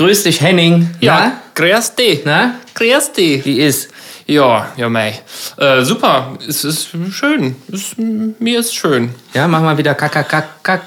Grüß 0.00 0.22
dich, 0.22 0.40
Henning. 0.40 0.88
Ja, 1.00 1.42
grüß 1.54 1.94
dich. 1.94 2.22
Na? 2.24 2.54
Grüß 2.74 3.12
dich. 3.12 3.44
Wie 3.44 3.60
ist? 3.60 3.90
Ja, 4.26 4.72
ja, 4.74 4.88
mei. 4.88 5.20
Äh, 5.58 5.82
super, 5.82 6.38
es 6.48 6.64
ist 6.64 6.88
schön. 7.10 7.54
Es, 7.70 7.96
mir 7.98 8.60
ist 8.60 8.74
schön. 8.74 9.14
Ja, 9.34 9.46
mach 9.46 9.60
mal 9.60 9.76
wieder 9.76 9.94
KKKK. 9.94 10.80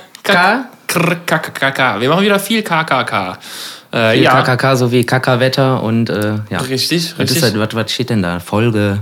KKK. 1.28 2.02
Wir 2.02 2.10
machen 2.10 2.24
wieder 2.24 2.40
viel 2.40 2.64
KKK. 2.64 3.38
Äh, 3.92 4.14
Viel 4.14 4.24
ja, 4.24 4.42
KKK 4.42 4.78
sowie 4.78 5.04
Kackerwetter 5.04 5.84
und 5.84 6.10
äh, 6.10 6.40
ja. 6.50 6.58
richtig, 6.62 7.14
richtig. 7.20 7.40
das, 7.40 7.56
was, 7.56 7.76
was 7.76 7.92
steht 7.92 8.10
denn 8.10 8.24
da? 8.24 8.40
Folge 8.40 8.98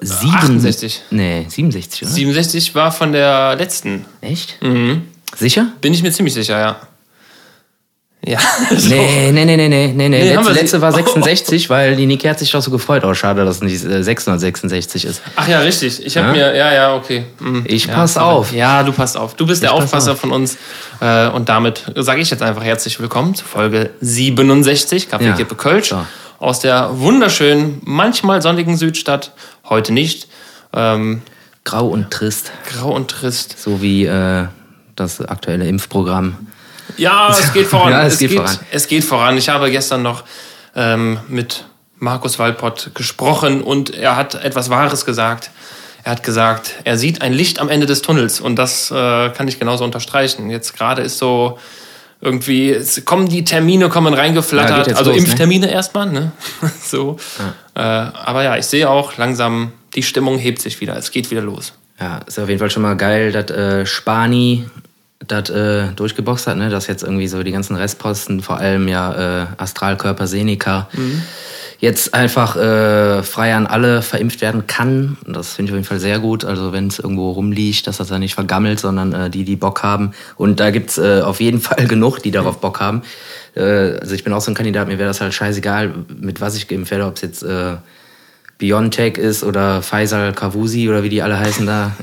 7, 0.00 0.34
68. 0.36 1.02
Nee, 1.10 1.44
67, 1.46 2.04
oder? 2.04 2.10
67 2.10 2.74
war 2.74 2.92
von 2.92 3.12
der 3.12 3.56
letzten. 3.56 4.06
Echt? 4.22 4.56
Mhm. 4.62 5.02
Sicher? 5.36 5.66
Bin 5.82 5.92
ich 5.92 6.02
mir 6.02 6.12
ziemlich 6.12 6.32
sicher, 6.32 6.58
ja. 6.58 6.80
Ja. 8.24 8.38
so. 8.76 8.88
Nee, 8.88 9.30
nee, 9.32 9.44
nee, 9.44 9.56
nee, 9.56 9.68
nee, 9.68 9.92
nee, 9.94 10.08
nee. 10.08 10.34
Letzte, 10.34 10.52
letzte 10.52 10.80
war 10.80 10.92
66, 11.14 11.70
weil 11.70 11.94
die 11.96 12.04
Niki 12.06 12.26
hat 12.26 12.38
sich 12.38 12.50
doch 12.50 12.60
so 12.60 12.70
gefreut. 12.70 13.04
Oh, 13.04 13.14
schade, 13.14 13.44
dass 13.44 13.56
es 13.56 13.62
nicht 13.62 13.84
äh, 13.84 14.02
666 14.02 15.04
ist. 15.04 15.22
Ach 15.36 15.46
ja, 15.48 15.60
richtig. 15.60 16.04
Ich 16.04 16.16
habe 16.16 16.28
Ja? 16.28 16.32
mir, 16.32 16.56
ja, 16.56 16.72
ja, 16.74 16.94
okay. 16.96 17.24
Mhm. 17.38 17.64
Ich 17.66 17.86
ja, 17.86 17.94
pass 17.94 18.16
auf. 18.16 18.52
Ja, 18.52 18.82
du 18.82 18.92
passt 18.92 19.16
auf. 19.16 19.34
Du 19.34 19.46
bist 19.46 19.62
der 19.62 19.70
Ich 19.70 19.76
pass 19.76 19.84
Aufpasser 19.84 20.12
auf. 20.12 20.20
von 20.20 20.32
uns. 20.32 20.58
Äh, 21.00 21.28
und 21.28 21.48
damit 21.48 21.84
sage 21.96 22.20
ich 22.20 22.30
jetzt 22.30 22.42
einfach 22.42 22.64
herzlich 22.64 22.98
willkommen 23.00 23.34
zu 23.34 23.44
Folge 23.44 23.90
67, 24.00 25.08
Kaffee, 25.08 25.26
Ja. 25.26 25.34
Kippe, 25.36 25.54
Kölsch. 25.54 25.90
So. 25.90 26.04
Aus 26.40 26.60
der 26.60 26.90
wunderschönen, 26.98 27.80
manchmal 27.84 28.42
sonnigen 28.42 28.76
Südstadt. 28.76 29.32
Heute 29.68 29.92
nicht. 29.92 30.28
Ähm, 30.74 31.22
Grau 31.64 31.86
und 31.88 32.10
trist, 32.10 32.50
grau 32.68 32.94
und 32.94 33.08
trist. 33.10 33.58
so 33.60 33.80
wie 33.82 34.06
äh, 34.06 34.46
das 34.96 35.20
aktuelle 35.20 35.66
Impfprogramm. 35.68 36.48
Ja, 36.96 37.30
es 37.30 37.52
geht 37.52 37.66
voran. 37.68 37.92
Ja, 37.92 38.02
es 38.06 38.14
es, 38.14 38.18
geht 38.18 38.30
geht, 38.30 38.38
voran. 38.38 38.58
es 38.70 38.86
geht 38.88 39.04
voran. 39.04 39.36
Ich 39.38 39.48
habe 39.48 39.70
gestern 39.70 40.02
noch 40.02 40.24
ähm, 40.74 41.18
mit 41.28 41.64
Markus 41.98 42.38
Walpott 42.38 42.90
gesprochen 42.94 43.62
und 43.62 43.94
er 43.94 44.16
hat 44.16 44.34
etwas 44.34 44.70
Wahres 44.70 45.04
gesagt. 45.04 45.50
Er 46.04 46.12
hat 46.12 46.22
gesagt, 46.22 46.74
er 46.84 46.96
sieht 46.96 47.22
ein 47.22 47.32
Licht 47.32 47.60
am 47.60 47.68
Ende 47.68 47.86
des 47.86 48.02
Tunnels 48.02 48.40
und 48.40 48.56
das 48.56 48.90
äh, 48.90 49.30
kann 49.30 49.48
ich 49.48 49.58
genauso 49.58 49.84
unterstreichen. 49.84 50.48
Jetzt 50.48 50.76
gerade 50.76 51.02
ist 51.02 51.18
so 51.18 51.58
irgendwie, 52.20 52.70
es 52.70 53.04
kommen 53.04 53.28
die 53.28 53.44
Termine, 53.44 53.88
kommen 53.88 54.14
Ja, 54.14 54.20
reingeflattert, 54.20 54.86
jetzt 54.86 54.98
also 54.98 55.10
los, 55.10 55.20
ne? 55.20 55.26
Impftermine 55.26 55.70
erstmal, 55.70 56.06
ne? 56.06 56.32
so. 56.82 57.16
Äh, 57.74 57.80
aber 57.80 58.42
ja, 58.42 58.56
ich 58.56 58.66
sehe 58.66 58.88
auch 58.88 59.16
langsam, 59.16 59.72
die 59.94 60.02
Stimmung 60.02 60.38
hebt 60.38 60.60
sich 60.60 60.80
wieder, 60.80 60.96
es 60.96 61.10
geht 61.10 61.30
wieder 61.30 61.42
los. 61.42 61.74
Ja, 62.00 62.18
ist 62.26 62.38
auf 62.38 62.48
jeden 62.48 62.60
Fall 62.60 62.70
schon 62.70 62.82
mal 62.82 62.96
geil, 62.96 63.32
dass 63.32 63.50
äh, 63.50 63.84
Spani 63.86 64.66
das 65.26 65.50
äh, 65.50 65.88
durchgeboxt 65.96 66.46
hat, 66.46 66.56
ne? 66.56 66.70
dass 66.70 66.86
jetzt 66.86 67.02
irgendwie 67.02 67.26
so 67.26 67.42
die 67.42 67.50
ganzen 67.50 67.74
Restposten, 67.74 68.40
vor 68.40 68.58
allem 68.58 68.86
ja 68.86 69.42
äh, 69.42 69.46
Astralkörper, 69.56 70.26
Seneca, 70.28 70.88
jetzt 71.80 72.14
einfach 72.14 72.56
äh, 72.56 73.22
frei 73.22 73.54
an 73.54 73.66
alle 73.66 74.02
verimpft 74.02 74.40
werden 74.40 74.66
kann. 74.66 75.16
Und 75.26 75.36
Das 75.36 75.54
finde 75.54 75.70
ich 75.70 75.72
auf 75.72 75.76
jeden 75.76 75.88
Fall 75.88 76.00
sehr 76.00 76.20
gut. 76.20 76.44
Also 76.44 76.72
wenn 76.72 76.86
es 76.86 76.98
irgendwo 76.98 77.32
rumliegt, 77.32 77.86
dass 77.86 77.98
das 77.98 78.08
da 78.08 78.18
nicht 78.18 78.34
vergammelt, 78.34 78.78
sondern 78.80 79.12
äh, 79.12 79.30
die, 79.30 79.44
die 79.44 79.56
Bock 79.56 79.82
haben. 79.82 80.12
Und 80.36 80.60
da 80.60 80.70
gibt's 80.70 80.98
äh, 80.98 81.20
auf 81.22 81.40
jeden 81.40 81.60
Fall 81.60 81.86
genug, 81.86 82.22
die 82.22 82.30
darauf 82.30 82.60
Bock 82.60 82.80
haben. 82.80 83.02
Äh, 83.54 83.98
also 83.98 84.14
ich 84.14 84.22
bin 84.22 84.32
auch 84.32 84.40
so 84.40 84.50
ein 84.50 84.54
Kandidat, 84.54 84.86
mir 84.86 84.98
wäre 84.98 85.08
das 85.08 85.20
halt 85.20 85.34
scheißegal, 85.34 85.94
mit 86.20 86.40
was 86.40 86.56
ich 86.56 86.68
geimpft 86.68 86.90
werde, 86.90 87.06
ob 87.06 87.16
es 87.16 87.22
jetzt... 87.22 87.42
Äh, 87.42 87.76
Biontech 88.58 89.16
ist 89.16 89.44
oder 89.44 89.82
Faisal 89.82 90.32
Kavusi 90.32 90.88
oder 90.88 91.02
wie 91.02 91.08
die 91.08 91.22
alle 91.22 91.38
heißen 91.38 91.66
da. 91.66 91.92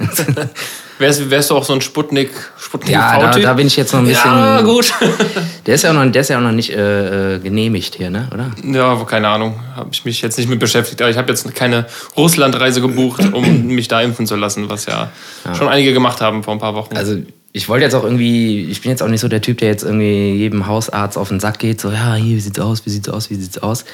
Wärst, 0.98 1.30
wärst 1.30 1.50
du 1.50 1.58
auch 1.58 1.66
so 1.66 1.74
ein 1.74 1.82
Sputnik, 1.82 2.30
Sputnik 2.58 2.94
Ja, 2.94 3.20
da, 3.20 3.38
da 3.38 3.54
bin 3.54 3.68
ich 3.68 3.76
jetzt 3.76 3.92
noch 3.92 4.00
ein 4.00 4.08
bisschen. 4.08 4.32
Ja, 4.32 4.62
gut. 4.62 4.94
Der 5.66 5.76
ist 5.76 5.82
ja 5.82 5.90
auch 5.90 5.94
noch, 5.94 6.10
der 6.10 6.22
ist 6.22 6.30
ja 6.30 6.38
auch 6.38 6.44
noch 6.44 6.52
nicht 6.52 6.72
äh, 6.72 7.36
äh, 7.36 7.40
genehmigt 7.40 7.96
hier, 7.96 8.10
ne? 8.12 8.30
Oder? 8.32 8.52
Ja, 8.64 8.96
keine 9.04 9.28
Ahnung. 9.28 9.60
Habe 9.76 9.90
ich 9.92 10.06
mich 10.06 10.22
jetzt 10.22 10.38
nicht 10.38 10.48
mit 10.48 10.60
beschäftigt. 10.60 11.02
Aber 11.02 11.10
ich 11.10 11.18
habe 11.18 11.28
jetzt 11.28 11.54
keine 11.56 11.88
Russlandreise 12.16 12.82
gebucht, 12.82 13.34
um 13.34 13.66
mich 13.68 13.88
da 13.88 14.00
impfen 14.00 14.28
zu 14.28 14.36
lassen, 14.36 14.70
was 14.70 14.86
ja, 14.86 15.12
schon 15.58 15.68
einige 15.68 15.92
gemacht 15.92 16.22
haben 16.22 16.44
vor 16.44 16.54
ein 16.54 16.60
paar 16.60 16.76
Wochen. 16.76 16.96
Also 16.96 17.18
ich 17.56 17.70
wollte 17.70 17.86
jetzt 17.86 17.94
auch 17.94 18.04
irgendwie, 18.04 18.66
ich 18.70 18.82
bin 18.82 18.92
jetzt 18.92 19.02
auch 19.02 19.08
nicht 19.08 19.22
so 19.22 19.30
der 19.30 19.40
Typ, 19.42 19.60
der 19.60 19.70
jetzt 19.70 19.84
irgendwie 19.84 20.34
jedem 20.34 20.68
Hausarzt 20.68 21.18
auf 21.18 21.30
den 21.30 21.40
Sack 21.40 21.58
geht, 21.58 21.80
so 21.80 21.90
ja, 21.90 22.16
hier, 22.16 22.36
wie 22.36 22.42
sieht's 22.42 22.60
aus, 22.60 22.86
wie 22.86 22.90
sieht's 22.90 23.08
aus, 23.08 23.30
wie 23.30 23.36
sieht's 23.36 23.60
aus. 23.60 23.86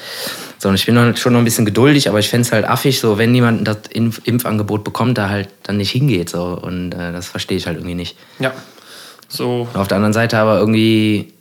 Sondern 0.58 0.74
ich 0.74 0.84
bin 0.84 1.16
schon 1.16 1.32
noch 1.32 1.38
ein 1.38 1.44
bisschen 1.44 1.64
geduldig, 1.64 2.08
aber 2.08 2.18
ich 2.18 2.28
fänd's 2.28 2.50
halt 2.50 2.64
affig, 2.64 2.98
so 2.98 3.18
wenn 3.18 3.32
jemand 3.32 3.68
das 3.68 3.76
Impf 3.92 4.20
Impfangebot 4.24 4.82
bekommt, 4.82 5.16
da 5.16 5.28
halt 5.28 5.48
dann 5.62 5.76
nicht 5.76 5.92
hingeht. 5.92 6.28
So. 6.28 6.58
Und 6.60 6.92
äh, 6.92 7.12
das 7.12 7.28
verstehe 7.28 7.56
ich 7.56 7.68
halt 7.68 7.76
irgendwie 7.76 7.94
nicht. 7.94 8.16
ja. 8.40 8.52
So, 9.28 9.68
Auf 9.74 9.86
der 9.86 9.96
anderen 9.96 10.12
Seite 10.12 10.38
aber 10.38 10.58
irgendwie 10.58 11.32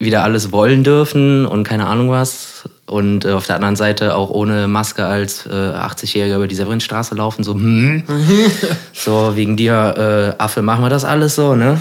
wieder 0.00 0.24
alles 0.24 0.50
wollen 0.50 0.82
dürfen 0.82 1.46
und 1.46 1.62
keine 1.62 1.86
Ahnung 1.86 2.10
was. 2.10 2.64
Und 2.90 3.24
äh, 3.24 3.30
auf 3.30 3.46
der 3.46 3.54
anderen 3.54 3.76
Seite 3.76 4.16
auch 4.16 4.30
ohne 4.30 4.66
Maske 4.66 5.06
als 5.06 5.46
äh, 5.46 5.50
80-Jähriger 5.50 6.34
über 6.34 6.48
die 6.48 6.56
Severinstraße 6.56 7.14
laufen, 7.14 7.44
so, 7.44 7.54
hm. 7.54 8.02
so 8.92 9.36
wegen 9.36 9.56
dir, 9.56 10.34
äh, 10.36 10.42
Affe, 10.42 10.60
machen 10.60 10.82
wir 10.82 10.90
das 10.90 11.04
alles 11.04 11.36
so, 11.36 11.54
ne? 11.54 11.80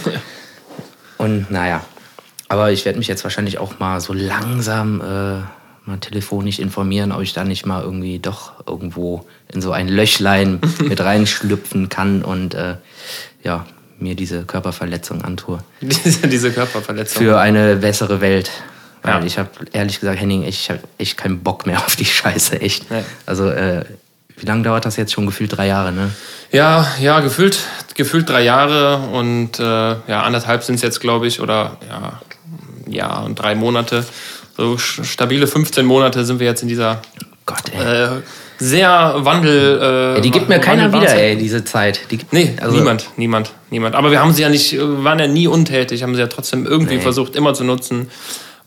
Und 1.17 1.49
naja, 1.49 1.81
aber 2.47 2.71
ich 2.71 2.85
werde 2.85 2.99
mich 2.99 3.07
jetzt 3.07 3.23
wahrscheinlich 3.23 3.57
auch 3.57 3.79
mal 3.79 3.99
so 4.01 4.13
langsam 4.13 5.01
äh, 5.01 5.87
mal 5.87 5.97
telefonisch 5.99 6.59
informieren, 6.59 7.11
ob 7.11 7.23
ich 7.23 7.33
da 7.33 7.43
nicht 7.43 7.65
mal 7.65 7.81
irgendwie 7.81 8.19
doch 8.19 8.53
irgendwo 8.67 9.25
in 9.51 9.63
so 9.63 9.71
ein 9.71 9.87
Löchlein 9.87 10.59
mit 10.79 11.01
reinschlüpfen 11.01 11.89
kann 11.89 12.23
und 12.23 12.53
äh, 12.53 12.75
ja, 13.43 13.65
mir 13.97 14.13
diese 14.13 14.43
Körperverletzung 14.43 15.23
antue 15.23 15.57
diese, 15.81 16.27
diese 16.27 16.51
Körperverletzung. 16.51 17.23
für 17.23 17.39
eine 17.39 17.77
bessere 17.77 18.21
Welt. 18.21 18.51
Weil 19.03 19.19
Ja. 19.19 19.25
ich 19.25 19.37
habe 19.37 19.49
ehrlich 19.71 19.99
gesagt, 19.99 20.19
Henning, 20.19 20.43
ich 20.43 20.69
habe 20.69 20.79
echt 20.97 21.17
keinen 21.17 21.39
Bock 21.41 21.65
mehr 21.65 21.77
auf 21.85 21.95
die 21.95 22.05
Scheiße, 22.05 22.61
echt. 22.61 22.89
Nee. 22.91 23.03
Also, 23.25 23.49
äh, 23.49 23.85
wie 24.37 24.45
lange 24.45 24.63
dauert 24.63 24.85
das 24.85 24.95
jetzt 24.95 25.11
schon? 25.11 25.25
Gefühlt 25.25 25.55
drei 25.57 25.67
Jahre, 25.67 25.91
ne? 25.91 26.11
Ja, 26.51 26.87
ja, 27.01 27.19
gefühlt, 27.19 27.59
gefühlt 27.95 28.29
drei 28.29 28.41
Jahre 28.43 28.97
und 29.11 29.59
äh, 29.59 29.63
ja, 29.63 30.21
anderthalb 30.23 30.63
sind 30.63 30.75
es 30.75 30.81
jetzt, 30.81 31.01
glaube 31.01 31.27
ich, 31.27 31.41
oder 31.41 31.77
ja, 31.89 32.21
ja, 32.87 33.19
und 33.19 33.35
drei 33.35 33.55
Monate. 33.55 34.05
So 34.55 34.77
stabile 34.77 35.45
15 35.47 35.85
Monate 35.85 36.23
sind 36.25 36.39
wir 36.39 36.47
jetzt 36.47 36.61
in 36.61 36.67
dieser 36.69 37.01
Gott, 37.45 37.69
äh, 37.73 38.07
sehr 38.57 39.13
Wandel. 39.19 39.79
Äh, 39.81 40.15
Ey, 40.17 40.21
die 40.21 40.31
gibt 40.31 40.49
mir 40.49 40.59
keiner 40.59 40.91
wieder, 40.93 41.13
ey, 41.15 41.37
diese 41.37 41.63
Zeit. 41.65 42.01
Die 42.11 42.17
gibt, 42.17 42.31
Nee, 42.33 42.55
also, 42.61 42.75
niemand, 42.77 43.09
niemand, 43.17 43.51
niemand. 43.69 43.95
Aber 43.95 44.11
wir 44.11 44.19
haben 44.21 44.33
sie 44.33 44.41
ja 44.41 44.49
nicht, 44.49 44.77
waren 44.79 45.19
ja 45.19 45.27
nie 45.27 45.47
untätig, 45.47 46.03
haben 46.03 46.13
sie 46.15 46.21
ja 46.21 46.27
trotzdem 46.27 46.65
irgendwie 46.65 46.95
Nee. 46.95 47.01
versucht, 47.01 47.35
immer 47.35 47.53
zu 47.53 47.63
nutzen. 47.63 48.09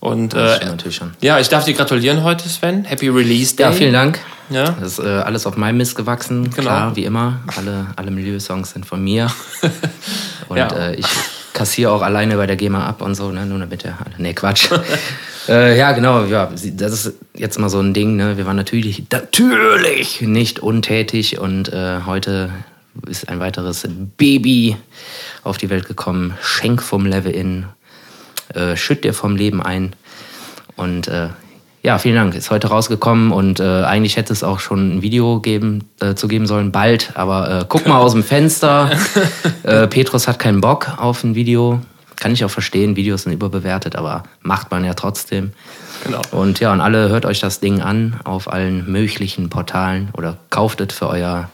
Und 0.03 0.33
äh, 0.33 0.55
stimmt 0.55 0.71
natürlich 0.71 0.97
schon. 0.97 1.11
ja, 1.21 1.39
ich 1.39 1.47
darf 1.47 1.63
dir 1.63 1.73
gratulieren 1.73 2.23
heute, 2.23 2.49
Sven. 2.49 2.83
Happy 2.83 3.07
Release 3.07 3.55
Day. 3.55 3.63
Ja, 3.67 3.71
vielen 3.71 3.93
Dank. 3.93 4.19
Ja. 4.49 4.71
Das 4.71 4.99
ist 4.99 4.99
äh, 4.99 5.07
alles 5.07 5.45
auf 5.47 5.55
meinem 5.55 5.77
Mist 5.77 5.95
gewachsen, 5.95 6.49
Genau. 6.49 6.61
klar, 6.61 6.95
wie 6.97 7.05
immer. 7.05 7.39
Alle, 7.55 7.87
alle 7.95 8.11
Milieu-Songs 8.11 8.71
sind 8.71 8.85
von 8.85 9.01
mir. 9.01 9.31
Und 10.49 10.57
Ja. 10.57 10.67
äh, 10.75 10.95
ich 10.95 11.05
kassiere 11.53 11.91
auch 11.91 12.01
alleine 12.01 12.35
bei 12.35 12.45
der 12.47 12.57
GEMA 12.57 12.85
ab 12.85 13.01
und 13.01 13.15
so, 13.15 13.31
ne? 13.31 13.45
Nur 13.45 13.59
damit 13.59 13.85
der. 13.85 13.97
Nee, 14.17 14.33
Quatsch. 14.33 14.69
äh, 15.47 15.77
ja, 15.77 15.93
genau, 15.93 16.25
ja, 16.25 16.49
das 16.51 16.93
ist 17.05 17.13
jetzt 17.35 17.57
mal 17.59 17.69
so 17.69 17.79
ein 17.79 17.93
Ding, 17.93 18.17
ne? 18.17 18.35
Wir 18.37 18.45
waren 18.45 18.57
natürlich, 18.57 19.03
natürlich 19.09 20.21
nicht 20.21 20.59
untätig 20.59 21.39
und 21.39 21.71
äh, 21.71 21.99
heute 22.05 22.49
ist 23.07 23.29
ein 23.29 23.39
weiteres 23.39 23.87
Baby 24.17 24.75
auf 25.43 25.57
die 25.57 25.69
Welt 25.69 25.85
gekommen. 25.87 26.33
Schenk 26.41 26.81
vom 26.83 27.05
Level 27.05 27.31
in, 27.31 27.65
äh, 28.53 28.75
schütt 28.75 29.03
dir 29.03 29.13
vom 29.13 29.35
Leben 29.35 29.61
ein. 29.61 29.95
Und 30.75 31.07
äh, 31.07 31.29
ja, 31.83 31.97
vielen 31.97 32.15
Dank. 32.15 32.33
Ist 32.33 32.49
heute 32.49 32.67
rausgekommen 32.67 33.31
und 33.31 33.59
äh, 33.59 33.83
eigentlich 33.83 34.15
hätte 34.15 34.31
es 34.31 34.43
auch 34.43 34.59
schon 34.59 34.97
ein 34.97 35.01
Video 35.01 35.41
geben, 35.41 35.89
äh, 35.99 36.15
zu 36.15 36.29
geben 36.29 36.47
sollen, 36.47 36.71
bald. 36.71 37.11
Aber 37.15 37.59
äh, 37.61 37.65
guck 37.67 37.85
mal 37.85 37.97
aus 37.99 38.13
dem 38.13 38.23
Fenster. 38.23 38.91
äh, 39.63 39.87
Petrus 39.87 40.27
hat 40.27 40.39
keinen 40.39 40.61
Bock 40.61 40.93
auf 40.97 41.23
ein 41.23 41.35
Video. 41.35 41.81
Kann 42.15 42.31
ich 42.31 42.45
auch 42.45 42.49
verstehen, 42.49 42.95
Videos 42.95 43.23
sind 43.23 43.33
überbewertet, 43.33 43.97
aber 43.97 44.23
macht 44.41 44.71
man 44.71 44.85
ja 44.85 44.93
trotzdem. 44.93 45.51
Genau. 46.05 46.21
Und 46.31 46.61
ja, 46.61 46.71
und 46.71 46.79
alle 46.79 47.09
hört 47.09 47.25
euch 47.25 47.41
das 47.41 47.59
Ding 47.59 47.81
an 47.81 48.19
auf 48.23 48.51
allen 48.51 48.89
möglichen 48.89 49.49
Portalen 49.49 50.09
oder 50.17 50.37
kauft 50.49 50.79
es 50.79 50.93
für 50.93 51.09
euer 51.09 51.49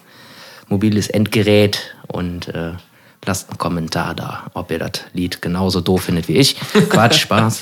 mobiles 0.68 1.08
Endgerät 1.08 1.96
und 2.08 2.50
äh, 2.50 2.74
lasst 3.26 3.50
einen 3.50 3.58
Kommentar 3.58 4.16
da, 4.16 4.44
ob 4.54 4.72
ihr 4.72 4.80
das 4.80 5.04
Lied 5.14 5.42
genauso 5.42 5.82
doof 5.82 6.04
findet 6.04 6.28
wie 6.28 6.38
ich. 6.38 6.60
Quatsch, 6.90 7.20
Spaß. 7.22 7.62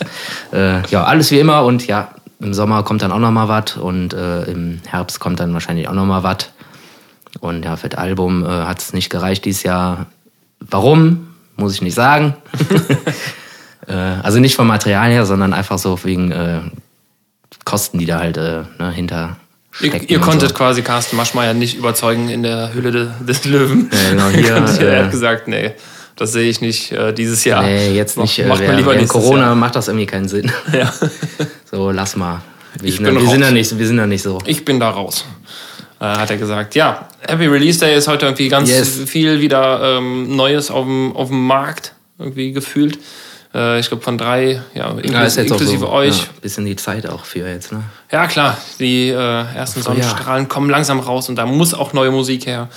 Äh, 0.54 0.88
ja, 0.88 1.04
alles 1.04 1.32
wie 1.32 1.40
immer 1.40 1.64
und 1.64 1.88
ja, 1.88 2.10
im 2.40 2.54
Sommer 2.54 2.84
kommt 2.84 3.02
dann 3.02 3.12
auch 3.12 3.20
noch 3.20 3.32
mal 3.32 3.48
was 3.48 3.78
und 3.78 4.14
äh, 4.14 4.44
im 4.44 4.82
Herbst 4.88 5.20
kommt 5.20 5.40
dann 5.40 5.54
wahrscheinlich 5.54 5.88
auch 5.88 5.94
noch 5.94 6.06
mal 6.06 6.24
was. 6.24 6.50
Und 7.40 7.66
ja, 7.66 7.76
für 7.78 7.90
das 7.90 8.00
Album 8.00 8.46
äh, 8.46 8.48
hat 8.48 8.80
es 8.80 8.94
nicht 8.94 9.10
gereicht 9.10 9.46
dieses 9.46 9.64
Jahr. 9.64 10.06
Warum? 10.60 11.36
Muss 11.56 11.74
ich 11.74 11.82
nicht 11.82 11.96
sagen. 11.96 12.36
äh, 13.88 13.94
also 13.94 14.40
nicht 14.40 14.56
vom 14.56 14.68
Material 14.68 15.10
her, 15.10 15.26
sondern 15.26 15.54
einfach 15.54 15.80
so 15.80 16.04
wegen 16.04 16.32
äh, 16.32 16.62
Kosten, 17.66 17.98
die 17.98 18.06
da 18.06 18.20
halt 18.20 18.38
äh, 18.38 18.64
ne, 18.80 18.92
hinter 18.92 19.38
Ihr, 19.82 20.10
ihr 20.10 20.20
konntet 20.20 20.50
so. 20.50 20.56
quasi 20.56 20.82
Carsten 20.82 21.16
Maschmeyer 21.18 21.54
nicht 21.54 21.78
überzeugen 21.78 22.30
in 22.30 22.42
der 22.44 22.74
Hülle 22.74 22.92
de, 22.92 23.08
des 23.26 23.46
Löwen. 23.46 23.90
Ja, 23.92 24.10
genau, 24.10 24.30
hier, 24.78 24.88
er 24.88 25.02
äh, 25.02 25.04
hat 25.04 25.12
gesagt, 25.12 25.48
nee, 25.48 25.72
das 26.16 26.32
sehe 26.32 26.50
ich 26.50 26.62
nicht 26.62 26.92
äh, 26.92 27.14
dieses 27.14 27.46
Jahr. 27.46 27.62
Nee, 27.64 27.92
jetzt 27.96 28.18
nicht. 28.18 28.40
Äh, 28.40 28.48
Macht 28.48 28.60
mal 28.60 28.64
während 28.66 28.80
lieber 28.80 28.94
während 28.94 29.08
Corona 29.10 29.42
Jahr. 29.48 29.56
macht 29.56 29.76
das 29.76 29.88
irgendwie 29.88 30.08
keinen 30.08 30.28
Sinn. 30.28 30.52
Ja. 30.74 30.92
So, 31.70 31.92
lass 31.92 32.16
mal. 32.16 32.42
Wir, 32.80 32.88
Ich 32.90 32.96
sind, 32.96 33.04
bin 33.06 33.16
da, 33.16 33.22
wir, 33.22 33.30
sind, 33.30 33.42
da 33.42 33.52
nicht, 33.52 33.78
wir 33.78 33.88
sind 33.88 33.98
da 33.98 34.08
nicht 34.08 34.22
so. 34.24 34.40
Ich 34.46 34.64
bin 34.64 34.80
da 34.80 34.90
raus. 34.90 35.26
Äh, 36.00 36.06
hat 36.06 36.32
er 36.32 36.38
gesagt. 36.38 36.76
Ja, 36.76 37.10
Happy 37.28 37.46
Release 37.46 37.78
Day 37.80 37.98
ist 37.98 38.08
heute 38.08 38.26
irgendwie 38.26 38.48
ganz 38.48 38.70
Yes. 38.70 39.02
viel 39.06 39.42
wieder 39.42 39.98
ähm, 39.98 40.36
Neues 40.36 40.72
auf 40.72 40.86
dem, 40.86 41.14
auf 41.16 41.28
dem 41.28 41.46
Markt 41.46 41.94
irgendwie 42.18 42.54
gefühlt. 42.54 42.98
Äh, 43.58 43.80
ich 43.80 43.88
glaube 43.88 44.04
von 44.04 44.18
drei, 44.18 44.62
ja, 44.76 44.90
inklusive, 44.92 45.14
Ja, 45.14 45.44
inklusive 45.44 45.80
so, 45.80 45.90
euch. 45.90 46.18
Ja, 46.20 46.26
bisschen 46.42 46.66
die 46.66 46.76
Zeit 46.76 47.10
auch 47.10 47.26
für 47.26 47.48
jetzt, 47.48 47.72
ne? 47.72 47.82
Ja, 48.12 48.28
klar, 48.28 48.56
die 48.80 49.10
äh, 49.10 49.16
ersten 49.56 49.82
so, 49.82 49.90
ja. 49.92 49.96
Sonnenstrahlen 50.04 50.48
kommen 50.48 50.70
langsam 50.70 51.00
raus 51.00 51.28
und 51.30 51.36
da 51.38 51.46
muss 51.48 51.74
auch 51.74 51.92
neue 51.94 52.12
Musik 52.12 52.46
her. 52.46 52.70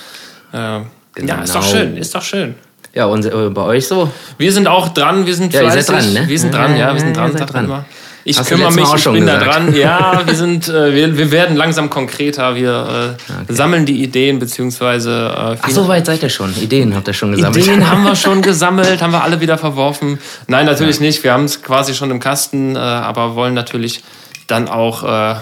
Äh, 0.52 0.56
Ja, 0.56 1.42
ist 1.42 1.54
doch 1.54 1.60
Genau. 1.60 1.62
schön, 1.62 1.96
ist 1.96 2.14
doch 2.14 2.22
schön. 2.22 2.54
Ja, 2.94 3.04
und 3.06 3.24
äh, 3.26 3.30
bei 3.50 3.62
euch 3.62 3.86
so? 3.86 4.10
Wir 4.38 4.52
sind 4.52 4.66
auch 4.66 4.88
dran, 4.88 5.26
wir 5.26 5.34
sind 5.34 5.52
Ja, 5.52 5.62
ihr 5.62 5.70
seid 5.70 5.84
fleißig. 5.84 6.14
dran, 6.14 6.22
ne? 6.24 6.28
Wir 6.28 6.38
sind 6.38 6.54
dran, 6.54 6.76
ja, 6.76 6.92
wir 6.94 7.00
sind 7.00 7.16
Ja, 7.16 7.28
dran. 7.28 7.32
man 7.36 7.46
dran. 7.68 7.84
Ich 8.24 8.38
Hast 8.38 8.48
kümmere 8.48 8.72
mich, 8.72 8.84
ich 8.94 9.04
bin 9.04 9.26
da 9.26 9.38
gesagt. 9.38 9.54
dran. 9.54 9.74
Ja, 9.74 10.22
wir 10.26 10.34
sind, 10.34 10.68
äh, 10.68 10.94
wir, 10.94 11.16
wir 11.16 11.30
werden 11.30 11.56
langsam 11.56 11.88
konkreter. 11.88 12.54
Wir 12.54 13.16
äh, 13.48 13.52
sammeln 13.52 13.86
die 13.86 14.02
Ideen 14.02 14.38
beziehungsweise 14.38 15.32
äh, 15.34 15.56
Ach, 15.60 15.70
so 15.70 15.88
weit 15.88 16.06
seid 16.06 16.22
ihr 16.22 16.28
schon. 16.28 16.54
Ideen 16.56 16.94
habt 16.94 17.08
ihr 17.08 17.14
schon 17.14 17.32
gesammelt. 17.32 17.64
Ideen 17.64 17.90
haben 17.90 18.04
wir 18.04 18.16
schon 18.16 18.42
gesammelt, 18.50 19.00
haben 19.02 19.12
wir 19.12 19.22
alle 19.22 19.40
wieder 19.40 19.56
verworfen. 19.56 20.18
Nein, 20.46 20.66
natürlich 20.66 21.00
nicht. 21.00 21.24
Wir 21.24 21.32
haben 21.32 21.44
es 21.44 21.62
quasi 21.62 21.94
schon 21.94 22.10
im 22.10 22.20
Kasten, 22.20 22.76
äh, 22.76 22.78
aber 22.78 23.34
wollen 23.36 23.54
natürlich 23.54 24.02
dann 24.46 24.68
auch 24.68 25.02
äh, 25.04 25.36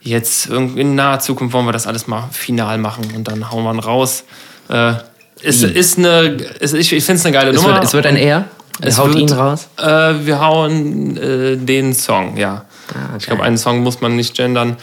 jetzt 0.00 0.46
in 0.46 0.94
naher 0.94 1.20
Zukunft 1.20 1.52
wollen 1.52 1.66
wir 1.66 1.72
das 1.72 1.86
alles 1.86 2.06
mal 2.06 2.28
final 2.32 2.78
machen 2.78 3.12
und 3.14 3.28
dann 3.28 3.50
hauen 3.50 3.64
wir 3.64 3.72
ihn 3.74 3.80
raus. 3.80 4.24
Äh, 4.68 4.94
es 5.42 5.62
ist 5.62 5.98
eine, 5.98 6.36
es, 6.60 6.72
ich, 6.72 6.92
ich 6.92 7.04
finde 7.04 7.20
es 7.20 7.26
eine 7.26 7.36
geile 7.36 7.50
es, 7.50 7.56
Nummer. 7.56 7.74
wird, 7.74 7.84
es 7.84 7.92
wird 7.92 8.06
ein 8.06 8.16
R. 8.16 8.46
Es 8.80 8.98
haut 8.98 9.08
wird- 9.14 9.18
ihn 9.30 9.32
raus. 9.32 9.68
Äh, 9.78 9.84
wir 10.24 10.40
hauen 10.40 11.16
äh, 11.16 11.56
den 11.56 11.94
Song, 11.94 12.36
ja. 12.36 12.64
Ah, 12.94 13.16
Ich 13.18 13.26
glaube, 13.26 13.42
einen 13.42 13.58
Song 13.58 13.80
muss 13.82 14.00
man 14.00 14.16
nicht 14.16 14.34
gendern. 14.36 14.76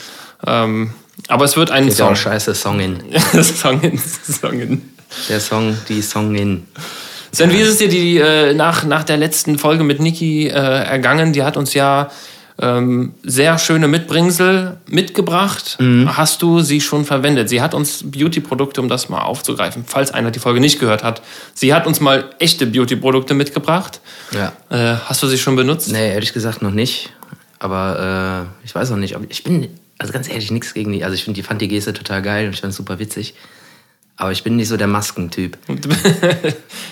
Ähm, 0.45 0.91
aber 1.27 1.45
es 1.45 1.55
wird 1.55 1.71
ein 1.71 1.87
ja 1.87 1.93
Song. 1.93 2.09
auch 2.11 2.15
scheiße 2.15 2.53
Songin. 2.55 2.97
Songin, 3.41 3.97
Songin. 3.99 4.93
Der 5.29 5.39
Song, 5.39 5.77
die 5.87 6.01
Songin. 6.01 6.67
Sven, 7.31 7.51
wie 7.51 7.57
ist 7.61 7.69
es 7.69 7.77
dir 7.77 7.87
die, 7.89 8.17
äh, 8.17 8.53
nach, 8.53 8.83
nach 8.83 9.03
der 9.03 9.17
letzten 9.17 9.57
Folge 9.57 9.83
mit 9.83 9.99
Niki 9.99 10.47
äh, 10.47 10.51
ergangen? 10.51 11.33
Die 11.33 11.43
hat 11.43 11.55
uns 11.57 11.73
ja 11.73 12.09
ähm, 12.59 13.13
sehr 13.23 13.57
schöne 13.57 13.87
Mitbringsel 13.87 14.77
mitgebracht. 14.87 15.77
Mhm. 15.79 16.15
Hast 16.17 16.41
du 16.41 16.59
sie 16.61 16.81
schon 16.81 17.03
verwendet? 17.05 17.49
Sie 17.49 17.61
hat 17.61 17.73
uns 17.73 18.03
Beauty-Produkte, 18.11 18.79
um 18.81 18.89
das 18.89 19.09
mal 19.09 19.21
aufzugreifen, 19.21 19.83
falls 19.87 20.11
einer 20.11 20.29
die 20.31 20.39
Folge 20.39 20.59
nicht 20.59 20.79
gehört 20.79 21.03
hat. 21.03 21.21
Sie 21.55 21.73
hat 21.73 21.87
uns 21.87 21.99
mal 21.99 22.25
echte 22.39 22.65
Beauty-Produkte 22.67 23.33
mitgebracht. 23.33 24.01
Ja. 24.31 24.53
Äh, 24.69 24.97
hast 25.05 25.23
du 25.23 25.27
sie 25.27 25.37
schon 25.37 25.55
benutzt? 25.55 25.91
Nee, 25.91 26.13
ehrlich 26.13 26.33
gesagt 26.33 26.61
noch 26.61 26.71
nicht. 26.71 27.09
Aber 27.59 28.47
äh, 28.63 28.65
ich 28.65 28.75
weiß 28.75 28.91
auch 28.91 28.97
nicht. 28.97 29.15
ob- 29.15 29.25
Ich 29.29 29.43
bin, 29.43 29.69
also 29.97 30.13
ganz 30.13 30.29
ehrlich, 30.29 30.51
nichts 30.51 30.73
gegen 30.73 30.91
die. 30.91 31.03
Also 31.03 31.15
ich 31.15 31.23
finde, 31.23 31.39
die 31.39 31.43
fand 31.43 31.59
die 31.61 31.67
Geste 31.67 31.93
total 31.93 32.21
geil 32.21 32.45
und 32.47 32.53
ich 32.53 32.61
fand 32.61 32.71
es 32.71 32.77
super 32.77 32.99
witzig. 32.99 33.33
Aber 34.15 34.31
ich 34.31 34.43
bin 34.43 34.57
nicht 34.57 34.67
so 34.67 34.77
der 34.77 34.87
Maskentyp. 34.87 35.57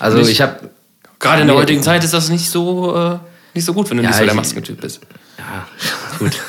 Also 0.00 0.18
ich 0.18 0.40
habe 0.40 0.70
Gerade 1.20 1.42
in 1.42 1.46
der 1.46 1.56
heutigen 1.56 1.82
Zeit 1.84 2.02
ist 2.02 2.12
das 2.14 2.28
nicht 2.30 2.50
so, 2.50 2.96
äh, 2.96 3.18
nicht 3.54 3.64
so 3.64 3.72
gut, 3.74 3.88
wenn 3.90 3.98
du 3.98 4.02
Ja, 4.02 4.08
nicht 4.10 4.18
so 4.18 4.24
der 4.24 4.34
Maskentyp 4.34 4.80
bist. 4.80 5.00
Ja, 5.52 5.66
gut. 6.18 6.40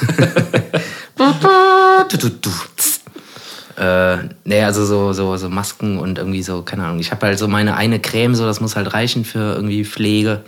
Äh, 3.78 4.30
nee, 4.46 4.64
also 4.64 4.86
so, 4.86 5.14
so, 5.14 5.36
so 5.36 5.50
Masken 5.50 5.98
und 6.00 6.18
irgendwie 6.18 6.44
so, 6.44 6.62
keine 6.62 6.86
Ahnung. 6.86 7.00
Ich 7.00 7.12
habe 7.12 7.26
halt 7.26 7.38
so 7.38 7.48
meine 7.48 7.76
eine 7.76 8.00
Creme, 8.00 8.36
so 8.36 8.46
das 8.46 8.62
muss 8.62 8.76
halt 8.76 8.94
reichen 8.94 9.26
für 9.26 9.56
irgendwie 9.56 9.84
Pflege. 9.84 10.44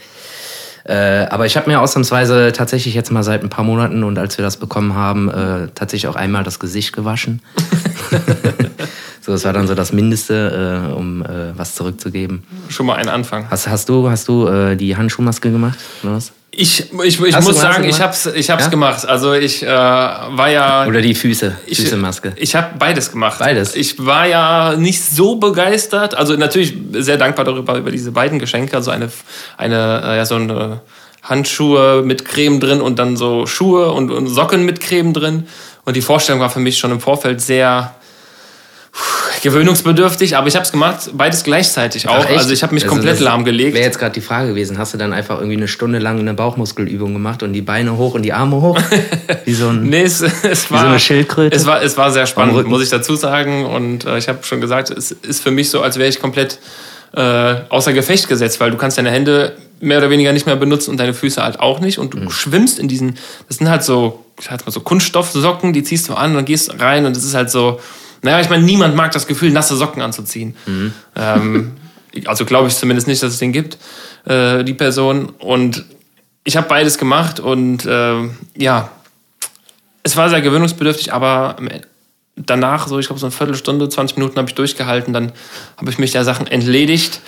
Äh, 0.85 1.25
aber 1.29 1.45
ich 1.47 1.57
habe 1.57 1.69
mir 1.69 1.81
ausnahmsweise 1.81 2.53
tatsächlich 2.53 2.93
jetzt 2.93 3.11
mal 3.11 3.23
seit 3.23 3.43
ein 3.43 3.49
paar 3.49 3.65
Monaten 3.65 4.03
und 4.03 4.17
als 4.19 4.37
wir 4.37 4.45
das 4.45 4.57
bekommen 4.57 4.93
haben, 4.93 5.29
äh, 5.29 5.67
tatsächlich 5.73 6.07
auch 6.07 6.15
einmal 6.15 6.43
das 6.43 6.59
Gesicht 6.59 6.93
gewaschen. 6.93 7.41
so, 9.21 9.31
das 9.31 9.45
war 9.45 9.53
dann 9.53 9.67
so 9.67 9.75
das 9.75 9.91
Mindeste, 9.93 10.89
äh, 10.89 10.93
um 10.93 11.21
äh, 11.23 11.57
was 11.57 11.75
zurückzugeben. 11.75 12.43
Schon 12.69 12.85
mal 12.85 12.95
ein 12.95 13.09
Anfang. 13.09 13.49
Hast, 13.49 13.67
hast 13.67 13.89
du, 13.89 14.09
hast 14.09 14.27
du 14.27 14.47
äh, 14.47 14.75
die 14.75 14.95
Handschuhmaske 14.95 15.51
gemacht? 15.51 15.79
Oder 16.03 16.13
was? 16.13 16.31
Ich, 16.57 16.89
ich, 17.03 17.19
ich 17.19 17.35
Hast 17.35 17.43
muss 17.45 17.59
sagen, 17.59 17.83
ich 17.83 17.99
hab's, 17.99 18.27
ich 18.27 18.49
hab's 18.49 18.63
Ja? 18.65 18.69
gemacht. 18.69 19.05
Also 19.05 19.33
ich 19.33 19.61
äh, 19.63 19.67
war 19.67 20.49
ja. 20.49 20.85
Oder 20.87 21.01
die 21.01 21.13
Füße, 21.13 21.53
Ich, 21.65 21.79
Füßemaske. 21.81 22.31
ich 22.37 22.55
habe 22.55 22.77
beides 22.79 23.11
gemacht. 23.11 23.39
Beides? 23.39 23.75
Ich 23.75 24.05
war 24.05 24.25
ja 24.25 24.75
nicht 24.77 25.03
so 25.03 25.35
begeistert. 25.35 26.15
Also 26.15 26.35
natürlich 26.37 26.73
sehr 26.93 27.17
dankbar 27.17 27.43
darüber, 27.43 27.77
über 27.77 27.91
diese 27.91 28.13
beiden 28.13 28.39
Geschenke. 28.39 28.77
Also 28.77 28.91
eine, 28.91 29.09
eine 29.57 30.01
äh, 30.05 30.17
ja, 30.17 30.25
so 30.25 30.35
eine 30.35 30.79
Handschuhe 31.25 32.03
mit 32.03 32.23
Creme 32.23 32.59
drin 32.59 32.81
und 32.81 32.97
dann 32.97 33.17
so 33.17 33.45
Schuhe 33.45 33.91
und, 33.91 34.11
und 34.11 34.27
Socken 34.27 34.65
mit 34.65 34.79
Creme 34.79 35.13
drin. 35.13 35.47
Und 35.83 35.95
die 35.95 36.01
Vorstellung 36.01 36.39
war 36.39 36.49
für 36.49 36.59
mich 36.59 36.77
schon 36.77 36.91
im 36.91 36.99
Vorfeld 36.99 37.41
sehr 37.41 37.95
gewöhnungsbedürftig, 39.41 40.37
aber 40.37 40.47
ich 40.47 40.55
habe 40.55 40.65
es 40.65 40.71
gemacht, 40.71 41.11
beides 41.13 41.43
gleichzeitig 41.43 42.07
auch. 42.07 42.25
Also 42.25 42.51
ich 42.51 42.63
habe 42.63 42.73
mich 42.73 42.83
Also 42.83 42.95
komplett 42.95 43.19
lahmgelegt. 43.19 43.75
Wäre 43.75 43.85
jetzt 43.85 43.99
gerade 43.99 44.13
die 44.13 44.21
Frage 44.21 44.49
gewesen, 44.49 44.77
hast 44.77 44.93
du 44.93 44.97
dann 44.97 45.13
einfach 45.13 45.37
irgendwie 45.37 45.57
eine 45.57 45.67
Stunde 45.67 45.99
lang 45.99 46.19
eine 46.19 46.33
Bauchmuskelübung 46.33 47.13
gemacht 47.13 47.43
und 47.43 47.53
die 47.53 47.61
Beine 47.61 47.97
hoch 47.97 48.15
und 48.15 48.23
die 48.23 48.33
Arme 48.33 48.61
hoch? 48.61 48.79
Wie 49.45 49.53
so 49.53 49.69
ein. 49.69 49.83
Nee, 49.83 50.03
es, 50.03 50.21
es 50.21 50.71
war, 50.71 50.87
eine 50.87 50.99
Schildkröte? 50.99 51.55
Es 51.55 51.65
war, 51.65 51.81
es 51.83 51.95
war 51.97 52.11
sehr 52.11 52.25
spannend, 52.25 52.67
muss 52.67 52.81
ich 52.81 52.89
dazu 52.89 53.15
sagen. 53.15 53.65
Und 53.65 54.05
äh, 54.05 54.17
ich 54.17 54.27
habe 54.29 54.39
schon 54.43 54.61
gesagt, 54.61 54.89
es 54.89 55.11
ist 55.11 55.43
für 55.43 55.51
mich 55.51 55.69
so, 55.69 55.81
als 55.81 55.97
wäre 55.97 56.09
ich 56.09 56.19
komplett 56.19 56.57
äh, 57.13 57.55
außer 57.69 57.93
Gefecht 57.93 58.27
gesetzt, 58.27 58.59
weil 58.59 58.71
du 58.71 58.77
kannst 58.77 58.97
deine 58.97 59.11
Hände 59.11 59.57
mehr 59.81 59.97
oder 59.99 60.09
weniger 60.09 60.31
nicht 60.33 60.45
mehr 60.45 60.55
benutzen 60.55 60.91
und 60.91 60.97
deine 60.97 61.13
Füße 61.13 61.43
halt 61.43 61.59
auch 61.59 61.79
nicht. 61.79 61.97
Und 61.99 62.13
du 62.13 62.17
Mhm. 62.19 62.29
schwimmst 62.29 62.79
in 62.79 62.87
diesen, 62.87 63.17
das 63.47 63.57
sind 63.57 63.69
halt 63.69 63.83
so, 63.83 64.25
ich 64.39 64.45
sag 64.45 64.65
mal 64.65 64.71
so 64.71 64.79
Kunststoffsocken, 64.81 65.73
die 65.73 65.83
ziehst 65.83 66.09
du 66.09 66.13
an 66.13 66.35
und 66.35 66.45
gehst 66.45 66.79
rein 66.79 67.05
und 67.05 67.15
es 67.15 67.23
ist 67.23 67.33
halt 67.35 67.49
so, 67.51 67.79
naja, 68.21 68.39
ich 68.39 68.49
meine, 68.49 68.63
niemand 68.63 68.95
mag 68.95 69.11
das 69.11 69.27
Gefühl, 69.27 69.51
nasse 69.51 69.75
Socken 69.75 70.01
anzuziehen. 70.01 70.55
Mhm. 70.65 70.93
Ähm, 71.15 71.71
also 72.25 72.45
glaube 72.45 72.67
ich 72.69 72.75
zumindest 72.75 73.07
nicht, 73.07 73.21
dass 73.21 73.33
es 73.33 73.39
den 73.39 73.51
gibt, 73.51 73.77
äh, 74.25 74.63
die 74.63 74.73
Person. 74.73 75.29
Und 75.39 75.83
ich 76.43 76.57
habe 76.57 76.67
beides 76.67 76.97
gemacht 76.97 77.39
und 77.39 77.85
äh, 77.85 78.15
ja, 78.55 78.89
es 80.03 80.15
war 80.15 80.29
sehr 80.29 80.41
gewöhnungsbedürftig, 80.41 81.11
aber 81.13 81.55
danach, 82.35 82.87
so 82.87 82.99
ich 82.99 83.07
glaube 83.07 83.19
so 83.19 83.25
eine 83.25 83.31
Viertelstunde, 83.31 83.89
20 83.89 84.17
Minuten 84.17 84.37
habe 84.37 84.49
ich 84.49 84.55
durchgehalten, 84.55 85.13
dann 85.13 85.31
habe 85.77 85.89
ich 85.89 85.97
mich 85.97 86.11
der 86.11 86.23
Sachen 86.23 86.47
entledigt 86.47 87.21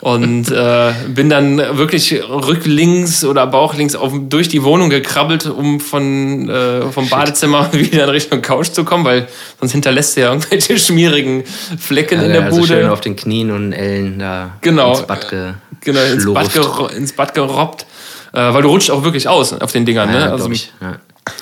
und 0.00 0.50
äh, 0.50 0.92
bin 1.08 1.30
dann 1.30 1.58
wirklich 1.78 2.22
rücklinks 2.28 3.24
oder 3.24 3.46
bauchlinks 3.46 3.94
auf, 3.94 4.12
durch 4.28 4.48
die 4.48 4.62
Wohnung 4.62 4.90
gekrabbelt, 4.90 5.46
um 5.46 5.80
von, 5.80 6.48
äh, 6.48 6.82
vom 6.90 7.08
Badezimmer 7.08 7.70
wieder 7.72 8.04
in 8.04 8.10
Richtung 8.10 8.42
Couch 8.42 8.68
zu 8.68 8.84
kommen, 8.84 9.04
weil 9.04 9.28
sonst 9.60 9.72
hinterlässt 9.72 10.16
du 10.16 10.22
ja 10.22 10.28
irgendwelche 10.28 10.78
schmierigen 10.78 11.44
Flecken 11.78 12.20
in 12.20 12.32
der 12.32 12.44
also 12.44 12.60
Bude. 12.60 12.68
schön 12.68 12.88
auf 12.88 13.00
den 13.00 13.16
Knien 13.16 13.50
und 13.50 13.72
Ellen 13.72 14.18
da 14.18 14.52
Genau. 14.60 14.90
ins 14.90 15.02
Bad 15.02 15.30
ge 15.30 15.52
genau, 15.80 16.00
ins 16.00 16.26
Bad, 16.26 16.92
ins 16.92 17.12
Bad 17.12 17.34
gerobbt. 17.34 17.86
Äh, 18.32 18.52
weil 18.52 18.62
du 18.62 18.68
rutscht 18.68 18.90
auch 18.90 19.04
wirklich 19.04 19.28
aus 19.28 19.52
auf 19.52 19.70
den 19.70 19.86
Dingern. 19.86 20.12
Ja, 20.12 20.26
ne? 20.26 20.32
Also, 20.32 20.50
ich. 20.50 20.72
Ja. 20.80 20.96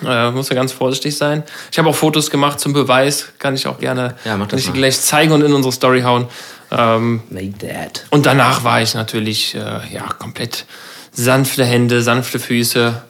Äh, 0.07 0.31
muss 0.31 0.49
ja 0.49 0.55
ganz 0.55 0.73
vorsichtig 0.73 1.17
sein. 1.17 1.43
Ich 1.71 1.79
habe 1.79 1.89
auch 1.89 1.95
Fotos 1.95 2.31
gemacht 2.31 2.61
zum 2.61 2.73
Beweis. 2.73 3.29
Kann 3.39 3.55
ich 3.55 3.67
auch 3.67 3.79
gerne 3.79 4.15
Ja, 4.25 4.37
mach 4.37 4.47
das 4.49 4.73
gleich 4.73 5.01
zeigen 5.01 5.33
und 5.33 5.43
in 5.43 5.53
unsere 5.53 5.73
Story 5.73 6.03
hauen. 6.03 6.27
Ähm, 6.71 7.23
Make 7.29 7.59
that. 7.59 8.07
und 8.11 8.25
danach 8.25 8.65
war 8.65 8.81
ich 8.81 8.95
natürlich 8.95 9.55
äh, 9.55 9.59
ja, 9.93 10.05
komplett 10.19 10.65
sanfte 11.13 11.65
Hände, 11.67 12.01
sanfte 12.03 12.39
Füße. 12.39 13.03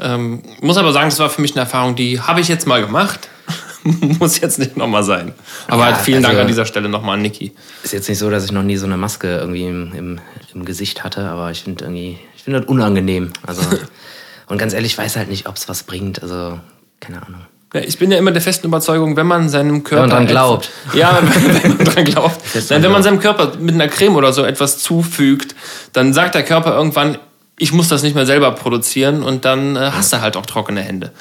Ähm, 0.00 0.42
muss 0.60 0.76
aber 0.76 0.92
sagen, 0.92 1.08
es 1.08 1.18
war 1.20 1.30
für 1.30 1.40
mich 1.40 1.52
eine 1.52 1.60
Erfahrung, 1.60 1.94
die 1.94 2.20
habe 2.20 2.40
ich 2.40 2.48
jetzt 2.48 2.66
mal 2.66 2.80
gemacht. 2.84 3.28
muss 3.84 4.40
jetzt 4.40 4.58
nicht 4.58 4.76
nochmal 4.76 5.04
sein. 5.04 5.32
Aber 5.68 5.82
Ja, 5.88 5.92
halt 5.94 6.04
vielen 6.04 6.22
Dank 6.22 6.32
also- 6.32 6.40
an 6.42 6.48
dieser 6.48 6.66
Stelle 6.66 6.88
nochmal 6.88 7.14
an 7.14 7.22
Niki. 7.22 7.52
Ist 7.84 7.92
jetzt 7.92 8.08
nicht 8.08 8.18
so, 8.18 8.30
dass 8.30 8.44
ich 8.44 8.50
noch 8.50 8.62
nie 8.64 8.76
so 8.78 8.86
eine 8.86 8.96
Maske 8.96 9.36
irgendwie 9.36 9.66
im, 9.68 9.92
im, 9.94 10.20
im 10.54 10.64
Gesicht 10.64 11.04
hatte, 11.04 11.28
aber 11.28 11.50
ich 11.52 11.62
finde 11.62 11.84
irgendwie, 11.84 12.18
ich 12.34 12.42
finde 12.42 12.60
das 12.60 12.68
unangenehm. 12.68 13.32
Also, 13.46 13.62
und 14.46 14.58
ganz 14.58 14.72
ehrlich, 14.74 14.92
ich 14.92 14.98
weiß 14.98 15.16
halt 15.16 15.28
nicht, 15.28 15.48
ob 15.48 15.56
es 15.56 15.68
was 15.68 15.82
bringt. 15.82 16.22
Also, 16.22 16.58
keine 17.00 17.24
Ahnung. 17.26 17.40
Ja, 17.72 17.80
ich 17.80 17.98
bin 17.98 18.12
ja 18.12 18.18
immer 18.18 18.30
der 18.30 18.40
festen 18.42 18.68
Überzeugung, 18.68 19.16
wenn 19.16 19.26
man 19.26 19.48
seinem 19.48 19.82
Körper. 19.82 20.04
Wenn 20.04 20.08
man 20.10 20.26
dran 20.26 20.28
etwas- 20.28 20.32
glaubt. 20.32 20.70
Ja, 20.94 21.18
wenn 21.62 21.76
man 21.76 21.84
dran 21.86 22.04
glaubt. 22.04 22.40
Dran 22.68 22.82
wenn 22.82 22.92
man 22.92 23.02
seinem 23.04 23.18
Körper 23.20 23.52
mit 23.58 23.74
einer 23.74 23.88
Creme 23.88 24.14
oder 24.16 24.32
so 24.32 24.44
etwas 24.44 24.78
zufügt, 24.78 25.54
dann 25.92 26.12
sagt 26.12 26.34
der 26.36 26.44
Körper 26.44 26.76
irgendwann, 26.76 27.18
ich 27.58 27.72
muss 27.72 27.88
das 27.88 28.02
nicht 28.02 28.14
mehr 28.14 28.26
selber 28.26 28.52
produzieren 28.52 29.22
und 29.22 29.44
dann 29.44 29.76
äh, 29.76 29.90
hast 29.92 30.12
du 30.12 30.20
halt 30.20 30.36
auch 30.36 30.46
trockene 30.46 30.82
Hände. 30.82 31.12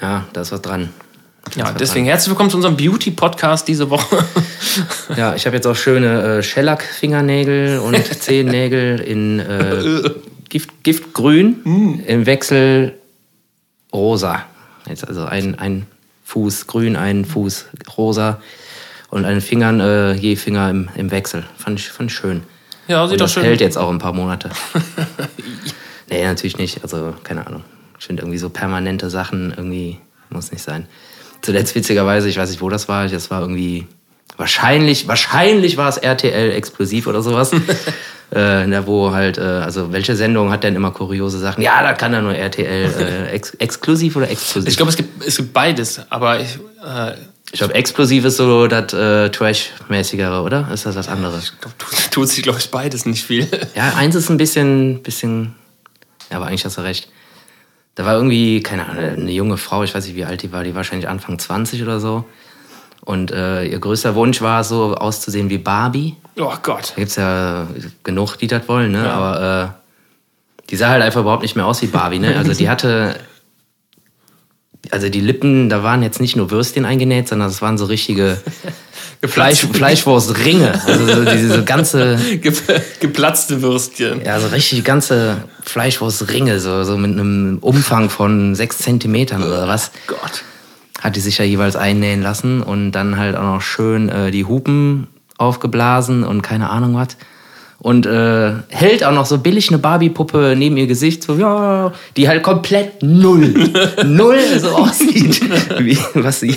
Ja, 0.00 0.24
da 0.32 0.40
ist 0.42 0.52
was 0.52 0.62
dran. 0.62 0.90
Ja, 1.56 1.72
deswegen 1.72 2.06
herzlich 2.06 2.30
willkommen 2.30 2.48
zu 2.48 2.56
unserem 2.56 2.76
Beauty-Podcast 2.76 3.68
diese 3.68 3.90
Woche. 3.90 4.24
Ja, 5.16 5.34
ich 5.36 5.46
habe 5.46 5.54
jetzt 5.54 5.66
auch 5.66 5.76
schöne 5.76 6.38
äh, 6.38 6.42
Shellac-Fingernägel 6.42 7.78
und 7.78 7.96
Zehennägel 8.20 8.98
in 8.98 9.38
äh, 9.38 10.10
Gift, 10.54 10.84
Giftgrün 10.84 11.56
Mm. 11.64 12.00
im 12.06 12.26
Wechsel 12.26 12.96
rosa. 13.92 14.44
Jetzt 14.88 15.04
also 15.08 15.24
ein, 15.24 15.58
ein 15.58 15.88
Fuß 16.22 16.68
grün, 16.68 16.94
ein 16.94 17.24
Fuß 17.24 17.66
rosa 17.96 18.40
und 19.10 19.24
den 19.24 19.40
Fingern 19.40 19.80
äh, 19.80 20.12
je 20.12 20.36
Finger 20.36 20.70
im, 20.70 20.88
im 20.94 21.10
Wechsel. 21.10 21.42
Fand 21.56 21.80
ich, 21.80 21.88
fand 21.88 22.12
ich 22.12 22.16
schön. 22.16 22.44
Ja, 22.86 23.04
sieht 23.04 23.14
Und 23.14 23.20
doch 23.20 23.24
das 23.24 23.32
schön 23.32 23.42
hält 23.42 23.60
jetzt 23.60 23.76
auch 23.76 23.90
ein 23.90 23.98
paar 23.98 24.12
Monate. 24.12 24.50
nee, 26.08 26.24
natürlich 26.24 26.56
nicht. 26.58 26.84
Also, 26.84 27.14
keine 27.24 27.48
Ahnung. 27.48 27.64
Ich 27.98 28.06
finde 28.06 28.22
irgendwie 28.22 28.38
so 28.38 28.48
permanente 28.48 29.10
Sachen 29.10 29.52
irgendwie 29.56 29.98
muss 30.30 30.52
nicht 30.52 30.62
sein. 30.62 30.86
Zuletzt 31.42 31.74
witzigerweise, 31.74 32.28
ich 32.28 32.36
weiß 32.36 32.50
nicht, 32.50 32.60
wo 32.60 32.68
das 32.68 32.86
war, 32.88 33.08
das 33.08 33.28
war 33.28 33.40
irgendwie 33.40 33.88
wahrscheinlich, 34.36 35.08
wahrscheinlich 35.08 35.76
war 35.76 35.88
es 35.88 35.96
RTL 35.96 36.52
explosiv 36.52 37.06
oder 37.06 37.22
sowas. 37.22 37.52
äh, 38.30 38.68
da 38.68 38.86
wo 38.86 39.12
halt, 39.12 39.38
äh, 39.38 39.42
also 39.42 39.92
welche 39.92 40.16
Sendung 40.16 40.50
hat 40.50 40.64
denn 40.64 40.74
immer 40.74 40.90
kuriose 40.90 41.38
Sachen? 41.38 41.62
Ja, 41.62 41.82
da 41.82 41.92
kann 41.94 42.12
er 42.14 42.22
nur 42.22 42.34
RTL 42.34 42.66
äh, 42.66 43.30
ex 43.30 43.50
exklusiv 43.54 44.16
oder 44.16 44.30
exklusiv. 44.30 44.68
Ich 44.68 44.76
glaube, 44.76 44.90
es 44.90 44.96
gibt, 44.96 45.24
es 45.24 45.36
gibt 45.36 45.52
beides, 45.52 46.00
aber 46.10 46.40
ich. 46.40 46.58
Äh, 46.84 47.14
ich 47.52 47.58
glaube, 47.58 47.74
explosiv 47.74 48.24
ist 48.24 48.38
so 48.38 48.66
das 48.66 48.92
äh, 48.94 49.30
Trash-mäßigere, 49.30 50.42
oder? 50.42 50.68
Ist 50.72 50.86
das 50.86 50.96
was 50.96 51.06
anderes? 51.06 51.52
Ich 51.52 51.60
glaube, 51.60 51.76
tut, 51.78 52.10
tut 52.10 52.28
sich, 52.28 52.42
glaube 52.42 52.58
ich, 52.58 52.68
beides 52.68 53.06
nicht 53.06 53.24
viel. 53.24 53.46
Ja, 53.76 53.94
eins 53.94 54.16
ist 54.16 54.28
ein 54.28 54.38
bisschen, 54.38 55.02
bisschen. 55.04 55.54
Ja, 56.30 56.38
aber 56.38 56.46
eigentlich 56.46 56.64
hast 56.64 56.78
du 56.78 56.80
recht. 56.80 57.08
Da 57.94 58.04
war 58.04 58.14
irgendwie, 58.14 58.60
keine 58.60 58.88
Ahnung, 58.88 59.04
eine 59.04 59.30
junge 59.30 59.56
Frau, 59.56 59.84
ich 59.84 59.94
weiß 59.94 60.04
nicht, 60.04 60.16
wie 60.16 60.24
alt 60.24 60.42
die 60.42 60.50
war, 60.50 60.64
die 60.64 60.74
wahrscheinlich 60.74 61.08
Anfang 61.08 61.38
20 61.38 61.80
oder 61.84 62.00
so. 62.00 62.24
Und 63.04 63.30
äh, 63.32 63.64
ihr 63.64 63.78
größter 63.78 64.14
Wunsch 64.14 64.40
war 64.40 64.64
so 64.64 64.94
auszusehen 64.94 65.50
wie 65.50 65.58
Barbie. 65.58 66.16
Oh 66.38 66.54
Gott. 66.62 66.90
Da 66.90 66.94
gibt 66.96 67.10
es 67.10 67.16
ja 67.16 67.66
genug, 68.02 68.36
die 68.36 68.46
das 68.46 68.66
wollen, 68.66 68.92
ne? 68.92 69.04
Ja. 69.04 69.12
Aber 69.12 69.74
äh, 69.74 70.68
die 70.70 70.76
sah 70.76 70.88
halt 70.88 71.02
einfach 71.02 71.20
überhaupt 71.20 71.42
nicht 71.42 71.54
mehr 71.54 71.66
aus 71.66 71.82
wie 71.82 71.86
Barbie, 71.86 72.18
ne? 72.18 72.36
Also 72.36 72.54
die 72.54 72.68
hatte. 72.70 73.16
Also 74.90 75.08
die 75.08 75.20
Lippen, 75.20 75.70
da 75.70 75.82
waren 75.82 76.02
jetzt 76.02 76.20
nicht 76.20 76.36
nur 76.36 76.50
Würstchen 76.50 76.84
eingenäht, 76.84 77.28
sondern 77.28 77.48
es 77.48 77.62
waren 77.62 77.78
so 77.78 77.86
richtige 77.86 78.36
Fleisch, 79.26 79.66
Fleischwurstringe. 79.72 80.80
Also 80.86 81.06
so 81.06 81.24
diese 81.24 81.64
ganze. 81.64 82.18
Geplatzte 83.00 83.62
Würstchen. 83.62 84.22
Ja, 84.24 84.40
so 84.40 84.48
richtig 84.48 84.84
ganze 84.84 85.44
Fleischwurstringe, 85.62 86.60
so, 86.60 86.84
so 86.84 86.96
mit 86.96 87.12
einem 87.12 87.58
Umfang 87.60 88.10
von 88.10 88.54
sechs 88.54 88.78
Zentimetern 88.78 89.42
oder 89.42 89.68
was. 89.68 89.90
Oh 90.08 90.14
Gott. 90.20 90.44
Hat 91.04 91.16
die 91.16 91.20
sich 91.20 91.36
ja 91.36 91.44
jeweils 91.44 91.76
einnähen 91.76 92.22
lassen 92.22 92.62
und 92.62 92.92
dann 92.92 93.18
halt 93.18 93.36
auch 93.36 93.42
noch 93.42 93.60
schön 93.60 94.08
äh, 94.08 94.30
die 94.30 94.46
Hupen 94.46 95.06
aufgeblasen 95.36 96.24
und 96.24 96.40
keine 96.40 96.70
Ahnung 96.70 96.94
was. 96.94 97.16
Und 97.78 98.06
äh, 98.06 98.54
hält 98.70 99.04
auch 99.04 99.12
noch 99.12 99.26
so 99.26 99.36
billig 99.36 99.68
eine 99.68 99.76
Barbie-Puppe 99.76 100.54
neben 100.56 100.78
ihr 100.78 100.86
Gesicht, 100.86 101.22
so, 101.22 101.34
ja, 101.34 101.92
die 102.16 102.26
halt 102.26 102.42
komplett 102.42 103.02
null, 103.02 103.70
null 104.06 104.38
so 104.58 104.70
aussieht, 104.70 105.42
wie, 105.80 105.98
was 106.14 106.40
sie 106.40 106.56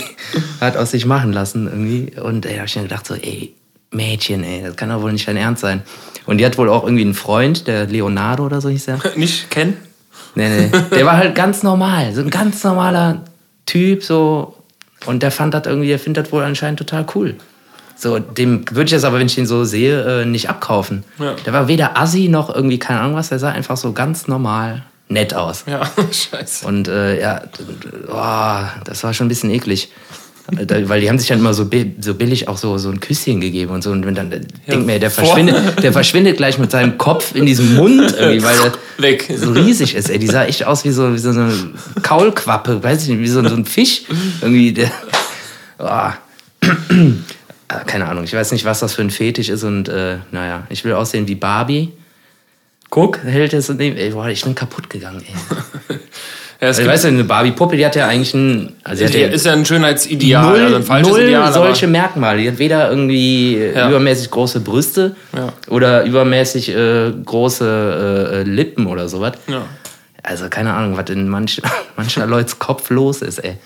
hat 0.61 0.77
aus 0.77 0.91
sich 0.91 1.05
machen 1.05 1.33
lassen 1.33 1.67
irgendwie. 1.67 2.17
Und 2.17 2.45
da 2.45 2.49
habe 2.51 2.65
ich 2.67 2.75
mir 2.77 2.83
gedacht, 2.83 3.05
so, 3.05 3.15
ey, 3.15 3.53
Mädchen, 3.91 4.45
ey, 4.45 4.63
das 4.63 4.77
kann 4.77 4.87
doch 4.87 5.01
wohl 5.01 5.11
nicht 5.11 5.27
dein 5.27 5.35
Ernst 5.35 5.61
sein. 5.61 5.83
Und 6.25 6.37
die 6.37 6.45
hat 6.45 6.57
wohl 6.57 6.69
auch 6.69 6.83
irgendwie 6.83 7.03
einen 7.03 7.13
Freund, 7.13 7.67
der 7.67 7.87
Leonardo 7.87 8.45
oder 8.45 8.61
so 8.61 8.69
hieß 8.69 8.87
er. 8.87 8.99
Nicht 9.17 9.49
kennen? 9.49 9.75
Nee, 10.35 10.69
nee. 10.71 10.79
Der 10.91 11.05
war 11.05 11.17
halt 11.17 11.35
ganz 11.35 11.61
normal, 11.61 12.13
so 12.13 12.21
ein 12.21 12.29
ganz 12.29 12.63
normaler 12.63 13.23
Typ, 13.67 14.03
so. 14.03 14.55
Und 15.05 15.21
der 15.21 15.29
fand 15.29 15.53
das 15.53 15.67
irgendwie, 15.67 15.89
der 15.89 15.99
findet 15.99 16.25
das 16.25 16.31
wohl 16.31 16.43
anscheinend 16.43 16.79
total 16.79 17.05
cool. 17.13 17.35
So, 17.95 18.19
dem 18.19 18.65
würde 18.71 18.85
ich 18.85 18.91
jetzt 18.91 19.05
aber, 19.05 19.19
wenn 19.19 19.27
ich 19.27 19.35
den 19.35 19.45
so 19.45 19.63
sehe, 19.63 20.21
äh, 20.21 20.25
nicht 20.25 20.49
abkaufen. 20.49 21.03
Ja. 21.19 21.35
Der 21.45 21.53
war 21.53 21.67
weder 21.67 21.97
assi 21.97 22.29
noch 22.29 22.53
irgendwie, 22.53 22.79
keine 22.79 23.01
Ahnung 23.01 23.15
was, 23.15 23.29
der 23.29 23.39
sah 23.39 23.49
einfach 23.49 23.77
so 23.77 23.93
ganz 23.93 24.27
normal 24.27 24.83
nett 25.07 25.33
aus. 25.33 25.63
Ja, 25.67 25.89
scheiße. 26.11 26.65
Und 26.65 26.87
äh, 26.87 27.19
ja, 27.19 27.41
oh, 28.07 28.81
das 28.83 29.03
war 29.03 29.13
schon 29.13 29.25
ein 29.25 29.29
bisschen 29.29 29.49
eklig. 29.49 29.91
Weil 30.49 31.01
die 31.01 31.09
haben 31.09 31.19
sich 31.19 31.27
dann 31.27 31.39
immer 31.39 31.53
so, 31.53 31.69
so 31.99 32.13
billig 32.13 32.47
auch 32.47 32.57
so, 32.57 32.77
so 32.77 32.89
ein 32.89 32.99
Küsschen 32.99 33.41
gegeben 33.41 33.71
und 33.71 33.83
so. 33.83 33.91
Und 33.91 34.03
dann 34.03 34.31
ja, 34.31 34.39
denkt 34.69 34.85
mir, 34.85 34.99
der 34.99 35.11
verschwindet, 35.11 35.83
der 35.83 35.91
verschwindet 35.91 36.37
gleich 36.37 36.57
mit 36.57 36.71
seinem 36.71 36.97
Kopf 36.97 37.35
in 37.35 37.45
diesem 37.45 37.75
Mund 37.75 38.15
irgendwie, 38.17 38.43
weil 38.43 38.55
er 38.57 38.73
Weg. 39.03 39.29
so 39.35 39.51
riesig 39.51 39.95
ist. 39.95 40.09
Ey. 40.09 40.19
Die 40.19 40.27
sah 40.27 40.45
echt 40.45 40.65
aus 40.65 40.85
wie 40.85 40.91
so, 40.91 41.13
wie 41.13 41.17
so 41.17 41.31
eine 41.31 41.53
Kaulquappe, 42.01 42.81
weiß 42.81 43.03
ich 43.03 43.09
nicht, 43.09 43.19
wie 43.19 43.27
so, 43.27 43.45
so 43.47 43.55
ein 43.55 43.65
Fisch. 43.65 44.03
Irgendwie, 44.41 44.71
der. 44.71 44.91
Oh. 45.79 46.11
Äh, 46.61 46.65
keine 47.85 48.07
Ahnung, 48.07 48.23
ich 48.23 48.33
weiß 48.33 48.53
nicht, 48.53 48.63
was 48.63 48.79
das 48.79 48.93
für 48.93 49.01
ein 49.01 49.11
Fetisch 49.11 49.49
ist 49.49 49.63
und 49.63 49.89
äh, 49.89 50.17
naja, 50.31 50.65
ich 50.69 50.85
will 50.85 50.93
aussehen 50.93 51.27
wie 51.27 51.35
Barbie. 51.35 51.91
Guck, 52.89 53.21
hält 53.23 53.53
es 53.53 53.69
und 53.69 53.81
ey, 53.81 54.11
boah, 54.11 54.29
ich 54.29 54.43
bin 54.43 54.55
kaputt 54.55 54.89
gegangen, 54.89 55.21
ey. 55.27 55.97
ja, 56.59 56.69
also, 56.69 56.85
weißt 56.85 57.03
du, 57.03 57.07
eine 57.09 57.23
Barbie-Puppe, 57.23 57.77
die 57.77 57.85
hat 57.85 57.95
ja 57.95 58.07
eigentlich 58.07 58.33
ein. 58.33 58.73
Also 58.83 59.05
die 59.05 59.19
ist 59.19 59.45
ja 59.45 59.53
ein 59.53 59.63
Schönheitsideal, 59.63 60.43
null, 60.43 60.59
also 60.61 60.75
ein 60.77 60.83
falsches 60.83 61.11
null 61.11 61.21
Ideal. 61.21 61.53
solche 61.53 61.87
Merkmale. 61.87 62.41
Die 62.41 62.47
hat 62.47 62.57
weder 62.57 62.89
irgendwie 62.89 63.57
ja. 63.57 63.87
übermäßig 63.89 64.31
große 64.31 64.61
Brüste 64.61 65.15
ja. 65.35 65.53
oder 65.69 66.03
übermäßig 66.03 66.69
äh, 66.69 67.11
große 67.23 68.43
äh, 68.45 68.49
Lippen 68.49 68.87
oder 68.87 69.07
sowas. 69.07 69.33
Ja. 69.47 69.65
Also 70.23 70.49
keine 70.49 70.73
Ahnung, 70.73 70.97
was 70.97 71.09
in 71.11 71.29
manch, 71.29 71.61
mancher 71.95 72.25
Leuts 72.25 72.57
Kopf 72.57 72.89
los 72.89 73.21
ist, 73.21 73.37
ey. 73.37 73.57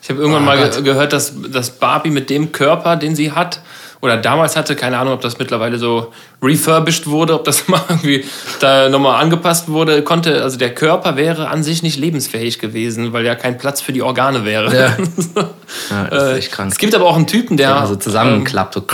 Ich 0.00 0.08
habe 0.08 0.20
irgendwann 0.20 0.44
oh, 0.44 0.46
mal 0.46 0.56
Gott. 0.56 0.84
gehört, 0.84 1.12
dass, 1.12 1.34
dass 1.50 1.70
Barbie 1.70 2.10
mit 2.10 2.30
dem 2.30 2.52
Körper, 2.52 2.94
den 2.94 3.16
sie 3.16 3.32
hat, 3.32 3.60
oder 4.00 4.16
damals 4.16 4.54
hatte, 4.54 4.76
keine 4.76 4.98
Ahnung, 4.98 5.14
ob 5.14 5.20
das 5.20 5.38
mittlerweile 5.40 5.78
so 5.78 6.12
refurbished 6.42 7.06
wurde, 7.06 7.34
ob 7.34 7.44
das 7.44 7.68
mal 7.68 7.82
irgendwie 7.88 8.24
da 8.60 8.88
nochmal 8.88 9.22
angepasst 9.22 9.68
wurde, 9.68 10.02
konnte, 10.02 10.42
also 10.42 10.58
der 10.58 10.74
Körper 10.74 11.16
wäre 11.16 11.48
an 11.48 11.62
sich 11.62 11.82
nicht 11.82 11.98
lebensfähig 11.98 12.58
gewesen, 12.58 13.12
weil 13.12 13.24
ja 13.24 13.34
kein 13.34 13.58
Platz 13.58 13.80
für 13.80 13.92
die 13.92 14.02
Organe 14.02 14.44
wäre. 14.44 14.74
Ja, 14.74 14.96
ja 15.90 16.04
das 16.10 16.22
ist 16.30 16.38
echt 16.38 16.52
krank. 16.52 16.72
Es 16.72 16.78
gibt 16.78 16.94
aber 16.94 17.06
auch 17.06 17.16
einen 17.16 17.26
Typen, 17.26 17.56
der. 17.56 17.70
Ja, 17.70 17.86
so 17.86 17.96
zusammenklappt. 17.96 18.76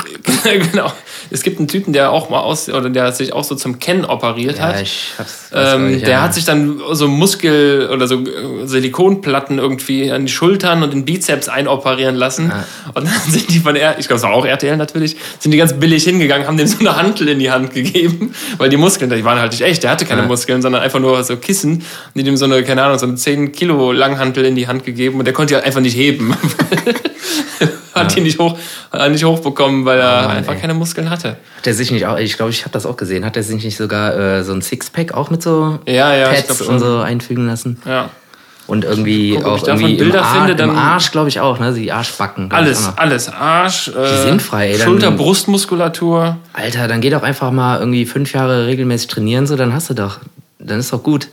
Genau. 0.73 0.93
Es 1.31 1.43
gibt 1.43 1.59
einen 1.59 1.69
Typen, 1.69 1.93
der 1.93 2.11
auch 2.11 2.29
mal 2.29 2.41
aus, 2.41 2.69
oder 2.69 2.91
der 2.91 3.13
sich 3.13 3.33
auch 3.33 3.45
so 3.45 3.55
zum 3.55 3.79
Kennen 3.79 4.05
operiert 4.05 4.59
ja, 4.59 4.65
hat. 4.65 4.83
Ich 4.83 5.13
hab's, 5.17 5.51
ähm, 5.55 6.01
der 6.01 6.09
ja. 6.09 6.23
hat 6.23 6.35
sich 6.35 6.45
dann 6.45 6.81
so 6.93 7.09
Muskel- 7.09 7.89
oder 7.91 8.07
so 8.07 8.23
Silikonplatten 8.65 9.59
irgendwie 9.59 10.11
an 10.11 10.27
die 10.27 10.33
Schultern 10.33 10.83
und 10.83 10.93
den 10.93 11.05
Bizeps 11.05 11.49
einoperieren 11.49 12.17
lassen. 12.17 12.51
Ja. 12.51 12.65
Und 12.95 13.07
dann 13.07 13.33
sind 13.33 13.51
die 13.51 13.61
von 13.61 13.77
R, 13.77 13.99
ich 13.99 14.09
glaube, 14.09 14.19
es 14.19 14.23
war 14.25 14.33
auch 14.33 14.45
RTL 14.45 14.77
natürlich, 14.77 15.17
sind 15.39 15.53
die 15.53 15.59
ganz 15.59 15.79
billig 15.79 16.05
hingegangen, 16.05 16.47
haben 16.47 16.57
dem 16.57 16.67
so 16.67 16.81
eine 16.81 16.97
Hantel 16.97 17.29
in 17.33 17.39
die 17.39 17.51
Hand 17.51 17.73
gegeben, 17.73 18.35
weil 18.59 18.69
die 18.69 18.77
Muskeln, 18.77 19.11
die 19.11 19.25
waren 19.25 19.39
halt 19.39 19.53
nicht 19.53 19.63
echt. 19.63 19.83
Der 19.83 19.91
hatte 19.91 20.05
keine 20.05 20.23
Muskeln, 20.23 20.63
sondern 20.63 20.83
einfach 20.83 21.01
nur 21.01 21.23
so 21.25 21.37
Kissen. 21.37 21.73
Und 21.75 21.85
die 22.15 22.23
dem 22.23 22.37
so 22.37 22.45
eine, 22.45 22.63
keine 22.63 22.83
Ahnung, 22.83 22.99
so 22.99 23.07
eine 23.07 23.17
10 23.17 23.53
Kilo 23.53 23.93
Langhantel 23.93 24.45
in 24.45 24.55
die 24.55 24.67
Hand 24.67 24.85
gegeben 24.85 25.19
und 25.19 25.25
der 25.25 25.35
konnte 25.35 25.53
die 25.53 25.55
halt 25.57 25.67
einfach 25.67 25.81
nicht 25.81 25.97
heben. 25.97 26.37
hat 27.95 28.11
ja. 28.11 28.17
die 28.17 28.21
nicht, 28.23 28.39
hoch, 28.39 28.57
nicht 29.11 29.25
hochbekommen, 29.25 29.85
weil 29.85 30.01
er 30.01 30.23
oh 30.25 30.29
Mann, 30.29 30.37
einfach 30.39 30.55
ey. 30.55 30.61
keine 30.61 30.75
Muskeln 30.75 31.11
hatte. 31.11 31.37
Hat 31.57 31.67
er 31.67 31.75
sich 31.75 31.91
nicht 31.91 32.07
auch, 32.07 32.19
ich 32.19 32.37
glaube, 32.37 32.51
ich 32.51 32.63
habe 32.63 32.73
das 32.73 32.87
auch 32.87 32.97
gesehen, 32.97 33.25
hat 33.25 33.37
er 33.37 33.43
sich 33.43 33.63
nicht 33.63 33.77
sogar 33.77 34.17
äh, 34.17 34.45
so 34.45 34.53
ein 34.53 34.63
Sixpack 34.63 35.13
auch 35.15 35.31
mit 35.31 35.43
so 35.43 35.79
ja, 35.87 36.15
ja, 36.15 36.29
Pads 36.29 36.63
und 36.63 36.79
so 36.79 36.99
einfügen 36.99 37.47
lassen? 37.47 37.81
Ja. 37.87 38.11
Und 38.67 38.85
irgendwie 38.85 39.35
Guck, 39.37 39.45
auch 39.45 39.67
irgendwie 39.67 39.97
Bilder 39.97 40.21
im, 40.21 40.25
Ar 40.25 40.35
finde, 40.35 40.57
dann 40.57 40.71
im 40.71 40.77
Arsch, 40.77 41.11
glaube 41.11 41.29
ich 41.29 41.41
auch, 41.41 41.59
ne? 41.59 41.73
Die 41.75 41.91
Arschbacken. 41.91 42.51
Alles, 42.53 42.91
alles. 42.97 43.29
Arsch, 43.29 43.89
äh, 43.89 43.93
Die 43.93 44.29
sind 44.29 44.41
frei. 44.43 44.75
Schulter, 44.79 45.11
Brustmuskulatur. 45.11 46.37
Alter, 46.53 46.89
dann 46.89 47.01
geh 47.01 47.11
doch 47.11 47.23
einfach 47.23 47.51
mal 47.51 47.81
irgendwie 47.81 48.07
fünf 48.07 48.33
Jahre 48.33 48.67
regelmäßig 48.67 49.09
trainieren, 49.09 49.47
so, 49.47 49.57
dann 49.57 49.73
hast 49.75 49.91
du 49.91 49.95
doch. 49.95 50.21
Dann 50.59 50.79
ist 50.79 50.93
doch 50.93 51.03
gut. 51.03 51.29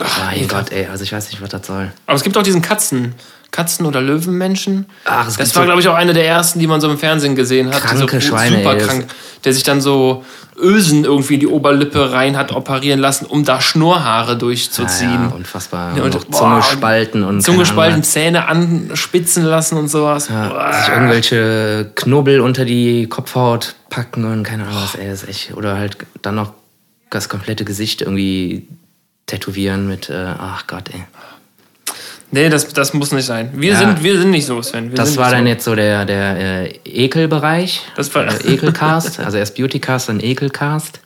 Ach, 0.00 0.24
mein 0.24 0.48
Gott, 0.48 0.72
ey, 0.72 0.86
also 0.86 1.04
ich 1.04 1.12
weiß 1.12 1.30
nicht, 1.30 1.42
was 1.42 1.50
das 1.50 1.66
soll. 1.66 1.92
Aber 2.06 2.16
es 2.16 2.22
gibt 2.22 2.36
auch 2.36 2.42
diesen 2.42 2.62
Katzen. 2.62 3.14
Katzen- 3.52 3.84
oder 3.84 4.00
Löwenmenschen. 4.00 4.86
Ach, 5.04 5.28
es 5.28 5.36
das 5.36 5.54
war, 5.54 5.62
so 5.62 5.66
glaube 5.66 5.80
ich, 5.82 5.88
auch 5.88 5.94
eine 5.94 6.14
der 6.14 6.26
ersten, 6.26 6.58
die 6.58 6.66
man 6.66 6.80
so 6.80 6.90
im 6.90 6.96
Fernsehen 6.96 7.36
gesehen 7.36 7.68
hat. 7.68 7.82
Kranke 7.82 8.20
so 8.20 8.28
Schweine, 8.28 8.56
super 8.56 8.76
krank. 8.76 9.06
Der 9.44 9.52
sich 9.52 9.62
dann 9.62 9.82
so 9.82 10.24
Ösen 10.56 11.04
irgendwie 11.04 11.34
in 11.34 11.40
die 11.40 11.46
Oberlippe 11.46 12.12
rein 12.12 12.38
hat 12.38 12.52
operieren 12.52 12.98
lassen, 12.98 13.26
um 13.26 13.44
da 13.44 13.60
Schnurrhaare 13.60 14.38
durchzuziehen. 14.38 15.12
Ja, 15.12 15.28
ja 15.28 15.34
unfassbar. 15.34 15.96
Ja, 15.96 16.02
und, 16.02 16.14
und 16.14 16.34
Zunge 16.34 16.62
spalten 16.62 17.24
und. 17.24 17.42
Zunge 17.42 17.66
spalten, 17.66 18.02
Zähne 18.02 18.46
anspitzen 18.48 19.44
lassen 19.44 19.76
und 19.76 19.88
sowas. 19.88 20.28
Ja, 20.28 20.72
sich 20.72 20.88
irgendwelche 20.88 21.90
Knubbel 21.94 22.40
unter 22.40 22.64
die 22.64 23.06
Kopfhaut 23.06 23.74
packen 23.90 24.24
und 24.24 24.44
keine 24.44 24.64
Ahnung 24.64 24.78
was, 24.82 24.94
ey, 24.94 25.12
ist 25.12 25.28
echt. 25.28 25.54
Oder 25.54 25.76
halt 25.76 25.98
dann 26.22 26.36
noch 26.36 26.54
das 27.10 27.28
komplette 27.28 27.66
Gesicht 27.66 28.00
irgendwie 28.00 28.66
tätowieren 29.32 29.88
mit, 29.88 30.10
äh, 30.10 30.34
ach 30.38 30.66
Gott, 30.66 30.90
ey. 30.92 31.04
Nee, 32.30 32.48
das, 32.48 32.68
das 32.68 32.94
muss 32.94 33.12
nicht 33.12 33.26
sein. 33.26 33.50
Wir, 33.54 33.72
ja. 33.72 33.78
sind, 33.78 34.02
wir 34.02 34.18
sind 34.18 34.30
nicht 34.30 34.46
so, 34.46 34.62
Sven. 34.62 34.90
Wir 34.90 34.96
das 34.96 35.16
war 35.16 35.30
dann 35.30 35.44
so. 35.44 35.48
jetzt 35.48 35.64
so 35.64 35.74
der, 35.74 36.04
der 36.06 36.66
äh, 36.66 36.78
Ekelbereich. 36.84 37.82
Das 37.94 38.14
war 38.14 38.26
äh, 38.26 38.54
Ekelcast. 38.54 39.20
also 39.20 39.36
erst 39.36 39.54
Beautycast, 39.56 40.08
dann 40.08 40.20
Ekelcast. 40.20 41.00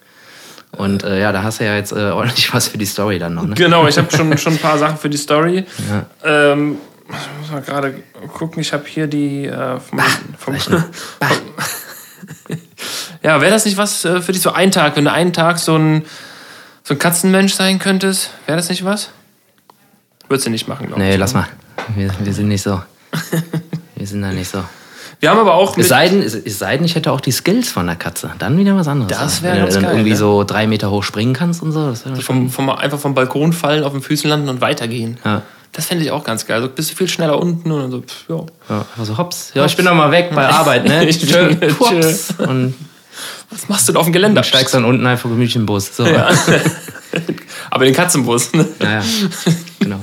Und 0.72 1.04
äh, 1.04 1.20
ja, 1.20 1.32
da 1.32 1.42
hast 1.42 1.60
du 1.60 1.64
ja 1.64 1.74
jetzt 1.74 1.92
äh, 1.92 2.10
ordentlich 2.10 2.52
was 2.52 2.68
für 2.68 2.78
die 2.78 2.86
Story 2.86 3.18
dann 3.18 3.34
noch. 3.34 3.44
Ne? 3.44 3.54
Genau, 3.54 3.88
ich 3.88 3.98
habe 3.98 4.14
schon, 4.14 4.36
schon 4.38 4.54
ein 4.54 4.58
paar 4.58 4.78
Sachen 4.78 4.98
für 4.98 5.10
die 5.10 5.16
Story. 5.16 5.64
Ja. 5.88 6.52
Ähm, 6.52 6.78
ich 7.08 7.40
muss 7.40 7.52
mal 7.52 7.62
gerade 7.62 8.02
gucken, 8.34 8.60
ich 8.60 8.72
habe 8.72 8.84
hier 8.86 9.06
die 9.06 9.46
äh, 9.46 9.78
vom, 9.78 10.00
vom, 10.38 10.56
vom 10.56 10.84
Ja, 13.22 13.40
wäre 13.40 13.52
das 13.52 13.64
nicht 13.64 13.76
was 13.76 14.04
äh, 14.04 14.20
für 14.20 14.32
dich 14.32 14.42
so 14.42 14.52
ein 14.52 14.70
Tag, 14.72 14.96
wenn 14.96 15.04
du 15.04 15.12
einen 15.12 15.32
Tag 15.32 15.58
so 15.58 15.76
ein, 15.76 16.04
so 16.86 16.94
ein 16.94 16.98
Katzenmensch 17.00 17.54
sein 17.54 17.80
könntest? 17.80 18.30
Wäre 18.46 18.56
das 18.56 18.68
nicht 18.68 18.84
was? 18.84 19.10
Würdest 20.28 20.46
du 20.46 20.50
nicht 20.50 20.68
machen, 20.68 20.86
glaube 20.86 21.00
nee, 21.02 21.08
ich. 21.08 21.14
Nee, 21.14 21.20
lass 21.20 21.34
mal. 21.34 21.48
Wir, 21.96 22.10
wir 22.22 22.32
sind 22.32 22.46
nicht 22.46 22.62
so. 22.62 22.80
wir 23.96 24.06
sind 24.06 24.22
da 24.22 24.30
nicht 24.30 24.48
so. 24.48 24.62
Wir 25.18 25.30
haben 25.30 25.40
aber 25.40 25.54
auch. 25.54 25.76
Es 25.76 25.88
sei, 25.88 26.08
denn, 26.08 26.22
es, 26.22 26.34
es 26.34 26.58
sei 26.60 26.76
denn, 26.76 26.86
ich 26.86 26.94
hätte 26.94 27.10
auch 27.10 27.20
die 27.20 27.32
Skills 27.32 27.70
von 27.70 27.86
der 27.86 27.96
Katze. 27.96 28.30
Dann 28.38 28.56
wieder 28.56 28.76
was 28.76 28.86
anderes. 28.86 29.18
Das 29.18 29.42
wär 29.42 29.52
Wenn 29.52 29.60
ganz 29.62 29.74
du 29.74 29.80
dann 29.80 29.82
geil, 29.88 29.94
irgendwie 29.94 30.10
ne? 30.10 30.16
so 30.16 30.44
drei 30.44 30.68
Meter 30.68 30.90
hoch 30.90 31.02
springen 31.02 31.32
kannst 31.32 31.60
und 31.62 31.72
so. 31.72 31.88
Das 31.88 32.02
schon, 32.02 32.20
vom, 32.20 32.50
vom, 32.50 32.70
einfach 32.70 33.00
vom 33.00 33.14
Balkon 33.14 33.52
fallen, 33.52 33.82
auf 33.82 33.92
den 33.92 34.02
Füßen 34.02 34.30
landen 34.30 34.48
und 34.48 34.60
weitergehen. 34.60 35.18
ja. 35.24 35.42
Das 35.72 35.84
fände 35.86 36.04
ich 36.04 36.10
auch 36.10 36.24
ganz 36.24 36.46
geil. 36.46 36.62
So 36.62 36.68
bist 36.70 36.92
du 36.92 36.94
viel 36.94 37.08
schneller 37.08 37.38
unten 37.38 37.70
und 37.70 37.90
so, 37.90 38.00
pff, 38.00 38.24
ja. 38.30 38.36
Ja, 38.70 38.78
einfach 38.78 39.04
so 39.04 39.18
hops. 39.18 39.50
Ja, 39.52 39.66
ich 39.66 39.76
bin 39.76 39.84
noch 39.84 39.94
mal 39.94 40.10
weg 40.10 40.30
bei 40.34 40.48
Arbeit, 40.48 40.86
ne? 40.88 41.04
Ich 41.08 41.18
Tschö, 41.18 41.54
bin- 41.54 41.74
Pups. 41.74 42.32
Und 42.38 42.74
Was 43.50 43.68
machst 43.68 43.88
du 43.88 43.92
da 43.92 44.00
auf 44.00 44.06
dem 44.06 44.12
Geländer? 44.12 44.42
steigst 44.42 44.74
dann 44.74 44.84
unten 44.84 45.06
einfach 45.06 45.28
gemütlich 45.28 45.56
im 45.56 45.66
Bus. 45.66 45.96
So. 45.96 46.06
Ja. 46.06 46.30
Aber 47.70 47.84
den 47.84 47.94
Katzenbus. 47.94 48.52
Ne? 48.52 48.66
ja, 48.80 49.02
genau. 49.80 50.00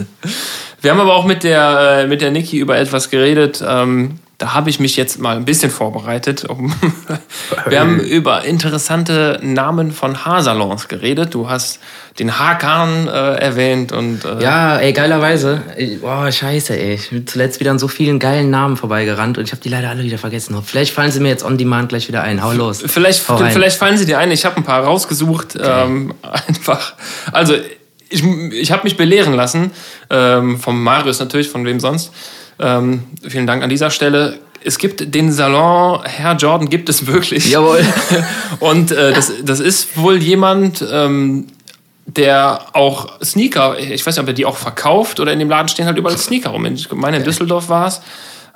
Wir 0.82 0.92
haben 0.92 1.00
aber 1.00 1.16
auch 1.16 1.26
mit 1.26 1.44
der, 1.44 2.02
äh, 2.02 2.08
mit 2.08 2.22
der 2.22 2.32
Niki 2.32 2.58
über 2.58 2.78
etwas 2.78 3.10
geredet. 3.10 3.64
Ähm, 3.66 4.20
da 4.44 4.54
habe 4.54 4.70
ich 4.70 4.78
mich 4.78 4.98
jetzt 4.98 5.20
mal 5.22 5.38
ein 5.38 5.46
bisschen 5.46 5.72
vorbereitet. 5.72 6.46
Wir 7.70 7.80
haben 7.80 8.02
über 8.02 8.44
interessante 8.44 9.40
Namen 9.42 9.94
von 9.94 10.26
Haarsalons 10.26 10.90
geredet. 10.90 11.34
Du 11.34 11.50
hast 11.50 11.80
den 12.20 12.38
Haarkahn 12.38 13.08
äh, 13.08 13.36
erwähnt 13.36 13.94
und 13.94 14.26
äh, 14.26 14.44
Ja, 14.44 14.80
ey, 14.80 14.92
geilerweise. 14.92 15.62
Boah, 16.02 16.30
scheiße, 16.30 16.78
ey. 16.78 16.96
Ich 16.96 17.12
bin 17.12 17.26
zuletzt 17.26 17.62
wieder 17.62 17.72
an 17.72 17.80
so 17.80 17.88
vielen 17.88 18.20
geilen 18.20 18.50
Namen 18.50 18.76
vorbeigerannt 18.76 19.38
und 19.38 19.46
ich 19.46 19.54
habe 19.54 19.62
die 19.62 19.70
leider 19.70 19.90
alle 19.90 20.04
wieder 20.04 20.18
vergessen. 20.18 20.62
Vielleicht 20.62 20.94
fallen 20.94 21.12
sie 21.12 21.22
mir 21.22 21.30
jetzt 21.30 21.46
on 21.46 21.58
demand 21.58 21.88
gleich 21.88 22.10
wieder 22.10 22.22
ein. 22.22 22.44
Hau 22.44 22.52
los. 22.52 22.84
Vielleicht, 22.86 23.30
Hau 23.30 23.38
vielleicht 23.38 23.78
fallen 23.78 23.98
sie 23.98 24.06
dir 24.06 24.18
ein. 24.20 24.30
Ich 24.30 24.44
habe 24.44 24.58
ein 24.58 24.66
paar 24.66 24.84
rausgesucht. 24.84 25.58
Ähm, 25.58 26.14
einfach. 26.50 26.96
Also, 27.32 27.56
ich, 28.10 28.26
ich 28.52 28.74
habe 28.74 28.84
mich 28.84 28.98
belehren 28.98 29.36
lassen. 29.36 29.72
Ähm, 30.10 30.60
vom 30.60 30.84
Marius 30.84 31.22
natürlich, 31.22 31.48
von 31.48 31.64
wem 31.64 31.80
sonst. 31.80 32.12
Ähm, 32.64 33.04
vielen 33.28 33.46
Dank 33.46 33.62
an 33.62 33.70
dieser 33.70 33.92
Stelle. 33.92 34.40
Es 34.64 34.78
gibt 34.78 35.14
den 35.14 35.34
Salon 35.34 36.02
Herr 36.06 36.36
Jordan, 36.38 36.70
gibt 36.70 36.88
es 36.88 37.06
wirklich. 37.06 37.52
Jawohl. 37.52 37.86
Und 38.60 38.92
äh, 38.92 39.12
das, 39.12 39.34
das 39.44 39.60
ist 39.60 39.98
wohl 39.98 40.24
jemand, 40.24 40.84
ähm, 40.90 41.48
der 42.06 42.62
auch 42.72 43.22
Sneaker, 43.22 43.78
ich 43.78 44.06
weiß 44.06 44.16
nicht, 44.16 44.24
ob 44.24 44.28
er 44.28 44.34
die 44.34 44.46
auch 44.46 44.56
verkauft 44.56 45.20
oder 45.20 45.34
in 45.34 45.40
dem 45.40 45.50
Laden 45.50 45.68
stehen 45.68 45.86
halt 45.86 45.98
überall 45.98 46.18
Sneaker 46.18 46.52
rum. 46.52 46.66
Ich 46.66 46.90
meine, 46.94 47.18
in 47.18 47.24
Düsseldorf 47.24 47.68
war 47.68 47.88
es. 47.88 48.02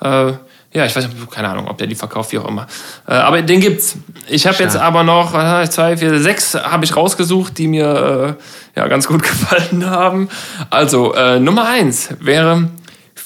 Äh, 0.01 0.33
ja, 0.73 0.85
ich 0.85 0.95
weiß 0.95 1.07
nicht, 1.07 1.31
keine 1.31 1.49
Ahnung, 1.49 1.67
ob 1.67 1.77
der 1.77 1.87
die 1.87 1.95
verkauft, 1.95 2.31
wie 2.31 2.39
auch 2.39 2.47
immer. 2.47 2.67
Äh, 3.07 3.13
aber 3.13 3.41
den 3.41 3.59
gibt's. 3.59 3.97
Ich 4.29 4.47
habe 4.47 4.61
jetzt 4.63 4.77
aber 4.77 5.03
noch 5.03 5.33
äh, 5.33 5.69
zwei, 5.69 5.97
vier, 5.97 6.19
sechs 6.21 6.55
habe 6.55 6.85
ich 6.85 6.95
rausgesucht, 6.95 7.57
die 7.57 7.67
mir 7.67 8.37
äh, 8.75 8.79
ja 8.79 8.87
ganz 8.87 9.07
gut 9.07 9.23
gefallen 9.23 9.89
haben. 9.89 10.29
Also 10.69 11.13
äh, 11.13 11.39
Nummer 11.39 11.67
eins 11.67 12.09
wäre 12.19 12.69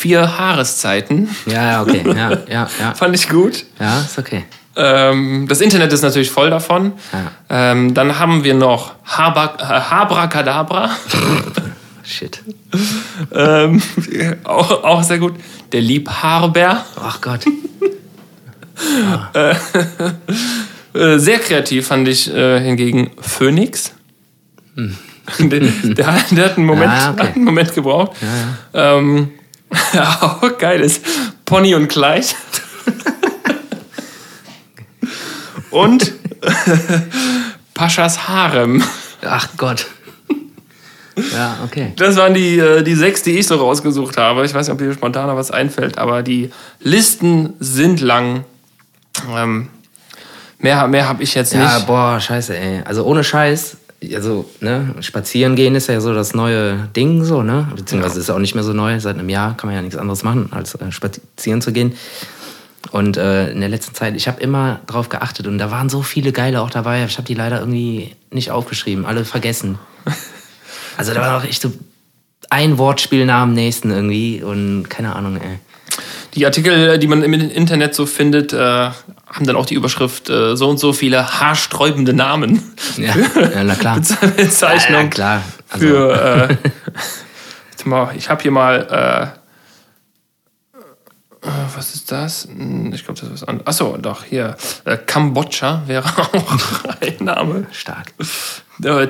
vier 0.01 0.37
Haareszeiten. 0.39 1.29
Ja, 1.45 1.71
ja, 1.71 1.81
okay. 1.83 2.01
Ja, 2.05 2.31
ja, 2.49 2.67
ja. 2.79 2.93
Fand 2.95 3.13
ich 3.15 3.29
gut. 3.29 3.65
Ja, 3.79 3.99
ist 4.01 4.17
okay. 4.17 4.45
Ähm, 4.75 5.45
das 5.47 5.61
Internet 5.61 5.93
ist 5.93 6.01
natürlich 6.01 6.31
voll 6.31 6.49
davon. 6.49 6.93
Ja. 7.13 7.71
Ähm, 7.71 7.93
dann 7.93 8.17
haben 8.17 8.43
wir 8.43 8.55
noch 8.55 8.93
Habra 9.05 9.53
äh, 9.59 9.63
Habracadabra. 9.63 10.89
Shit. 12.03 12.41
ähm, 13.31 13.79
auch, 14.43 14.83
auch 14.83 15.03
sehr 15.03 15.19
gut. 15.19 15.35
Der 15.71 15.81
Liebhaber. 15.81 16.83
Ach 16.99 17.21
Gott. 17.21 17.41
Äh, 20.93 21.19
sehr 21.19 21.37
kreativ 21.39 21.87
fand 21.87 22.07
ich 22.07 22.33
äh, 22.33 22.59
hingegen 22.59 23.11
Phoenix. 23.21 23.93
der, 24.75 25.59
der, 25.59 26.15
der 26.31 26.45
hat 26.45 26.57
einen 26.57 26.65
Moment, 26.65 26.91
Hm. 26.91 26.99
Ah, 26.99 27.11
okay. 27.11 27.31
einen 27.35 27.45
Moment 27.45 27.73
gebraucht. 27.75 28.13
Ähm, 28.73 29.29
auch 30.21 30.57
geil 30.57 30.81
ist 30.81 31.03
Pony 31.45 31.75
und 31.75 31.87
Kleid. 31.87 32.35
und 35.71 36.11
Paschas 37.73 38.27
Harem. 38.27 38.83
Ach 39.23 39.47
Gott. 39.57 39.87
Ja, 41.33 41.57
okay. 41.63 41.93
Das 41.97 42.15
waren 42.15 42.33
die, 42.33 42.57
äh, 42.57 42.83
die 42.83 42.95
sechs, 42.95 43.21
die 43.21 43.37
ich 43.37 43.45
so 43.47 43.55
rausgesucht 43.55 44.17
habe. 44.17 44.45
Ich 44.45 44.53
weiß 44.53 44.67
nicht, 44.67 44.73
ob 44.73 44.79
dir 44.79 44.93
spontan 44.93 45.35
was 45.35 45.51
einfällt, 45.51 45.97
aber 45.97 46.23
die 46.23 46.51
Listen 46.79 47.53
sind 47.59 48.01
lang. 48.01 48.43
Ähm, 49.35 49.67
mehr 50.57 50.87
mehr 50.87 51.07
habe 51.07 51.21
ich 51.21 51.35
jetzt 51.35 51.53
Ja, 51.53 51.75
nicht. 51.75 51.87
boah, 51.87 52.19
scheiße, 52.19 52.57
ey. 52.57 52.81
Also 52.85 53.03
ohne 53.05 53.23
Scheiß, 53.23 53.77
also, 54.13 54.49
ne, 54.61 54.95
spazieren 55.01 55.55
gehen 55.55 55.75
ist 55.75 55.87
ja 55.87 56.01
so 56.01 56.13
das 56.13 56.33
neue 56.33 56.89
Ding, 56.95 57.23
so, 57.23 57.43
ne? 57.43 57.67
Beziehungsweise 57.75 58.19
ist 58.19 58.29
auch 58.31 58.39
nicht 58.39 58.55
mehr 58.55 58.63
so 58.63 58.73
neu. 58.73 58.99
Seit 58.99 59.17
einem 59.17 59.29
Jahr 59.29 59.55
kann 59.55 59.67
man 59.67 59.75
ja 59.75 59.81
nichts 59.81 59.97
anderes 59.97 60.23
machen, 60.23 60.49
als 60.51 60.73
äh, 60.75 60.91
spazieren 60.91 61.61
zu 61.61 61.71
gehen. 61.71 61.93
Und 62.91 63.17
äh, 63.17 63.51
in 63.51 63.59
der 63.59 63.69
letzten 63.69 63.93
Zeit, 63.93 64.15
ich 64.15 64.27
habe 64.27 64.41
immer 64.41 64.79
drauf 64.87 65.09
geachtet 65.09 65.45
und 65.45 65.59
da 65.59 65.69
waren 65.69 65.87
so 65.87 66.01
viele 66.01 66.31
geile 66.31 66.61
auch 66.61 66.71
dabei. 66.71 67.05
Ich 67.05 67.17
habe 67.17 67.27
die 67.27 67.35
leider 67.35 67.59
irgendwie 67.59 68.15
nicht 68.31 68.49
aufgeschrieben, 68.49 69.05
alle 69.05 69.25
vergessen. 69.25 69.77
Also 70.97 71.13
da 71.13 71.21
war 71.21 71.37
auch 71.37 71.43
echt 71.45 71.61
so 71.61 71.71
ein 72.49 72.77
Wortspiel 72.77 73.25
nach 73.25 73.45
dem 73.45 73.53
nächsten 73.53 73.91
irgendwie 73.91 74.43
und 74.43 74.89
keine 74.89 75.15
Ahnung, 75.15 75.37
ey. 75.37 75.57
Die 76.33 76.45
Artikel, 76.45 76.97
die 76.97 77.07
man 77.07 77.23
im 77.23 77.33
Internet 77.33 77.93
so 77.93 78.05
findet, 78.05 78.53
äh, 78.53 78.57
haben 78.57 79.45
dann 79.45 79.55
auch 79.55 79.65
die 79.65 79.75
Überschrift 79.75 80.29
äh, 80.29 80.55
so 80.55 80.69
und 80.69 80.77
so 80.77 80.93
viele 80.93 81.39
haarsträubende 81.41 82.13
Namen. 82.13 82.73
Ja, 82.97 83.13
ja 83.53 83.63
na 83.63 83.75
klar. 83.75 83.99
Bezeichnung. 84.37 84.95
Ja, 84.95 85.01
ja, 85.03 85.07
klar. 85.09 85.41
Also, 85.69 85.85
Für, 85.85 86.49
äh, 86.49 88.15
ich 88.17 88.29
habe 88.29 88.41
hier 88.41 88.51
mal, 88.51 89.31
äh, 90.73 91.47
äh, 91.47 91.51
was 91.75 91.95
ist 91.95 92.11
das? 92.11 92.45
Hm, 92.45 92.93
Ich 92.93 93.03
glaube, 93.03 93.19
das 93.19 93.29
ist 93.29 93.41
was 93.41 93.47
anderes. 93.47 93.67
Achso, 93.67 93.97
doch, 93.97 94.23
hier. 94.23 94.55
Äh, 94.85 94.97
Kambodscha 94.97 95.83
wäre 95.87 96.05
auch 96.17 96.85
ein 97.01 97.25
Name. 97.25 97.67
stark. 97.71 98.13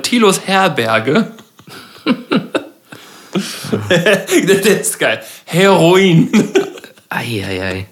Tilos 0.02 0.40
Herberge. 0.46 1.32
das 3.32 4.66
ist 4.66 4.98
geil. 4.98 5.22
Heroin. 5.44 6.30
Eieiei. 7.14 7.86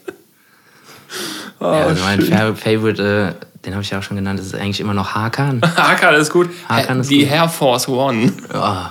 Oh, 1.59 1.65
ja, 1.73 1.87
also 1.87 2.03
mein 2.05 2.21
Fa- 2.23 2.55
Favorite, 2.55 3.35
äh, 3.37 3.47
den 3.65 3.75
habe 3.75 3.83
ich 3.83 3.91
ja 3.91 3.99
auch 3.99 4.03
schon 4.03 4.17
genannt, 4.17 4.39
das 4.39 4.47
ist 4.47 4.55
eigentlich 4.55 4.81
immer 4.81 4.95
noch 4.95 5.15
Hakan. 5.15 5.61
Hakan 5.77 6.15
ist 6.15 6.31
gut. 6.31 6.49
Hakan 6.69 7.01
ist 7.01 7.11
Die 7.11 7.25
gut. 7.25 7.33
Air 7.33 7.49
Force 7.49 7.89
One. 7.89 8.33
Oh, 8.55 8.87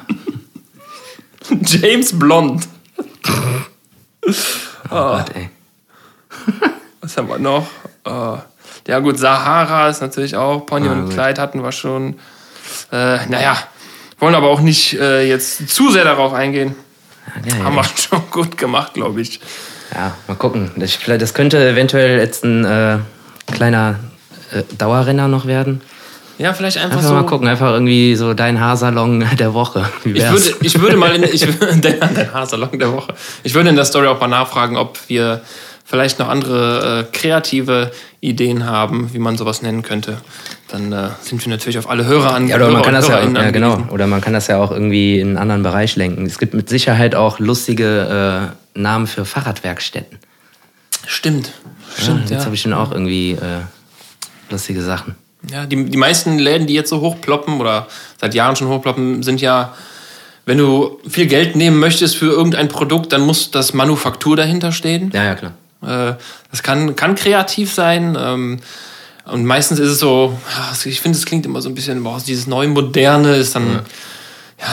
James 1.61 2.17
Blond. 2.17 2.67
oh 4.25 4.31
Gott, 4.89 5.31
ey. 5.35 5.49
Was 7.01 7.17
haben 7.17 7.29
wir 7.29 7.39
noch? 7.39 7.67
Äh, 8.05 8.37
ja 8.87 8.99
gut, 8.99 9.17
Sahara 9.17 9.89
ist 9.89 10.01
natürlich 10.01 10.35
auch. 10.35 10.65
Pony 10.65 10.87
Ah, 10.87 10.91
und 10.93 11.05
gut. 11.05 11.13
Kleid 11.13 11.39
hatten 11.39 11.63
wir 11.63 11.71
schon. 11.71 12.19
Äh, 12.91 13.25
naja, 13.27 13.57
wollen 14.19 14.35
aber 14.35 14.47
auch 14.49 14.61
nicht 14.61 14.93
äh, 14.93 15.27
jetzt 15.27 15.69
zu 15.69 15.89
sehr 15.91 16.03
darauf 16.03 16.33
eingehen. 16.33 16.75
Ja, 17.45 17.55
ja, 17.57 17.63
Haben 17.63 17.75
wir 17.75 17.83
schon 17.83 18.21
gut 18.31 18.57
gemacht, 18.57 18.93
glaube 18.93 19.21
ich. 19.21 19.39
Ja, 19.93 20.15
mal 20.27 20.35
gucken. 20.35 20.71
Das, 20.75 20.93
vielleicht- 20.93 21.21
das 21.21 21.33
könnte 21.33 21.57
eventuell 21.67 22.19
jetzt 22.19 22.43
ein 22.43 22.65
äh, 22.65 22.97
kleiner 23.51 23.95
äh, 24.53 24.63
Dauerrenner 24.77 25.27
noch 25.27 25.45
werden. 25.45 25.81
Ja, 26.37 26.53
vielleicht 26.53 26.77
einfach, 26.77 26.97
Einfach 26.97 27.09
so. 27.09 27.15
mal 27.15 27.25
gucken, 27.25 27.47
einfach 27.49 27.71
irgendwie 27.73 28.15
so 28.15 28.33
dein 28.33 28.59
Haarsalon 28.61 29.25
der 29.39 29.53
Woche. 29.53 29.89
Ich 30.05 30.13
würde, 30.23 30.53
ich 30.61 30.79
würde 30.81 30.95
mal 30.97 31.13
in 31.15 31.23
ich, 31.23 31.41
der, 31.81 31.93
der 32.07 32.33
Haarsalon 32.33 32.79
der 32.79 32.93
Woche. 32.93 33.13
Ich 33.43 33.53
würde 33.53 33.69
in 33.69 33.75
der 33.75 33.85
Story 33.85 34.07
auch 34.07 34.19
mal 34.21 34.27
nachfragen, 34.27 34.77
ob 34.77 34.97
wir 35.07 35.41
vielleicht 35.83 36.19
noch 36.19 36.29
andere 36.29 37.07
äh, 37.11 37.17
kreative 37.17 37.91
Ideen 38.21 38.65
haben, 38.65 39.09
wie 39.13 39.19
man 39.19 39.37
sowas 39.37 39.61
nennen 39.63 39.81
könnte. 39.81 40.17
Dann 40.69 40.93
äh, 40.93 41.09
sind 41.21 41.43
wir 41.43 41.49
natürlich 41.51 41.79
auf 41.79 41.89
alle 41.89 42.05
Hörer 42.05 42.35
an. 42.35 42.47
Ja, 42.47 42.55
oder 42.57 42.65
Hörer 42.65 42.73
man 42.75 42.83
kann 42.83 42.93
das 42.93 43.07
ja, 43.07 43.19
ja 43.21 43.49
genau, 43.51 43.71
angewiesen. 43.71 43.89
oder 43.91 44.07
man 44.07 44.21
kann 44.21 44.33
das 44.33 44.47
ja 44.47 44.59
auch 44.59 44.71
irgendwie 44.71 45.19
in 45.19 45.29
einen 45.29 45.37
anderen 45.37 45.63
Bereich 45.63 45.95
lenken. 45.95 46.25
Es 46.25 46.37
gibt 46.37 46.53
mit 46.53 46.69
Sicherheit 46.69 47.15
auch 47.15 47.39
lustige 47.39 48.51
äh, 48.53 48.55
Namen 48.73 49.07
für 49.07 49.25
Fahrradwerkstätten. 49.25 50.19
Stimmt. 51.07 51.51
Ja, 51.97 52.03
Stimmt, 52.03 52.29
jetzt 52.29 52.39
ja. 52.39 52.45
habe 52.45 52.55
ich 52.55 52.61
schon 52.61 52.73
auch 52.73 52.91
irgendwie 52.91 53.31
äh, 53.31 53.61
lustige 54.49 54.81
Sachen. 54.81 55.15
Ja, 55.49 55.65
die, 55.65 55.85
die 55.85 55.97
meisten 55.97 56.37
Läden, 56.37 56.67
die 56.67 56.73
jetzt 56.73 56.89
so 56.89 56.99
hochploppen 57.01 57.59
oder 57.61 57.87
seit 58.19 58.33
Jahren 58.33 58.55
schon 58.55 58.67
hochploppen, 58.67 59.23
sind 59.23 59.39
ja, 59.41 59.73
wenn 60.45 60.57
du 60.57 60.99
viel 61.07 61.27
Geld 61.27 61.55
nehmen 61.55 61.79
möchtest 61.79 62.17
für 62.17 62.25
irgendein 62.31 62.67
Produkt, 62.67 63.13
dann 63.13 63.21
muss 63.21 63.49
das 63.51 63.73
Manufaktur 63.73 64.35
dahinter 64.35 64.71
stehen. 64.71 65.11
Ja, 65.13 65.23
ja, 65.23 65.35
klar. 65.35 65.53
Äh, 65.81 66.15
Das 66.51 66.61
kann, 66.63 66.95
kann 66.95 67.15
kreativ 67.15 67.73
sein. 67.73 68.17
ähm, 68.19 68.59
Und 69.25 69.45
meistens 69.45 69.79
ist 69.79 69.89
es 69.91 69.99
so, 69.99 70.37
ja, 70.57 70.73
ich 70.83 70.99
finde, 71.01 71.17
es 71.17 71.25
klingt 71.25 71.45
immer 71.45 71.61
so 71.61 71.69
ein 71.69 71.75
bisschen, 71.75 72.03
boah, 72.03 72.19
dieses 72.25 72.45
neu 72.47 72.67
Moderne 72.67 73.35
ist 73.35 73.55
dann, 73.55 73.71
ja, 73.71 73.83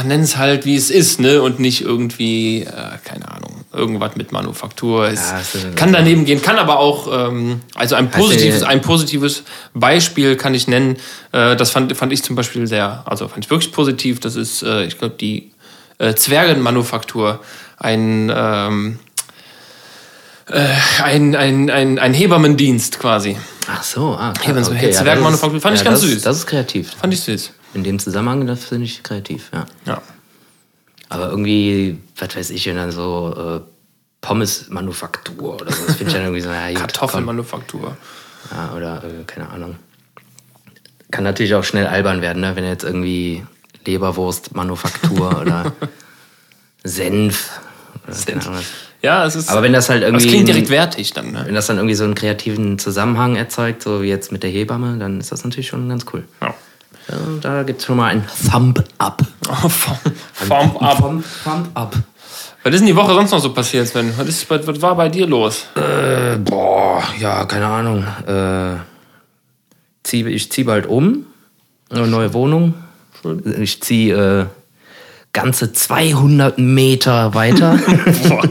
nenn 0.05 0.21
es 0.23 0.37
halt, 0.37 0.65
wie 0.65 0.75
es 0.77 0.91
ist, 0.91 1.21
ne? 1.21 1.41
Und 1.43 1.61
nicht 1.61 1.81
irgendwie, 1.83 2.63
äh, 2.63 2.67
keine 3.05 3.31
Ahnung, 3.31 3.65
irgendwas 3.73 4.17
mit 4.17 4.33
Manufaktur. 4.33 5.07
Es 5.09 5.31
Ja, 5.31 5.71
kann 5.77 5.93
daneben 5.93 6.25
gehen, 6.25 6.43
kann 6.43 6.59
aber 6.59 6.79
auch, 6.79 7.09
ähm, 7.29 7.61
also 7.75 7.95
ein 7.95 8.11
positives, 8.11 8.63
ja- 8.63 8.67
ein 8.69 8.81
positives 8.81 9.45
Beispiel 9.75 10.37
kann 10.37 10.55
ich 10.55 10.67
nennen. 10.67 10.97
Äh, 11.33 11.57
das 11.57 11.71
fand, 11.71 11.97
fand 11.97 12.13
ich 12.13 12.23
zum 12.25 12.35
Beispiel 12.37 12.67
sehr, 12.67 13.03
also 13.07 13.29
fand 13.29 13.45
ich 13.45 13.51
wirklich 13.51 13.73
positiv. 13.73 14.19
Das 14.21 14.35
ist, 14.37 14.63
äh, 14.63 14.85
ich 14.85 14.99
glaube, 14.99 15.15
die 15.21 15.51
äh, 15.99 16.15
Zwergenmanufaktur. 16.15 17.41
Ein, 17.79 18.33
ähm, 18.35 18.99
Äh, 20.49 20.69
ein, 21.03 21.35
ein, 21.35 21.71
ein, 21.71 21.99
ein 21.99 22.15
Hebammendienst 22.15 23.01
quasi. 23.01 23.37
Ach 23.69 23.83
so, 23.83 24.17
ah. 24.17 24.33
So 24.45 24.71
okay, 24.71 24.77
Hetzwerkmanufaktur. 24.77 25.61
Fand 25.61 25.77
ich 25.77 25.83
ganz 25.85 26.01
das, 26.01 26.09
süß. 26.09 26.23
Das 26.23 26.37
ist 26.37 26.47
kreativ. 26.47 26.93
Fand 27.01 27.13
ich 27.13 27.21
süß. 27.21 27.51
In 27.77 27.85
dem 27.85 27.99
Zusammenhang, 27.99 28.47
das 28.47 28.65
finde 28.65 28.87
ich 28.87 29.03
kreativ, 29.03 29.51
ja. 29.53 29.67
Ja. 29.85 30.01
Aber 31.11 31.29
irgendwie, 31.29 31.99
was 32.17 32.35
weiß 32.35 32.49
ich, 32.49 32.67
wenn 32.67 32.77
dann 32.77 32.91
so 32.91 33.35
äh, 33.37 33.71
Pommes-Manufaktur 34.23 35.57
oder 35.57 35.71
so, 35.71 35.87
das 35.87 35.97
finde 35.97 36.07
ich 36.07 36.13
dann 36.15 36.23
irgendwie 36.23 36.41
so, 36.41 36.49
ja. 36.49 36.73
Kartoffelmanufaktur. 36.73 37.95
Ja, 38.51 38.73
oder 38.75 39.05
äh, 39.05 39.25
keine 39.27 39.51
Ahnung. 39.51 39.77
Kann 41.11 41.25
natürlich 41.25 41.55
auch 41.55 41.65
schnell 41.65 41.87
albern 41.87 42.23
werden, 42.23 42.41
ne? 42.41 42.57
wenn 42.57 42.65
jetzt 42.65 42.83
irgendwie 42.83 43.45
Leberwurst-Manufaktur 43.85 45.39
oder 45.43 45.71
Senf. 46.83 47.61
Oder 48.09 48.47
Ahnung. 48.47 48.65
Ja, 49.03 49.27
es 49.27 49.37
ist. 49.37 49.51
Aber 49.51 49.63
wenn 49.63 49.75
das 49.75 49.91
halt 49.91 50.03
irgendwie. 50.03 50.25
es 50.25 50.31
klingt 50.31 50.49
direkt 50.49 50.71
wertig 50.71 51.13
dann, 51.13 51.33
ne? 51.33 51.43
Wenn 51.45 51.55
das 51.55 51.67
dann 51.67 51.77
irgendwie 51.77 51.95
so 51.95 52.05
einen 52.05 52.15
kreativen 52.15 52.79
Zusammenhang 52.79 53.37
erzeugt, 53.37 53.83
so 53.83 54.01
wie 54.03 54.09
jetzt 54.09 54.33
mit 54.33 54.43
der 54.43 54.51
Hebamme, 54.51 54.97
dann 54.97 55.21
ist 55.21 55.31
das 55.31 55.45
natürlich 55.45 55.69
schon 55.69 55.89
ganz 55.91 56.07
cool. 56.15 56.25
Ja. 56.41 56.55
Da 57.41 57.63
gibt 57.63 57.81
es 57.81 57.87
schon 57.87 57.97
mal 57.97 58.09
ein 58.09 58.25
Thumb 58.51 58.83
Up. 58.99 59.23
Oh, 59.49 59.69
Form 59.69 60.77
ab. 60.79 60.99
Thumb, 60.99 61.25
Thumb 61.45 61.69
Up. 61.75 61.95
Was 62.65 62.75
ist 62.75 62.81
denn 62.81 62.89
die 62.89 62.97
Woche 62.97 63.15
sonst 63.15 63.31
noch 63.31 63.39
so 63.39 63.53
passiert, 63.53 63.87
Sven? 63.87 64.13
Was, 64.17 64.27
ist, 64.27 64.51
was, 64.51 64.67
was 64.67 64.83
war 64.83 64.97
bei 64.97 65.09
dir 65.09 65.25
los? 65.27 65.67
Äh, 65.77 66.37
boah, 66.37 67.01
ja, 67.21 67.45
keine 67.45 67.67
Ahnung. 67.67 68.05
Äh, 68.27 68.81
zieh, 70.03 70.27
ich 70.27 70.51
ziehe 70.51 70.65
bald 70.65 70.87
um. 70.87 71.27
Eine 71.91 72.09
neue 72.09 72.35
Wohnung. 72.35 72.75
Ich 73.61 73.81
ziehe 73.83 74.41
äh, 74.41 74.47
ganze 75.33 75.73
200 75.73 76.59
Meter 76.59 77.35
weiter. 77.35 77.79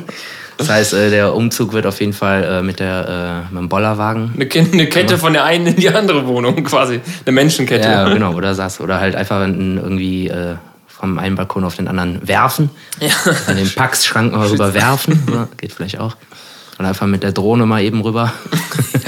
das 0.58 0.70
heißt, 0.70 0.94
äh, 0.94 1.10
der 1.10 1.36
Umzug 1.36 1.74
wird 1.74 1.86
auf 1.86 2.00
jeden 2.00 2.14
Fall 2.14 2.44
äh, 2.44 2.62
mit, 2.62 2.80
der, 2.80 3.46
äh, 3.50 3.54
mit 3.54 3.62
dem 3.62 3.70
Bollerwagen. 3.70 4.34
Eine, 4.36 4.50
eine 4.72 4.88
Kette 4.88 5.18
von 5.18 5.34
der 5.34 5.44
einen 5.44 5.68
in 5.68 5.76
die 5.76 5.90
andere 5.90 6.28
Wohnung 6.28 6.64
quasi. 6.64 7.02
Eine 7.26 7.34
Menschenkette. 7.34 7.88
Ja, 7.88 8.08
genau. 8.10 8.34
Oder 8.34 8.56
saß. 8.56 8.82
Oder 8.82 9.00
halt 9.00 9.16
einfach 9.16 9.42
irgendwie 9.42 10.28
äh, 10.28 10.56
vom 10.88 11.20
einen 11.20 11.36
Balkon 11.36 11.64
auf 11.64 11.76
den 11.76 11.88
anderen 11.88 12.28
werfen. 12.28 12.70
Ja. 13.00 13.10
An 13.48 13.58
den 13.58 13.70
Packschrank 13.74 14.34
mal 14.34 14.48
rüber 14.48 14.74
werfen. 14.74 15.22
So, 15.28 15.48
geht 15.58 15.74
vielleicht 15.74 16.00
auch. 16.00 16.16
Und 16.78 16.86
einfach 16.86 17.08
mit 17.08 17.24
der 17.24 17.32
Drohne 17.32 17.66
mal 17.66 17.82
eben 17.84 18.02
rüber. 18.02 18.34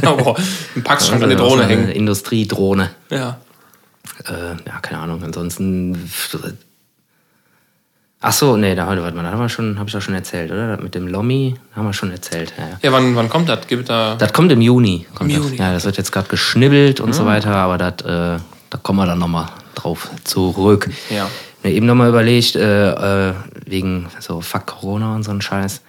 Ja, 0.01 0.11
boah, 0.11 0.37
ein 0.75 0.83
Packschrank 0.83 1.23
an 1.23 1.29
der 1.29 1.39
Also 1.39 1.49
Drohne 1.55 1.67
hängen. 1.67 1.89
Industriedrohne. 1.89 2.91
Ja. 3.09 3.37
Äh, 4.25 4.51
ja, 4.65 4.79
keine 4.81 5.01
Ahnung. 5.01 5.23
Ansonsten. 5.23 6.09
Ach 8.19 8.33
so, 8.33 8.57
nee, 8.57 8.73
da, 8.73 8.87
warte 8.87 9.01
mal, 9.11 9.21
da 9.23 9.31
haben 9.31 9.39
wir 9.39 9.47
schon, 9.49 9.77
habe 9.77 9.87
ich 9.89 9.93
doch 9.93 10.01
schon 10.01 10.15
erzählt, 10.15 10.51
oder? 10.51 10.77
Mit 10.81 10.95
dem 10.95 11.07
Lommi 11.07 11.55
haben 11.75 11.85
wir 11.85 11.93
schon 11.93 12.09
erzählt. 12.11 12.51
Ja, 12.57 12.63
ja. 12.69 12.79
Ja, 12.81 12.91
wann, 12.91 13.15
wann 13.15 13.29
kommt 13.29 13.47
das? 13.47 13.67
Gibt 13.67 13.89
da. 13.89 14.15
Das 14.15 14.33
kommt 14.33 14.51
im 14.51 14.59
Juni. 14.61 15.05
Kommt 15.13 15.31
Im 15.31 15.37
das. 15.37 15.45
Juni. 15.51 15.61
Ah. 15.61 15.65
Ja, 15.67 15.73
das 15.73 15.85
wird 15.85 15.97
jetzt 15.97 16.11
gerade 16.11 16.27
geschnibbelt 16.27 16.99
und 16.99 17.13
so 17.13 17.25
weiter, 17.27 17.55
aber 17.55 17.77
das, 17.77 18.01
äh, 18.01 18.41
da 18.69 18.77
kommen 18.81 18.99
wir 18.99 19.05
dann 19.05 19.19
nochmal 19.19 19.45
drauf 19.75 20.09
zurück. 20.23 20.89
Ja. 21.11 21.29
Mir 21.63 21.71
eben 21.73 21.85
nochmal 21.85 22.09
überlegt, 22.09 22.55
äh, 22.55 23.29
äh, 23.29 23.33
wegen 23.65 24.07
so 24.19 24.41
Fuck 24.41 24.65
Corona 24.65 25.13
und 25.15 25.21
so 25.23 25.29
ein 25.31 25.41
Scheiß. 25.41 25.81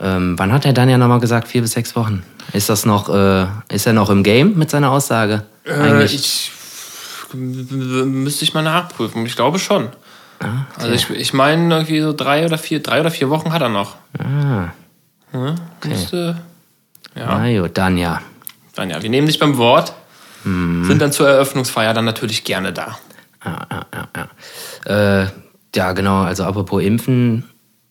Ähm, 0.00 0.34
wann 0.38 0.52
hat 0.52 0.66
er 0.66 0.74
dann 0.74 0.90
ja 0.90 0.98
nochmal 0.98 1.20
gesagt, 1.20 1.48
vier 1.48 1.62
bis 1.62 1.72
sechs 1.72 1.96
Wochen? 1.96 2.22
Ist 2.52 2.68
das 2.68 2.84
noch, 2.84 3.08
äh, 3.08 3.46
ist 3.70 3.86
er 3.86 3.94
noch 3.94 4.10
im 4.10 4.22
Game 4.22 4.58
mit 4.58 4.70
seiner 4.70 4.90
Aussage? 4.90 5.44
Äh, 5.66 6.04
ich 6.04 6.50
m- 7.32 8.22
müsste 8.24 8.44
ich 8.44 8.52
mal 8.52 8.62
nachprüfen. 8.62 9.24
Ich 9.24 9.36
glaube 9.36 9.58
schon. 9.58 9.88
Ah, 10.42 10.66
Also 10.76 10.92
ich, 10.92 11.08
ich 11.10 11.32
meine 11.32 11.74
irgendwie 11.74 12.00
so 12.00 12.12
drei 12.12 12.44
oder 12.44 12.58
vier, 12.58 12.82
drei 12.82 13.00
oder 13.00 13.10
vier 13.10 13.30
Wochen 13.30 13.52
hat 13.52 13.62
er 13.62 13.68
noch. 13.68 13.96
ah, 14.18 14.68
Hm? 15.32 15.54
Müsste, 15.86 16.36
ja. 17.16 17.38
na 17.38 17.60
gut, 17.60 17.78
dann 17.78 17.96
ja. 17.96 18.20
Dann 18.74 18.90
ja, 18.90 19.02
wir 19.02 19.08
nehmen 19.10 19.26
dich 19.26 19.38
beim 19.38 19.56
Wort. 19.56 19.92
Mhm. 20.44 20.84
Sind 20.84 21.00
dann 21.00 21.12
zur 21.12 21.28
Eröffnungsfeier 21.28 21.94
dann 21.94 22.04
natürlich 22.04 22.44
gerne 22.44 22.72
da. 22.72 22.98
Ja, 23.44 23.66
ja, 23.70 23.86
ja, 23.94 24.08
ja. 24.86 25.22
Äh, 25.22 25.28
ja, 25.74 25.92
genau, 25.92 26.22
also 26.22 26.44
apropos 26.44 26.82
Impfen, 26.82 27.44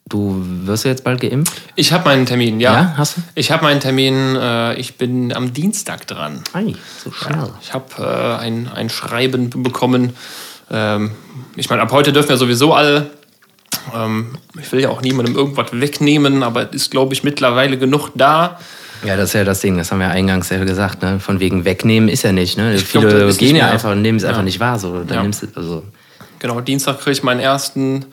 du 0.07 0.43
wirst 0.65 0.85
ja 0.85 0.91
jetzt 0.91 1.03
bald 1.03 1.19
geimpft? 1.21 1.61
Ich 1.75 1.93
habe 1.93 2.05
meinen 2.05 2.25
Termin, 2.25 2.59
ja. 2.59 2.73
Ja, 2.73 2.93
hast 2.97 3.17
du? 3.17 3.21
Ich 3.35 3.51
habe 3.51 3.63
meinen 3.63 3.79
Termin, 3.79 4.35
äh, 4.35 4.75
ich 4.75 4.97
bin 4.97 5.33
am 5.33 5.53
Dienstag 5.53 6.05
dran. 6.07 6.43
Ei, 6.53 6.75
so 7.03 7.11
schnell. 7.11 7.49
Ich 7.61 7.73
habe 7.73 7.85
äh, 7.97 8.41
ein, 8.43 8.69
ein 8.73 8.89
Schreiben 8.89 9.49
bekommen. 9.63 10.13
Ähm, 10.71 11.11
ich 11.55 11.69
meine, 11.69 11.81
ab 11.81 11.91
heute 11.91 12.13
dürfen 12.13 12.29
wir 12.29 12.37
sowieso 12.37 12.73
alle. 12.73 13.11
Ähm, 13.95 14.37
ich 14.59 14.71
will 14.71 14.79
ja 14.81 14.89
auch 14.89 15.01
niemandem 15.01 15.35
irgendwas 15.35 15.67
wegnehmen, 15.71 16.43
aber 16.43 16.69
es 16.69 16.75
ist, 16.83 16.91
glaube 16.91 17.13
ich, 17.13 17.23
mittlerweile 17.23 17.77
genug 17.77 18.11
da. 18.15 18.59
Ja, 19.03 19.17
das 19.17 19.29
ist 19.29 19.33
ja 19.33 19.43
das 19.43 19.59
Ding, 19.61 19.77
das 19.77 19.91
haben 19.91 19.99
wir 19.99 20.09
eingangs 20.09 20.49
ja 20.49 20.63
gesagt, 20.63 21.01
ne? 21.01 21.19
Von 21.19 21.39
wegen 21.39 21.65
wegnehmen 21.65 22.07
ist 22.07 22.21
ja 22.23 22.31
nicht, 22.31 22.57
ne? 22.57 22.75
Ich 22.75 22.83
Viele 22.83 23.33
gehen 23.33 23.55
ja 23.55 23.69
einfach 23.71 23.91
und 23.91 24.01
nehmen 24.03 24.17
es 24.19 24.23
einfach 24.23 24.39
Ja. 24.41 24.43
nicht 24.43 24.59
wahr. 24.59 24.77
So. 24.77 25.03
Dann 25.03 25.15
Ja. 25.17 25.21
nimmst 25.23 25.43
du, 25.43 25.47
also, 25.55 25.83
Genau, 26.39 26.59
Dienstag 26.61 26.99
kriege 26.99 27.11
ich 27.11 27.23
meinen 27.23 27.39
ersten 27.39 28.05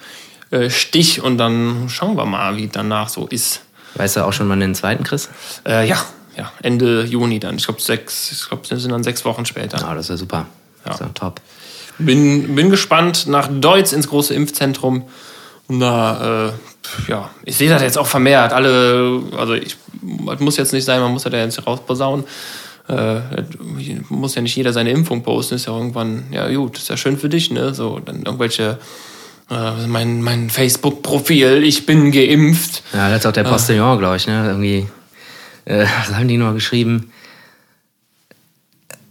äh, 0.50 0.68
Stich 0.70 1.22
und 1.22 1.38
dann 1.38 1.88
schauen 1.88 2.16
wir 2.16 2.24
mal, 2.26 2.56
wie 2.56 2.68
danach 2.68 3.08
so 3.10 3.26
ist. 3.26 3.62
weißt 3.94 4.16
du 4.16 4.24
auch 4.26 4.32
schon, 4.32 4.48
wann 4.48 4.60
den 4.60 4.74
zweiten 4.74 5.04
kriegst? 5.04 5.30
Äh, 5.66 5.86
ja, 5.88 6.02
ja, 6.36 6.52
Ende 6.62 7.04
Juni 7.04 7.38
dann. 7.40 7.56
Ich 7.56 7.64
glaube, 7.64 7.80
sechs, 7.80 8.30
ich 8.32 8.48
glaube, 8.48 8.66
sind 8.66 8.90
dann 8.92 9.02
sechs 9.02 9.24
Wochen 9.24 9.44
später. 9.44 9.82
Ah, 9.86 9.94
das 9.94 10.06
ist 10.06 10.10
ja 10.10 10.16
super. 10.16 10.38
Ja. 10.38 10.44
Das 10.84 10.94
ist 10.94 11.00
ja 11.00 11.08
top. 11.14 11.40
Bin, 11.98 12.54
bin 12.54 12.70
gespannt 12.70 13.26
nach 13.26 13.48
Deutz 13.50 13.92
ins 13.92 14.08
große 14.08 14.34
Impfzentrum. 14.34 15.04
Und 15.66 15.80
da, 15.80 16.48
äh, 16.48 17.10
ja, 17.10 17.30
ich 17.44 17.56
sehe 17.56 17.68
das 17.68 17.82
jetzt 17.82 17.98
auch 17.98 18.06
vermehrt. 18.06 18.52
Alle, 18.52 19.22
also 19.36 19.54
ich, 19.54 19.76
das 20.26 20.40
muss 20.40 20.56
jetzt 20.56 20.72
nicht 20.72 20.84
sein, 20.84 21.00
man 21.00 21.12
muss 21.12 21.24
das 21.24 21.32
ja 21.32 21.40
jetzt 21.40 21.66
rausposaunen. 21.66 22.24
Äh, 22.88 23.20
muss 24.08 24.34
ja 24.34 24.40
nicht 24.40 24.56
jeder 24.56 24.72
seine 24.72 24.90
Impfung 24.90 25.22
posten, 25.22 25.56
ist 25.56 25.66
ja 25.66 25.76
irgendwann, 25.76 26.24
ja 26.30 26.48
gut, 26.54 26.78
ist 26.78 26.88
ja 26.88 26.96
schön 26.96 27.18
für 27.18 27.28
dich, 27.28 27.50
ne? 27.50 27.74
So, 27.74 27.98
dann 27.98 28.22
irgendwelche, 28.22 28.78
äh, 29.50 29.86
mein, 29.86 30.22
mein 30.22 30.48
Facebook-Profil, 30.48 31.64
ich 31.64 31.84
bin 31.84 32.12
geimpft. 32.12 32.82
Ja, 32.94 33.10
das 33.10 33.18
ist 33.18 33.26
auch 33.26 33.32
der 33.32 33.44
Postillon, 33.44 33.98
glaube 33.98 34.16
ich, 34.16 34.26
ne? 34.26 34.46
Irgendwie, 34.46 34.86
äh, 35.66 35.84
was 35.98 36.16
haben 36.16 36.28
die 36.28 36.38
noch 36.38 36.54
geschrieben? 36.54 37.12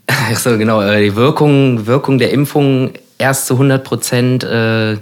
Ach 0.31 0.37
so, 0.37 0.57
genau, 0.57 0.81
äh, 0.81 1.03
die 1.03 1.15
Wirkung, 1.15 1.85
Wirkung 1.85 2.17
der 2.17 2.31
Impfung 2.31 2.93
erst 3.17 3.47
zu 3.47 3.55
100 3.55 3.83
Prozent 3.83 4.43
äh, 4.43 4.93
äh, 4.93 4.97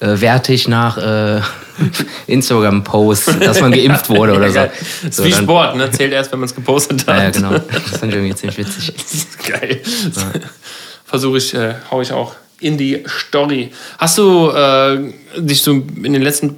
wertig 0.00 0.68
nach 0.68 0.98
äh, 0.98 1.40
Instagram-Posts, 2.26 3.38
dass 3.40 3.60
man 3.60 3.72
geimpft 3.72 4.08
wurde 4.08 4.34
oder 4.34 4.48
so. 4.50 4.54
Das 4.54 4.70
ist 5.02 5.14
so 5.14 5.24
wie 5.24 5.32
Sport, 5.32 5.76
ne? 5.76 5.90
Zählt 5.90 6.12
erst, 6.12 6.32
wenn 6.32 6.38
man 6.38 6.48
es 6.48 6.54
gepostet 6.54 7.06
hat. 7.06 7.18
Ja, 7.18 7.30
genau. 7.30 7.58
Das 7.58 7.98
fand 7.98 8.12
ich 8.12 8.14
irgendwie 8.14 8.34
ziemlich 8.34 8.58
witzig. 8.58 8.94
Das 8.94 9.14
ist 9.14 9.44
geil. 9.44 9.80
Versuche 11.04 11.38
ich, 11.38 11.54
äh, 11.54 11.74
hau 11.90 12.00
ich 12.00 12.12
auch 12.12 12.34
in 12.60 12.78
die 12.78 13.04
Story. 13.06 13.70
Hast 13.98 14.18
du 14.18 14.50
äh, 14.50 15.12
dich 15.36 15.62
so 15.62 15.72
in 15.72 16.12
den 16.12 16.22
letzten 16.22 16.56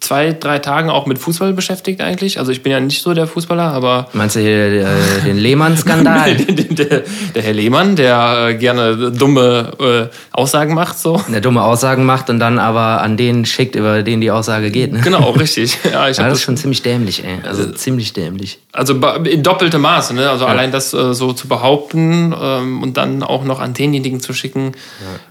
zwei, 0.00 0.32
drei 0.32 0.58
Tagen 0.58 0.90
auch 0.90 1.06
mit 1.06 1.18
Fußball 1.18 1.52
beschäftigt 1.52 2.00
eigentlich? 2.00 2.38
Also 2.38 2.52
ich 2.52 2.62
bin 2.62 2.72
ja 2.72 2.80
nicht 2.80 3.02
so 3.02 3.14
der 3.14 3.26
Fußballer, 3.26 3.70
aber 3.70 4.08
Meinst 4.12 4.36
du 4.36 4.40
hier 4.40 4.82
äh, 4.82 4.86
den 5.24 5.36
Lehmann-Skandal? 5.36 6.34
der, 6.70 7.02
der 7.34 7.42
Herr 7.42 7.52
Lehmann, 7.52 7.96
der 7.96 8.48
äh, 8.48 8.54
gerne 8.54 9.12
dumme 9.12 9.72
äh, 9.78 10.16
Aussagen 10.32 10.74
macht, 10.74 10.98
so. 10.98 11.22
der 11.28 11.40
dumme 11.40 11.62
Aussagen 11.62 12.04
macht 12.04 12.30
und 12.30 12.38
dann 12.38 12.58
aber 12.58 13.02
an 13.02 13.16
den 13.16 13.44
schickt, 13.44 13.76
über 13.76 14.02
den 14.02 14.20
die 14.20 14.30
Aussage 14.30 14.70
geht. 14.70 14.92
Ne? 14.92 15.00
Genau, 15.00 15.30
richtig. 15.30 15.78
Ja, 15.90 16.08
ich 16.08 16.18
Ja, 16.18 16.28
das 16.28 16.38
ist 16.38 16.44
schon 16.44 16.56
ziemlich 16.56 16.82
dämlich, 16.82 17.24
ey. 17.24 17.38
Also 17.44 17.72
ziemlich 17.72 18.12
dämlich. 18.12 18.60
Also 18.72 18.94
in 19.24 19.42
doppeltem 19.42 19.80
Maße, 19.80 20.14
ne? 20.14 20.30
Also 20.30 20.46
allein 20.46 20.70
das 20.70 20.94
äh, 20.94 21.14
so 21.14 21.32
zu 21.32 21.48
behaupten 21.48 22.34
ähm, 22.40 22.82
und 22.82 22.96
dann 22.96 23.22
auch 23.22 23.44
noch 23.44 23.60
an 23.60 23.74
denjenigen 23.74 24.20
zu 24.20 24.32
schicken, 24.32 24.72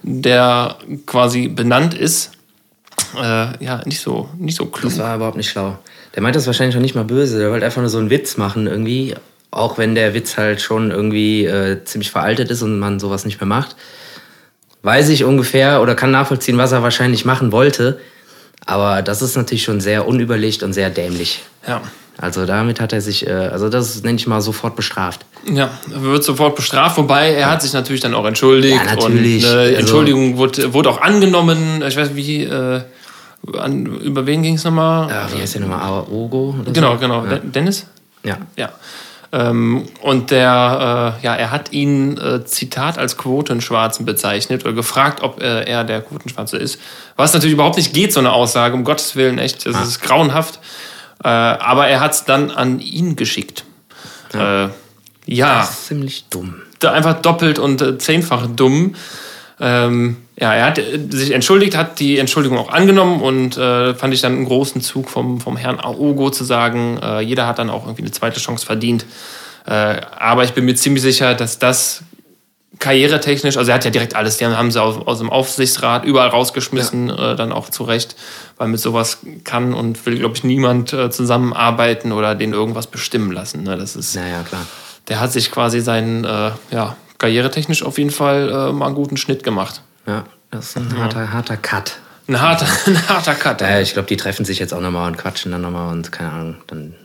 der 0.04 0.76
quasi 1.06 1.48
benannt 1.48 1.94
ist. 1.94 2.32
Äh, 3.16 3.64
ja, 3.64 3.82
nicht 3.86 4.00
so, 4.02 4.30
nicht 4.38 4.56
so 4.58 4.66
klug. 4.66 4.92
Das 4.92 5.00
war 5.00 5.16
überhaupt 5.16 5.38
nicht 5.38 5.50
schlau. 5.50 5.78
Der 6.16 6.22
meint 6.24 6.36
das 6.36 6.48
wahrscheinlich 6.48 6.76
noch 6.76 6.82
nicht 6.82 6.96
mal 6.96 7.04
böse. 7.06 7.40
Der 7.40 7.52
wollte 7.52 7.66
einfach 7.66 7.82
nur 7.82 7.90
so 7.90 7.98
einen 7.98 8.10
Witz 8.10 8.38
machen 8.38 8.68
irgendwie. 8.68 9.16
Auch 9.52 9.78
wenn 9.78 9.96
der 9.96 10.14
Witz 10.14 10.38
halt 10.38 10.62
schon 10.62 10.92
irgendwie 10.92 11.46
äh, 11.46 11.84
ziemlich 11.84 12.12
veraltet 12.12 12.52
ist 12.52 12.62
und 12.62 12.78
man 12.80 13.00
sowas 13.00 13.26
nicht 13.26 13.40
mehr 13.40 13.48
macht. 13.48 13.76
Weiß 14.84 15.10
ich 15.10 15.24
ungefähr 15.24 15.82
oder 15.82 15.96
kann 15.96 16.12
nachvollziehen, 16.12 16.58
was 16.58 16.72
er 16.72 16.84
wahrscheinlich 16.84 17.26
machen 17.26 17.52
wollte. 17.52 18.00
Aber 18.66 19.02
das 19.02 19.22
ist 19.22 19.36
natürlich 19.36 19.64
schon 19.64 19.82
sehr 19.82 20.08
unüberlegt 20.08 20.64
und 20.64 20.74
sehr 20.74 20.90
dämlich. 20.90 21.42
Ja. 21.68 21.82
Also 22.18 22.46
damit 22.46 22.82
hat 22.82 22.92
er 22.92 23.00
sich, 23.02 23.26
äh, 23.28 23.32
also 23.32 23.70
das 23.70 24.04
nenne 24.04 24.18
ich 24.18 24.28
mal 24.28 24.42
sofort 24.42 24.76
bestraft. 24.76 25.26
Ja, 25.50 25.72
wird 25.88 26.24
sofort 26.24 26.56
bestraft, 26.56 26.98
wobei 26.98 27.32
er 27.34 27.50
hat 27.50 27.62
sich 27.62 27.72
natürlich 27.72 28.02
dann 28.02 28.14
auch 28.14 28.26
entschuldigt. 28.26 28.76
Ja, 28.76 28.84
natürlich. 28.96 29.46
Und, 29.46 29.50
äh, 29.52 29.56
Also- 29.58 29.76
Entschuldigung 29.76 30.38
wurde, 30.38 30.74
wurde 30.74 30.90
auch 30.90 31.02
angenommen. 31.02 31.82
Ich 31.88 31.96
weiß 31.96 32.16
wie, 32.16 32.44
äh, 32.44 32.82
an, 33.58 33.86
über 33.86 34.26
wen 34.26 34.44
ging 34.44 34.56
es 34.56 34.64
nochmal? 34.64 35.10
Ja, 35.10 35.28
wie 35.34 35.42
heißt 35.42 35.56
der 35.56 35.62
nochmal? 35.62 35.82
Aogo? 35.82 36.56
Genau, 36.72 36.94
so? 36.94 36.98
genau. 37.00 37.24
Ja. 37.26 37.38
De- 37.38 37.50
Dennis? 37.50 37.86
ja. 38.24 38.38
Ja. 38.56 38.70
Ähm, 39.32 39.86
und 40.02 40.32
der, 40.32 41.16
äh, 41.22 41.24
ja, 41.24 41.36
er 41.36 41.52
hat 41.52 41.72
ihn, 41.72 42.18
äh, 42.18 42.44
Zitat, 42.46 42.98
als 42.98 43.16
Quotenschwarzen 43.16 44.04
bezeichnet 44.04 44.66
oder 44.66 44.74
gefragt, 44.74 45.22
ob 45.22 45.40
äh, 45.40 45.66
er 45.66 45.84
der 45.84 46.02
Quotenschwarze 46.02 46.58
ist. 46.58 46.80
Was 47.16 47.34
natürlich 47.34 47.54
überhaupt 47.54 47.78
nicht 47.78 47.94
geht, 47.94 48.12
so 48.12 48.20
eine 48.22 48.32
Aussage, 48.32 48.74
um 48.74 48.84
Gottes 48.84 49.16
Willen, 49.16 49.38
echt, 49.38 49.68
das 49.68 49.88
ist 49.88 50.02
grauenhaft. 50.02 50.60
Äh, 51.24 51.28
aber 51.28 51.88
er 51.88 52.00
hat 52.00 52.14
es 52.14 52.26
dann 52.26 52.50
an 52.50 52.80
ihn 52.80 53.16
geschickt. 53.16 53.66
Ja. 54.34 54.66
Äh, 54.66 54.70
ja. 55.28 55.60
Das 55.60 55.70
ist 55.72 55.86
ziemlich 55.88 56.26
dumm. 56.30 56.56
Einfach 56.84 57.22
doppelt 57.22 57.60
und 57.60 57.82
äh, 57.84 57.98
zehnfach 58.00 58.48
dumm. 58.48 58.96
Ähm, 59.60 60.18
ja, 60.40 60.54
er 60.54 60.66
hat 60.66 60.80
äh, 60.80 61.00
sich 61.10 61.32
entschuldigt, 61.32 61.76
hat 61.76 62.00
die 62.00 62.18
Entschuldigung 62.18 62.58
auch 62.58 62.70
angenommen 62.70 63.22
und 63.22 63.58
äh, 63.58 63.94
fand 63.94 64.14
ich 64.14 64.22
dann 64.22 64.34
einen 64.34 64.46
großen 64.46 64.82
Zug 64.82 65.10
vom, 65.10 65.42
vom 65.42 65.58
Herrn 65.58 65.80
Aogo 65.80 66.30
zu 66.30 66.44
sagen, 66.44 67.00
äh, 67.02 67.20
jeder 67.22 67.48
hat 67.48 67.60
dann 67.60 67.70
auch 67.70 67.86
irgendwie 67.86 68.04
eine 68.04 68.12
zweite 68.12 68.40
Chance 68.40 68.66
verdient. 68.66 69.06
Äh, 69.66 69.72
aber 69.72 70.46
ich 70.46 70.54
bin 70.54 70.66
mir 70.66 70.76
ziemlich 70.76 71.04
sicher, 71.04 71.36
dass 71.36 71.60
das 71.60 72.04
karrieretechnisch, 72.80 73.58
also 73.58 73.72
er 73.72 73.76
hat 73.76 73.84
ja 73.84 73.92
direkt 73.92 74.16
alles, 74.16 74.38
die 74.38 74.46
haben 74.46 74.72
sie 74.72 74.82
aus, 74.82 75.06
aus 75.06 75.18
dem 75.18 75.30
Aufsichtsrat 75.30 76.06
überall 76.06 76.30
rausgeschmissen, 76.30 77.10
ja. 77.10 77.34
äh, 77.34 77.36
dann 77.36 77.52
auch 77.52 77.70
zu 77.70 77.84
Recht, 77.84 78.16
weil 78.58 78.70
mit 78.70 78.80
sowas 78.80 79.20
kann 79.44 79.74
und 79.74 80.06
will, 80.06 80.18
glaube 80.18 80.36
ich, 80.38 80.46
niemand 80.46 80.94
äh, 80.94 81.10
zusammenarbeiten 81.10 82.14
oder 82.14 82.36
den 82.36 82.54
irgendwas 82.54 82.88
bestimmen 82.88 83.34
lassen. 83.34 83.64
Ne? 83.64 83.76
Das 83.76 83.98
ist, 83.98 84.16
naja, 84.16 84.44
klar. 84.44 84.66
Der 85.10 85.20
hat 85.20 85.34
sich 85.34 85.52
quasi 85.52 85.82
seinen, 85.82 86.24
äh, 86.24 86.52
ja, 86.72 86.96
karrieretechnisch 87.18 87.84
auf 87.84 87.98
jeden 87.98 88.12
Fall 88.12 88.50
äh, 88.50 88.72
mal 88.72 88.86
einen 88.86 88.96
guten 88.96 89.18
Schnitt 89.18 89.44
gemacht. 89.44 89.82
Ja, 90.10 90.24
das 90.50 90.70
ist 90.70 90.78
ein 90.78 90.98
harter, 90.98 91.32
harter 91.32 91.58
Cut. 91.58 92.00
Ein 92.28 92.42
harter, 92.42 92.66
ein 92.88 93.10
harter 93.10 93.36
Cut. 93.36 93.62
Ja, 93.62 93.80
ich 93.80 93.94
glaube, 93.94 94.08
die 94.08 94.18
treffen 94.18 94.44
sich 94.44 94.58
jetzt 94.58 94.74
auch 94.74 94.82
nochmal 94.82 95.08
und 95.08 95.18
quatschen 95.18 95.52
dann 95.52 95.62
nochmal 95.62 95.94
und 95.94 96.12
keine 96.12 96.32
Ahnung, 96.32 96.56
dann 96.66 96.96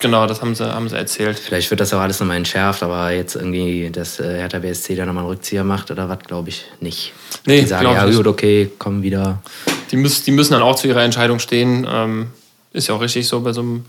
Genau, 0.00 0.26
das 0.26 0.40
haben 0.40 0.54
sie, 0.54 0.64
haben 0.64 0.88
sie 0.88 0.96
erzählt. 0.96 1.38
Vielleicht 1.38 1.70
wird 1.70 1.80
das 1.80 1.92
auch 1.92 2.00
alles 2.00 2.20
nochmal 2.20 2.38
entschärft, 2.38 2.82
aber 2.82 3.10
jetzt 3.10 3.34
irgendwie, 3.36 3.90
dass 3.90 4.18
äh, 4.18 4.38
Hertha 4.38 4.58
BSC 4.58 4.94
da 4.96 5.04
nochmal 5.04 5.24
einen 5.24 5.32
Rückzieher 5.32 5.62
macht 5.62 5.90
oder 5.90 6.08
was, 6.08 6.20
glaube 6.20 6.48
ich 6.48 6.64
nicht. 6.80 7.12
Nee, 7.44 7.60
die 7.60 7.66
sagen, 7.66 7.84
ja 7.84 8.06
gut, 8.06 8.26
okay, 8.26 8.70
komm 8.78 9.02
wieder. 9.02 9.42
Die, 9.90 9.96
müssen, 9.96 10.24
die 10.24 10.30
müssen 10.30 10.54
dann 10.54 10.62
auch 10.62 10.76
zu 10.76 10.88
ihrer 10.88 11.02
Entscheidung 11.02 11.38
stehen. 11.38 11.86
Ähm, 11.88 12.30
ist 12.72 12.88
ja 12.88 12.94
auch 12.94 13.02
richtig 13.02 13.28
so 13.28 13.40
bei 13.40 13.52
so 13.52 13.60
einem 13.60 13.84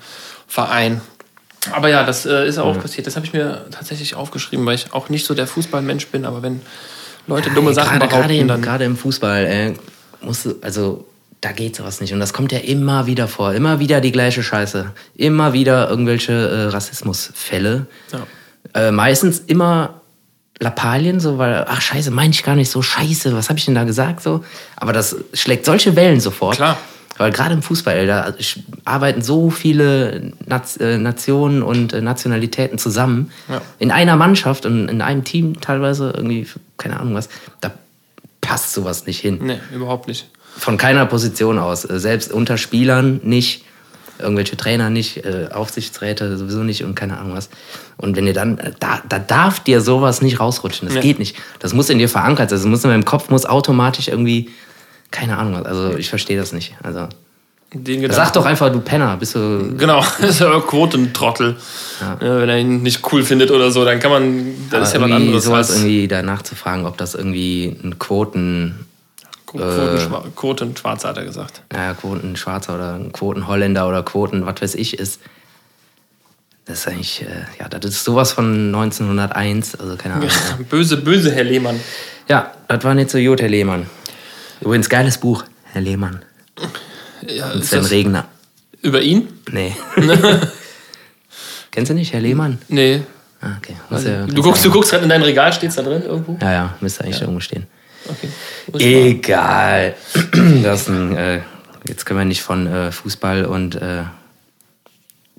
Verein. 0.48 1.00
Aber 1.72 1.88
ja, 1.88 2.04
das 2.04 2.26
äh, 2.26 2.46
ist 2.46 2.58
auch 2.58 2.76
ja. 2.76 2.82
passiert. 2.82 3.08
Das 3.08 3.16
habe 3.16 3.26
ich 3.26 3.32
mir 3.32 3.66
tatsächlich 3.72 4.16
aufgeschrieben, 4.16 4.66
weil 4.66 4.76
ich 4.76 4.92
auch 4.92 5.08
nicht 5.08 5.26
so 5.26 5.34
der 5.34 5.48
Fußballmensch 5.48 6.08
bin, 6.08 6.26
aber 6.26 6.42
wenn 6.42 6.62
Leute 7.28 7.50
ja, 7.50 7.56
dumme 7.56 7.74
Sachen 7.74 8.00
grade, 8.00 8.08
behaupten, 8.08 8.48
gerade 8.48 8.56
im. 8.56 8.62
Gerade 8.62 8.86
im 8.86 8.98
Fußball 8.98 9.46
äh, 9.46 9.74
musst 10.22 10.46
du, 10.46 10.56
also 10.62 11.06
da 11.42 11.52
geht 11.52 11.76
sowas 11.76 12.02
nicht. 12.02 12.14
Und 12.14 12.20
das 12.20 12.34
kommt 12.34 12.52
ja 12.52 12.60
immer 12.60 13.08
wieder 13.08 13.28
vor. 13.28 13.54
Immer 13.54 13.80
wieder 13.80 14.00
die 14.00 14.12
gleiche 14.12 14.44
Scheiße. 14.44 14.92
Immer 15.16 15.54
wieder 15.54 15.90
irgendwelche 15.90 16.34
äh, 16.34 16.64
Rassismusfälle. 16.68 17.88
Ja. 18.14 18.28
Äh, 18.88 18.92
meistens 18.92 19.40
immer 19.40 20.02
Lappalien, 20.60 21.20
so, 21.20 21.40
weil, 21.40 21.66
ach 21.68 21.82
scheiße, 21.82 22.12
meine 22.12 22.32
ich 22.32 22.44
gar 22.44 22.56
nicht 22.56 22.70
so, 22.70 22.84
scheiße, 22.84 23.36
was 23.36 23.50
habe 23.50 23.58
ich 23.58 23.66
denn 23.66 23.74
da 23.74 23.84
gesagt? 23.84 24.22
So? 24.22 24.46
Aber 24.76 24.94
das 24.94 25.16
schlägt 25.34 25.66
solche 25.66 25.96
Wellen 25.96 26.20
sofort. 26.20 26.58
Klar. 26.58 26.78
Weil 27.22 27.32
gerade 27.32 27.54
im 27.54 27.62
Fußball, 27.62 28.08
da 28.08 28.34
arbeiten 28.84 29.22
so 29.22 29.52
viele 29.52 30.34
äh, 30.80 30.98
Nationen 30.98 31.62
und 31.62 31.94
äh, 31.94 32.02
Nationalitäten 32.02 32.80
zusammen. 32.80 33.32
Ja. 33.48 33.62
In 33.78 33.92
einer 33.92 34.16
Mannschaft 34.16 34.66
und 34.66 34.90
in 34.90 35.04
einem 35.04 35.24
Team 35.24 35.62
teilweise, 35.62 36.14
irgendwie, 36.16 36.48
keine 36.78 37.00
Ahnung 37.00 37.14
was. 37.14 37.30
Da 37.60 37.72
passt 38.42 38.74
sowas 38.74 39.06
nicht 39.06 39.20
hin. 39.20 39.38
Nee, 39.40 39.60
überhaupt 39.72 40.08
nicht. 40.08 40.32
Von 40.58 40.78
keiner 40.78 41.06
Position 41.06 41.60
aus. 41.60 41.86
Äh, 41.86 42.00
selbst 42.00 42.32
unter 42.32 42.58
Spielern 42.58 43.22
nicht. 43.24 43.66
Irgendwelche 44.18 44.58
Trainer 44.58 44.90
nicht, 44.90 45.24
äh, 45.24 45.50
Aufsichtsräte 45.52 46.38
sowieso 46.38 46.64
nicht 46.64 46.84
und 46.84 46.96
keine 46.96 47.20
Ahnung 47.20 47.36
was. 47.36 47.50
Und 47.98 48.16
wenn 48.16 48.26
ihr 48.26 48.34
dann, 48.34 48.60
da, 48.80 49.04
da 49.08 49.20
darf 49.20 49.60
dir 49.60 49.82
sowas 49.82 50.24
nicht 50.24 50.40
rausrutschen. 50.40 50.88
Das 50.88 50.96
ja. 50.96 51.02
geht 51.02 51.20
nicht. 51.20 51.36
Das 51.60 51.74
muss 51.74 51.92
in 51.92 52.00
dir 52.00 52.10
verankert 52.10 52.50
sein. 52.50 52.58
Das 52.58 52.68
muss 52.68 52.84
in 52.84 52.90
meinem 52.90 53.06
Kopf 53.06 53.30
muss 53.30 53.46
automatisch 53.46 54.08
irgendwie, 54.08 54.50
keine 55.12 55.38
Ahnung. 55.38 55.66
Also 55.66 55.96
ich 55.98 56.10
verstehe 56.10 56.38
das 56.38 56.54
nicht. 56.54 56.76
Also. 56.82 57.08
Sag 58.10 58.34
doch 58.34 58.46
einfach, 58.46 58.70
du 58.70 58.82
Penner, 58.82 59.16
bist 59.16 59.36
du. 59.36 59.76
Genau, 59.78 60.04
das 60.20 60.32
ist 60.32 60.40
ja 60.42 60.60
Quotentrottel. 60.60 61.56
Ja. 62.02 62.18
Ja, 62.20 62.40
wenn 62.42 62.50
er 62.50 62.58
ihn 62.58 62.82
nicht 62.82 63.02
cool 63.12 63.24
findet 63.24 63.50
oder 63.50 63.72
so, 63.72 63.86
dann 63.86 64.00
kann 64.00 64.12
man, 64.12 64.54
das 64.70 64.90
ist 64.90 64.96
ja 64.96 65.02
was 65.02 65.12
anderes. 65.12 65.44
Sowas 65.46 65.70
irgendwie 65.70 66.08
danach 66.08 66.42
zu 66.42 66.56
fragen, 66.56 66.86
ob 66.86 66.98
das 66.98 67.16
irgendwie 67.16 67.78
ein 67.82 67.98
Quoten 67.98 68.88
Quoten, 69.52 70.34
Quoten 70.36 70.78
Schwarzer 70.78 71.10
hat 71.10 71.18
er 71.18 71.26
gesagt. 71.26 71.62
Ja, 71.74 71.94
Quoten 71.94 72.36
Schwarzer 72.36 72.76
oder 72.76 73.00
Quoten 73.12 73.48
Holländer 73.48 73.88
oder 73.88 74.04
Quoten, 74.04 74.46
was 74.46 74.62
weiß 74.62 74.76
ich, 74.76 74.98
ist. 74.98 75.20
Das 76.66 76.80
ist 76.80 76.88
eigentlich, 76.88 77.24
äh, 77.24 77.46
ja, 77.60 77.68
das 77.68 77.84
ist 77.84 78.04
sowas 78.04 78.32
von 78.32 78.68
1901, 78.68 79.76
also 79.76 79.98
keine 79.98 80.16
Ahnung. 80.16 80.30
böse, 80.70 80.98
böse 80.98 81.32
Herr 81.32 81.44
Lehmann. 81.44 81.80
Ja, 82.30 82.52
das 82.68 82.84
war 82.84 82.94
nicht 82.94 83.10
so 83.10 83.18
gut, 83.18 83.42
Herr 83.42 83.50
Lehmann. 83.50 83.88
Übrigens, 84.62 84.90
geiles 84.90 85.18
Buch, 85.18 85.44
Herr 85.74 85.82
Lehmann. 85.82 86.24
Ja, 87.28 87.52
Und 87.52 87.66
Sven 87.66 87.86
Regner. 87.86 88.26
Über 88.82 89.02
ihn? 89.02 89.28
Nee. 89.52 89.76
Kennst 91.72 91.90
du 91.90 91.94
nicht, 91.96 92.14
Herr 92.14 92.22
Lehmann? 92.22 92.60
Nee. 92.68 93.02
Ah, 93.42 93.58
okay. 93.58 93.76
Also, 93.90 94.10
ja, 94.10 94.26
du, 94.26 94.42
guckst, 94.42 94.64
du 94.64 94.72
guckst 94.72 94.92
gerade 94.92 95.04
in 95.04 95.10
dein 95.10 95.24
Regal, 95.24 95.52
steht 95.54 95.70
es 95.70 95.76
da 95.76 95.82
drin 95.82 96.04
irgendwo? 96.04 96.38
Ja, 96.42 96.52
ja, 96.52 96.76
müsste 96.80 97.04
eigentlich 97.04 97.18
ja. 97.18 97.24
irgendwo 97.24 97.40
stehen. 97.40 97.66
Okay. 98.08 99.10
Egal. 99.10 99.96
Das 100.64 100.88
ein, 100.88 101.16
äh, 101.16 101.42
jetzt 101.88 102.06
können 102.06 102.20
wir 102.20 102.26
nicht 102.26 102.42
von 102.42 102.68
äh, 102.68 102.92
Fußball 102.92 103.46
und 103.46 103.76
äh, 103.76 104.04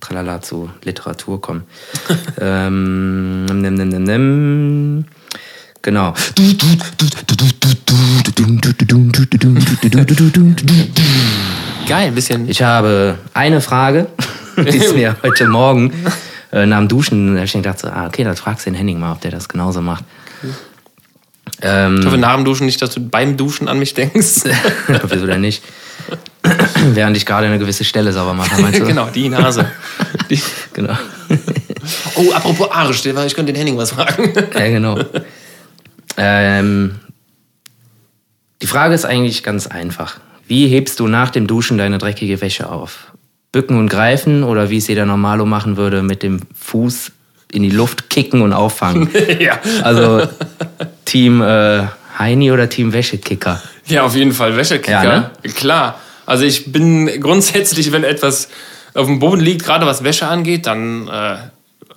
Tralala 0.01 0.41
zu 0.41 0.71
Literatur 0.83 1.41
kommen. 1.41 1.65
ähm, 2.41 3.47
nimm, 3.47 3.75
nimm, 3.75 3.89
nimm, 3.89 4.03
nimm. 4.03 5.05
Genau. 5.83 6.15
Geil, 11.89 12.07
ein 12.07 12.15
bisschen. 12.15 12.49
Ich 12.49 12.63
habe 12.63 13.19
eine 13.35 13.61
Frage, 13.61 14.07
die 14.57 14.79
ist 14.79 14.95
mir 14.95 15.17
heute 15.25 15.49
Morgen 15.49 15.93
äh, 16.53 16.67
nach 16.67 16.79
dem 16.79 16.87
Duschen, 16.87 17.37
ich 17.37 17.53
gedacht, 17.53 17.81
so, 17.81 17.89
ah, 17.89 18.07
okay, 18.07 18.23
dann 18.23 18.37
fragst 18.37 18.65
du 18.65 18.71
den 18.71 18.77
Henning 18.77 19.01
mal, 19.01 19.13
ob 19.13 19.21
der 19.23 19.33
das 19.33 19.49
genauso 19.49 19.83
macht. 19.83 20.05
Okay. 20.43 20.53
Ähm, 21.63 21.99
ich 21.99 22.07
hoffe 22.07 22.19
nach 22.19 22.37
dem 22.37 22.45
Duschen 22.45 22.67
nicht, 22.67 22.81
dass 22.81 22.91
du 22.91 23.01
beim 23.01 23.37
Duschen 23.37 23.67
an 23.67 23.81
mich 23.81 23.95
denkst. 23.95 24.45
Wieso 25.09 25.27
denn 25.27 25.41
nicht? 25.41 25.65
Während 26.95 27.17
ich 27.17 27.27
gerade 27.27 27.47
eine 27.47 27.59
gewisse 27.59 27.85
Stelle 27.85 28.13
sauber 28.13 28.35
mache, 28.35 28.61
meinst 28.61 28.81
du? 28.81 28.87
genau, 28.87 29.09
die 29.11 29.29
Nase. 29.29 29.67
Die, 30.31 30.41
genau. 30.73 30.95
oh, 32.15 32.33
apropos 32.33 32.71
Arisch, 32.71 33.05
ich 33.05 33.35
könnte 33.35 33.53
den 33.53 33.57
Henning 33.57 33.77
was 33.77 33.91
fragen. 33.91 34.33
ja, 34.55 34.69
genau. 34.69 34.99
Ähm, 36.17 36.97
die 38.61 38.67
Frage 38.67 38.95
ist 38.95 39.05
eigentlich 39.05 39.43
ganz 39.43 39.67
einfach. 39.67 40.21
Wie 40.47 40.69
hebst 40.69 41.01
du 41.01 41.09
nach 41.09 41.31
dem 41.31 41.47
Duschen 41.47 41.79
deine 41.79 41.99
dreckige 41.99 42.41
Wäsche 42.41 42.71
auf? 42.71 43.13
Bücken 43.53 43.77
und 43.77 43.89
greifen 43.89 44.45
oder 44.45 44.71
wie 44.71 44.79
es 44.79 44.89
jeder 44.89 45.05
Normalo 45.05 45.45
machen 45.45 45.77
würde, 45.77 46.03
mit 46.03 46.23
dem 46.23 46.41
Fuß 46.55 47.13
in 47.53 47.63
die 47.63 47.71
Luft 47.71 48.09
kicken 48.09 48.41
und 48.41 48.53
auffangen. 48.53 49.11
ja. 49.39 49.59
Also 49.83 50.27
Team 51.05 51.43
äh, 51.43 51.85
Heini 52.19 52.51
oder 52.51 52.69
Team 52.69 52.93
Wäschekicker? 52.93 53.63
Ja, 53.87 54.05
auf 54.05 54.17
jeden 54.17 54.33
Fall 54.33 54.57
Wäschekicker. 54.57 55.05
Ja, 55.05 55.21
ne? 55.21 55.31
Klar. 55.55 56.01
Also 56.25 56.45
ich 56.45 56.73
bin 56.73 57.07
grundsätzlich, 57.21 57.93
wenn 57.93 58.05
etwas 58.05 58.49
auf 58.95 59.07
dem 59.07 59.19
Boden 59.19 59.41
liegt, 59.41 59.65
gerade 59.65 59.87
was 59.87 60.05
Wäsche 60.05 60.27
angeht, 60.27 60.67
dann 60.67 61.09
äh, 61.09 61.37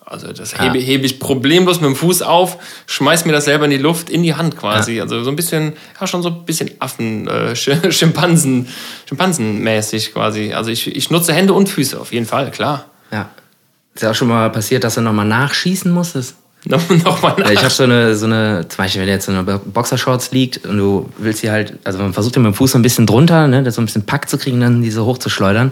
also 0.05 0.31
das 0.31 0.51
ja. 0.51 0.61
hebe, 0.61 0.77
hebe, 0.77 1.05
ich 1.05 1.19
problemlos 1.19 1.81
mit 1.81 1.89
dem 1.89 1.95
Fuß 1.95 2.21
auf, 2.21 2.57
schmeiß 2.85 3.25
mir 3.25 3.31
das 3.33 3.45
selber 3.45 3.65
in 3.65 3.71
die 3.71 3.77
Luft, 3.77 4.09
in 4.09 4.21
die 4.21 4.35
Hand 4.35 4.55
quasi. 4.55 4.97
Ja. 4.97 5.03
Also 5.03 5.23
so 5.23 5.31
ein 5.31 5.35
bisschen, 5.35 5.73
ja 5.99 6.05
schon 6.05 6.21
so 6.21 6.29
ein 6.29 6.45
bisschen 6.45 6.71
Affen, 6.79 7.27
äh, 7.27 7.55
Schimpansen, 7.55 8.67
Schimpansenmäßig 9.09 10.13
quasi. 10.13 10.53
Also 10.53 10.69
ich, 10.69 10.95
ich 10.95 11.09
nutze 11.09 11.33
Hände 11.33 11.53
und 11.53 11.69
Füße 11.69 11.99
auf 11.99 12.13
jeden 12.13 12.27
Fall, 12.27 12.51
klar. 12.51 12.85
Ja. 13.11 13.29
Ist 13.95 14.03
ja 14.03 14.11
auch 14.11 14.15
schon 14.15 14.27
mal 14.27 14.49
passiert, 14.51 14.83
dass 14.83 14.95
du 14.95 15.01
nochmal 15.01 15.25
nachschießen 15.25 15.91
musstest? 15.91 16.35
nochmal 16.65 17.35
nach. 17.37 17.49
Ich 17.51 17.59
habe 17.59 17.69
so 17.69 17.83
eine, 17.83 18.15
so 18.15 18.25
eine, 18.25 18.67
zum 18.67 18.77
Beispiel, 18.77 19.01
wenn 19.01 19.09
jetzt 19.09 19.25
so 19.25 19.31
eine 19.31 19.43
Boxershorts 19.43 20.31
liegt 20.31 20.65
und 20.65 20.77
du 20.77 21.09
willst 21.17 21.41
sie 21.41 21.51
halt, 21.51 21.77
also 21.83 21.99
man 21.99 22.13
versucht 22.13 22.35
ja 22.35 22.41
mit 22.41 22.53
dem 22.53 22.55
Fuß 22.55 22.71
so 22.71 22.79
ein 22.79 22.81
bisschen 22.81 23.05
drunter, 23.05 23.47
ne, 23.47 23.63
das 23.63 23.75
so 23.75 23.81
ein 23.81 23.85
bisschen 23.85 24.05
Pack 24.05 24.29
zu 24.29 24.37
kriegen, 24.37 24.59
dann 24.59 24.81
diese 24.81 25.05
hochzuschleudern. 25.05 25.71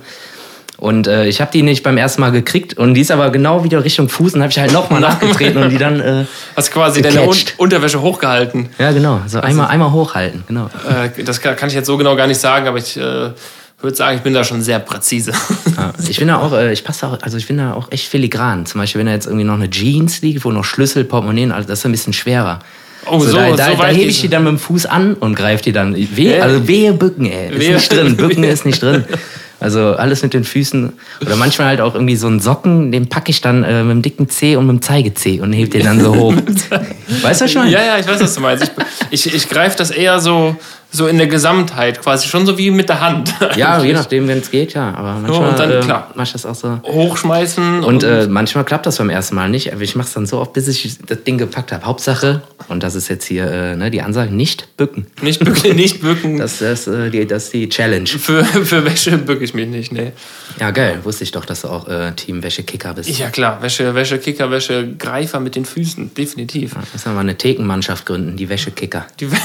Und 0.77 1.07
äh, 1.07 1.27
ich 1.27 1.39
habe 1.39 1.51
die 1.51 1.61
nicht 1.61 1.83
beim 1.83 1.97
ersten 1.97 2.21
Mal 2.21 2.31
gekriegt 2.31 2.77
und 2.77 2.93
die 2.95 3.01
ist 3.01 3.11
aber 3.11 3.29
genau 3.29 3.63
wieder 3.63 3.83
Richtung 3.83 4.09
Fuß 4.09 4.33
und 4.33 4.41
habe 4.41 4.51
ich 4.51 4.59
halt 4.59 4.71
nochmal 4.73 4.99
nachgetreten 5.01 5.61
und 5.61 5.69
die 5.69 5.77
dann. 5.77 5.99
Äh, 5.99 6.25
Hast 6.55 6.71
quasi 6.71 7.01
gecatcht. 7.01 7.17
deine 7.17 7.29
Un 7.29 7.37
Unterwäsche 7.57 8.01
hochgehalten. 8.01 8.69
Ja, 8.79 8.91
genau. 8.91 9.21
So 9.27 9.37
also, 9.37 9.41
einmal, 9.41 9.67
einmal 9.67 9.91
hochhalten, 9.91 10.43
genau. 10.47 10.69
Äh, 10.87 11.23
das 11.23 11.39
kann, 11.41 11.55
kann, 11.55 11.69
ich 11.69 11.75
jetzt 11.75 11.87
so 11.87 11.97
genau 11.97 12.15
gar 12.15 12.27
nicht 12.27 12.39
sagen, 12.39 12.67
aber 12.67 12.79
ich 12.79 12.97
äh, 12.97 13.29
würde 13.83 13.95
sagen, 13.95 14.17
ich 14.17 14.23
bin 14.23 14.33
da 14.33 14.43
schon 14.43 14.61
sehr 14.61 14.79
präzise. 14.79 15.33
Ja, 15.77 15.93
ich 16.09 16.17
bin 16.17 16.27
da 16.27 16.37
auch, 16.37 16.53
äh, 16.53 16.73
ich 16.73 16.83
passe 16.83 17.07
auch, 17.07 17.21
also 17.21 17.37
ich 17.37 17.47
bin 17.47 17.57
da 17.57 17.73
auch 17.73 17.91
echt 17.91 18.07
filigran. 18.07 18.65
Zum 18.65 18.81
Beispiel, 18.81 18.99
wenn 18.99 19.07
da 19.07 19.13
jetzt 19.13 19.27
irgendwie 19.27 19.45
noch 19.45 19.55
eine 19.55 19.69
Jeans 19.69 20.21
liegt, 20.21 20.43
wo 20.43 20.51
noch 20.51 20.65
Schlüssel, 20.65 21.03
Portemonnaie, 21.03 21.51
also 21.51 21.67
das 21.67 21.79
ist 21.79 21.85
ein 21.85 21.91
bisschen 21.91 22.13
schwerer. 22.13 22.59
Oh, 23.05 23.19
so, 23.19 23.31
so, 23.31 23.37
da, 23.37 23.51
da, 23.51 23.71
so 23.71 23.77
da 23.77 23.87
hebe 23.87 24.09
ich 24.09 24.21
die 24.21 24.29
dann 24.29 24.43
mit 24.43 24.51
dem 24.51 24.59
Fuß 24.59 24.85
an 24.85 25.13
und 25.15 25.35
greife 25.35 25.63
die 25.63 25.73
dann. 25.73 25.95
Wehe, 25.95 26.41
also 26.41 26.67
wehe 26.67 26.93
bücken, 26.93 27.25
ey. 27.25 27.51
Ist 27.51 27.59
wehe. 27.59 27.73
nicht 27.75 27.91
drin. 27.91 28.17
Bücken 28.17 28.43
ist 28.43 28.65
nicht 28.65 28.81
drin. 28.81 29.03
Also 29.63 29.95
alles 29.95 30.21
mit 30.21 30.33
den 30.33 30.43
Füßen. 30.43 30.91
Oder 31.21 31.35
manchmal 31.37 31.67
halt 31.67 31.81
auch 31.81 31.95
irgendwie 31.95 32.17
so 32.17 32.27
einen 32.27 32.39
Socken, 32.39 32.91
den 32.91 33.07
packe 33.07 33.31
ich 33.31 33.41
dann 33.41 33.63
äh, 33.63 33.83
mit 33.83 33.91
dem 33.91 34.01
dicken 34.01 34.29
C 34.29 34.57
und 34.57 34.67
mit 34.67 34.75
dem 34.75 34.81
Zeige-C 34.81 35.39
und 35.39 35.53
heb 35.53 35.71
den 35.71 35.85
dann 35.85 36.01
so 36.01 36.13
hoch. 36.13 36.35
weißt 37.21 37.41
du 37.41 37.47
schon? 37.47 37.69
Ja, 37.69 37.81
ja, 37.81 37.97
ich 37.97 38.05
weiß, 38.05 38.21
was 38.21 38.35
du 38.35 38.41
meinst. 38.41 38.71
Ich, 39.09 39.25
ich, 39.25 39.33
ich 39.33 39.49
greife 39.49 39.77
das 39.77 39.89
eher 39.89 40.19
so, 40.19 40.55
So 40.95 41.07
in 41.07 41.17
der 41.17 41.25
Gesamtheit, 41.25 41.99
quasi 42.01 42.27
schon 42.27 42.45
so 42.45 42.55
wie 42.59 42.69
mit 42.69 42.87
der 42.87 43.01
Hand. 43.01 43.33
Ja, 43.55 43.83
je 43.83 43.93
nachdem, 43.93 44.27
wenn 44.27 44.39
es 44.39 44.49
geht, 44.49 44.73
ja. 44.73 44.93
Aber 44.95 45.13
manchmal 45.13 45.49
und 45.49 45.59
dann, 45.59 45.71
äh, 45.71 45.79
klar. 45.79 46.11
mach 46.15 46.25
ich 46.25 46.31
das 46.31 46.45
auch 46.45 46.55
so. 46.55 46.79
Hochschmeißen. 46.83 47.83
Und 47.83 48.03
äh, 48.03 48.27
manchmal 48.27 48.63
klappt 48.63 48.85
das 48.85 48.97
beim 48.97 49.09
ersten 49.09 49.35
Mal 49.35 49.49
nicht, 49.49 49.73
aber 49.73 49.81
ich 49.81 49.95
mache 49.95 50.07
es 50.07 50.13
dann 50.13 50.25
so 50.25 50.39
oft, 50.39 50.53
bis 50.53 50.67
ich 50.67 50.97
das 51.05 51.23
Ding 51.23 51.37
gepackt 51.37 51.71
habe. 51.71 51.85
Hauptsache, 51.85 52.41
und 52.67 52.83
das 52.83 52.95
ist 52.95 53.09
jetzt 53.09 53.25
hier 53.25 53.45
äh, 53.49 53.75
ne, 53.75 53.91
die 53.91 54.01
Ansage, 54.01 54.33
nicht 54.33 54.77
bücken. 54.77 55.07
nicht 55.21 55.43
bücken, 55.43 55.75
nicht 55.75 56.01
bücken. 56.01 56.37
Das, 56.43 56.59
das, 56.59 56.87
äh, 56.87 57.09
die, 57.09 57.25
das 57.25 57.45
ist 57.45 57.53
die 57.53 57.69
Challenge. 57.69 58.07
für, 58.07 58.43
für 58.43 58.85
Wäsche 58.85 59.17
bücke 59.17 59.43
ich 59.43 59.53
mich 59.53 59.67
nicht, 59.67 59.91
nee. 59.91 60.11
Ja, 60.59 60.71
geil. 60.71 60.99
Wusste 61.03 61.23
ich 61.23 61.31
doch, 61.31 61.45
dass 61.45 61.61
du 61.61 61.69
auch 61.69 61.87
äh, 61.87 62.11
Team 62.13 62.43
Wäschekicker 62.43 62.93
bist. 62.93 63.17
Ja 63.17 63.29
klar, 63.29 63.61
Wäsche, 63.61 63.95
Wäsche, 63.95 64.17
Kicker, 64.19 64.51
Wäsche, 64.51 64.95
Greifer 64.97 65.39
mit 65.39 65.55
den 65.55 65.65
Füßen, 65.65 66.13
definitiv. 66.13 66.75
Müssen 66.75 67.05
wir 67.05 67.13
mal 67.13 67.21
eine 67.21 67.37
Thekenmannschaft 67.37 68.05
gründen, 68.05 68.35
die 68.35 68.49
Wäschekicker. 68.49 69.05
Die 69.19 69.29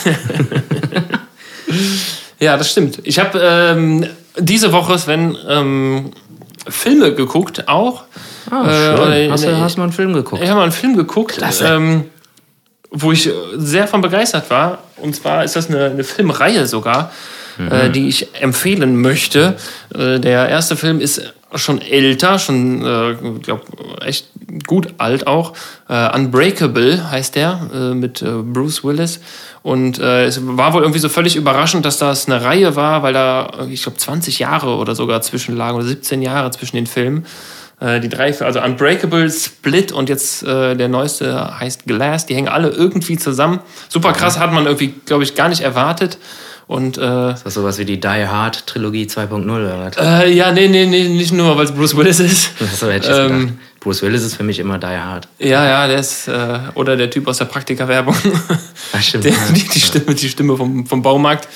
ja, 2.38 2.56
das 2.56 2.70
stimmt. 2.70 3.00
Ich 3.04 3.18
habe 3.18 3.38
ähm, 3.42 4.06
diese 4.38 4.72
Woche, 4.72 4.98
Sven, 4.98 5.36
ähm, 5.48 6.10
Filme 6.68 7.14
geguckt, 7.14 7.68
auch. 7.68 8.04
Ah, 8.50 8.66
Äh, 8.66 8.72
schön. 8.96 8.98
oder- 9.00 9.32
hast, 9.32 9.44
du, 9.44 9.56
hast 9.60 9.76
mal 9.78 9.84
einen 9.84 9.92
Film 9.92 10.12
geguckt? 10.12 10.42
Ich 10.42 10.48
habe 10.48 10.58
mal 10.58 10.64
einen 10.64 10.72
Film 10.72 10.96
geguckt, 10.96 11.36
Klasse. 11.36 11.66
ähm, 11.66 12.04
wo 12.90 13.12
ich 13.12 13.30
sehr 13.56 13.86
von 13.88 14.00
begeistert 14.00 14.48
war. 14.50 14.78
Und 14.96 15.14
zwar 15.14 15.44
ist 15.44 15.56
das 15.56 15.68
eine, 15.68 15.86
eine 15.86 16.04
Filmreihe 16.04 16.66
sogar, 16.66 17.12
Mhm. 17.58 17.72
äh, 17.72 17.90
die 17.90 18.08
ich 18.08 18.34
empfehlen 18.40 19.00
möchte. 19.00 19.56
Äh, 19.94 20.20
der 20.20 20.48
erste 20.48 20.76
Film 20.76 21.00
ist 21.00 21.34
schon 21.54 21.80
älter, 21.80 22.38
schon, 22.38 22.84
äh, 22.84 23.14
glaube 23.42 23.62
echt 24.04 24.28
gut 24.66 24.94
alt 24.98 25.26
auch. 25.26 25.54
Äh, 25.88 26.14
Unbreakable 26.14 27.10
heißt 27.10 27.36
der, 27.36 27.70
äh, 27.72 27.94
mit 27.94 28.22
äh, 28.22 28.26
Bruce 28.42 28.84
Willis. 28.84 29.20
Und 29.62 29.98
äh, 29.98 30.26
es 30.26 30.40
war 30.42 30.72
wohl 30.72 30.82
irgendwie 30.82 31.00
so 31.00 31.08
völlig 31.08 31.36
überraschend, 31.36 31.84
dass 31.84 31.98
das 31.98 32.26
eine 32.26 32.44
Reihe 32.44 32.76
war, 32.76 33.02
weil 33.02 33.12
da, 33.12 33.66
ich 33.70 33.82
glaube, 33.82 33.98
20 33.98 34.38
Jahre 34.38 34.76
oder 34.76 34.94
sogar 34.94 35.22
zwischenlagen 35.22 35.76
oder 35.76 35.86
17 35.86 36.22
Jahre 36.22 36.50
zwischen 36.50 36.76
den 36.76 36.86
Filmen. 36.86 37.24
Äh, 37.80 38.00
die 38.00 38.08
drei, 38.08 38.38
also 38.40 38.60
Unbreakable, 38.60 39.30
Split 39.30 39.92
und 39.92 40.08
jetzt 40.08 40.42
äh, 40.42 40.74
der 40.74 40.88
neueste 40.88 41.58
heißt 41.58 41.86
Glass, 41.86 42.26
die 42.26 42.34
hängen 42.34 42.48
alle 42.48 42.68
irgendwie 42.68 43.16
zusammen. 43.16 43.60
Super 43.88 44.12
krass, 44.12 44.38
hat 44.38 44.52
man 44.52 44.66
irgendwie, 44.66 44.94
glaube 45.06 45.22
ich, 45.22 45.34
gar 45.34 45.48
nicht 45.48 45.60
erwartet. 45.60 46.18
Und 46.68 46.98
äh, 46.98 47.32
Ist 47.32 47.46
das 47.46 47.54
sowas 47.54 47.78
wie 47.78 47.86
die 47.86 47.98
Die 47.98 48.06
Hard 48.06 48.66
Trilogie 48.66 49.06
2.0 49.06 49.50
oder 49.50 49.80
was? 49.80 49.96
äh, 49.96 50.30
ja, 50.30 50.52
nee, 50.52 50.68
nee, 50.68 50.84
nee, 50.84 51.08
nicht 51.08 51.32
nur, 51.32 51.56
weil 51.56 51.64
es 51.64 51.72
Bruce 51.72 51.96
Willis 51.96 52.20
ist. 52.20 52.50
So 52.76 52.90
hätte 52.90 53.10
ich 53.10 53.18
ähm, 53.18 53.40
gedacht. 53.40 53.54
Bruce 53.80 54.02
Willis 54.02 54.22
ist 54.22 54.34
für 54.36 54.42
mich 54.42 54.58
immer 54.58 54.78
Die 54.78 54.86
Hard. 54.86 55.28
Ja, 55.38 55.64
ja, 55.64 55.86
der 55.88 55.98
ist, 55.98 56.28
äh, 56.28 56.58
oder 56.74 56.94
der 56.96 57.08
Typ 57.10 57.26
aus 57.26 57.38
der 57.38 57.46
Praktika-Werbung. 57.46 58.14
Ah, 58.92 59.00
stimmt. 59.00 59.24
Der, 59.24 59.32
die, 59.54 59.66
die 59.66 59.80
Stimme, 59.80 60.14
die 60.14 60.28
Stimme 60.28 60.56
vom, 60.58 60.86
vom 60.86 61.00
Baumarkt. 61.00 61.48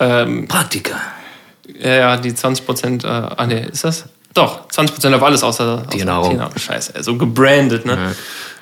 Ähm, 0.00 0.48
Praktiker. 0.48 0.96
ja, 1.80 1.94
ja, 1.94 2.16
die 2.16 2.34
20 2.34 2.66
Prozent, 2.66 3.04
äh, 3.04 3.06
ah 3.06 3.46
nee, 3.46 3.66
ist 3.70 3.84
das? 3.84 4.06
Doch, 4.36 4.68
20 4.68 4.94
Prozent 4.94 5.14
auf 5.14 5.22
alles 5.22 5.42
außer, 5.42 5.84
außer 5.86 6.04
Nahrung. 6.04 6.30
Tiernahrung. 6.30 6.58
Scheiße, 6.58 7.02
so 7.02 7.16
gebrandet, 7.16 7.86
ne? 7.86 8.14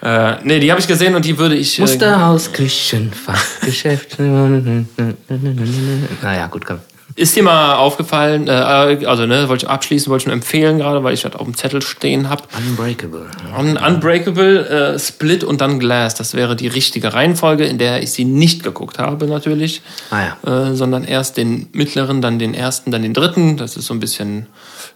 Äh, 0.03 0.37
nee, 0.45 0.61
die 0.61 0.71
habe 0.71 0.81
ich 0.81 0.87
gesehen 0.87 1.15
und 1.15 1.25
die 1.25 1.39
würde 1.39 1.57
ich. 1.57 1.79
Äh, 1.79 1.83
Musterhaus, 1.83 2.53
Küchen, 2.53 3.13
Fachgeschäft. 3.13 4.19
naja, 6.23 6.47
gut, 6.47 6.65
komm. 6.65 6.79
Ist 7.17 7.37
dir 7.37 7.45
mal 7.45 7.77
aufgefallen, 7.77 8.49
äh, 8.49 8.51
also 8.51 9.25
ne, 9.25 9.49
wollte 9.49 9.67
ich 9.67 9.71
abschließen, 9.71 10.11
wollte 10.11 10.23
ich 10.23 10.27
nur 10.27 10.35
empfehlen 10.35 10.79
gerade, 10.79 11.05
weil 11.05 11.15
ich 11.15 11.23
das 11.23 11.37
auf 11.37 11.45
dem 11.45 11.57
Zettel 11.57 11.81
stehen 11.81 12.29
habe. 12.29 12.43
Unbreakable. 12.59 13.27
Un 13.57 13.77
Unbreakable, 13.77 14.95
äh, 14.95 14.99
Split 14.99 15.45
und 15.45 15.61
dann 15.61 15.79
Glass. 15.79 16.17
Das 16.17 16.35
wäre 16.35 16.57
die 16.57 16.67
richtige 16.67 17.15
Reihenfolge, 17.15 17.67
in 17.67 17.79
der 17.79 18.03
ich 18.03 18.11
sie 18.11 18.25
nicht 18.25 18.65
geguckt 18.65 18.99
habe, 18.99 19.27
natürlich. 19.27 19.81
Ah 20.11 20.35
ja. 20.45 20.71
Äh, 20.71 20.75
sondern 20.75 21.05
erst 21.05 21.37
den 21.37 21.69
mittleren, 21.73 22.21
dann 22.21 22.41
den 22.41 22.53
ersten, 22.53 22.91
dann 22.91 23.03
den 23.03 23.15
dritten. 23.15 23.59
Das 23.59 23.77
ist 23.77 23.87
so 23.87 23.95
ein 23.95 24.01
bisschen, 24.01 24.49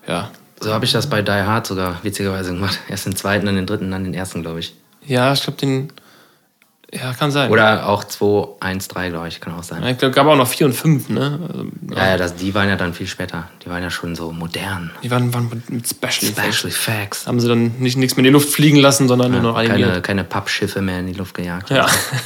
ja. 0.08 0.30
So 0.60 0.72
habe 0.72 0.84
ich 0.84 0.92
das 0.92 1.08
bei 1.08 1.22
Die 1.22 1.30
Hard 1.30 1.66
sogar 1.66 1.98
witzigerweise 2.02 2.52
gemacht. 2.52 2.78
Erst 2.88 3.06
den 3.06 3.16
zweiten, 3.16 3.46
dann 3.46 3.54
den 3.56 3.66
dritten, 3.66 3.90
dann 3.90 4.04
den 4.04 4.14
ersten, 4.14 4.42
glaube 4.42 4.60
ich. 4.60 4.74
Ja, 5.06 5.32
ich 5.32 5.42
glaube, 5.42 5.58
den. 5.58 5.92
Ja, 6.92 7.12
kann 7.12 7.30
sein. 7.30 7.50
Oder 7.50 7.86
auch 7.86 8.02
2, 8.02 8.48
1, 8.60 8.88
3, 8.88 9.10
glaube 9.10 9.28
ich, 9.28 9.42
kann 9.42 9.54
auch 9.54 9.62
sein. 9.62 9.82
Ja, 9.82 9.90
ich 9.90 9.98
glaube, 9.98 10.14
gab 10.14 10.26
auch 10.26 10.36
noch 10.36 10.48
vier 10.48 10.64
und 10.66 10.72
fünf, 10.72 11.10
ne? 11.10 11.38
Also, 11.46 11.66
Ja, 11.94 12.08
ja, 12.12 12.16
das, 12.16 12.34
die 12.36 12.54
waren 12.54 12.66
ja 12.70 12.76
dann 12.76 12.94
viel 12.94 13.06
später. 13.06 13.46
Die 13.62 13.68
waren 13.68 13.82
ja 13.82 13.90
schon 13.90 14.16
so 14.16 14.32
modern. 14.32 14.90
Die 15.02 15.10
waren, 15.10 15.34
waren 15.34 15.62
mit- 15.68 15.86
Special 15.86 16.32
Effects. 16.32 16.56
Special 16.56 16.70
Effects. 16.72 17.26
Haben 17.26 17.40
sie 17.40 17.48
dann 17.48 17.74
nicht 17.78 17.98
nichts 17.98 18.16
mehr 18.16 18.20
in 18.20 18.24
die 18.24 18.30
Luft 18.30 18.48
fliegen 18.48 18.78
lassen, 18.78 19.06
sondern 19.06 19.32
nur 19.32 19.42
noch 19.42 19.56
Keine, 19.56 19.74
animiert. 19.74 20.02
keine 20.02 20.24
Pappschiffe 20.24 20.80
mehr 20.80 21.00
in 21.00 21.06
die 21.08 21.12
Luft 21.12 21.34
gejagt. 21.34 21.68
Ja. 21.68 21.84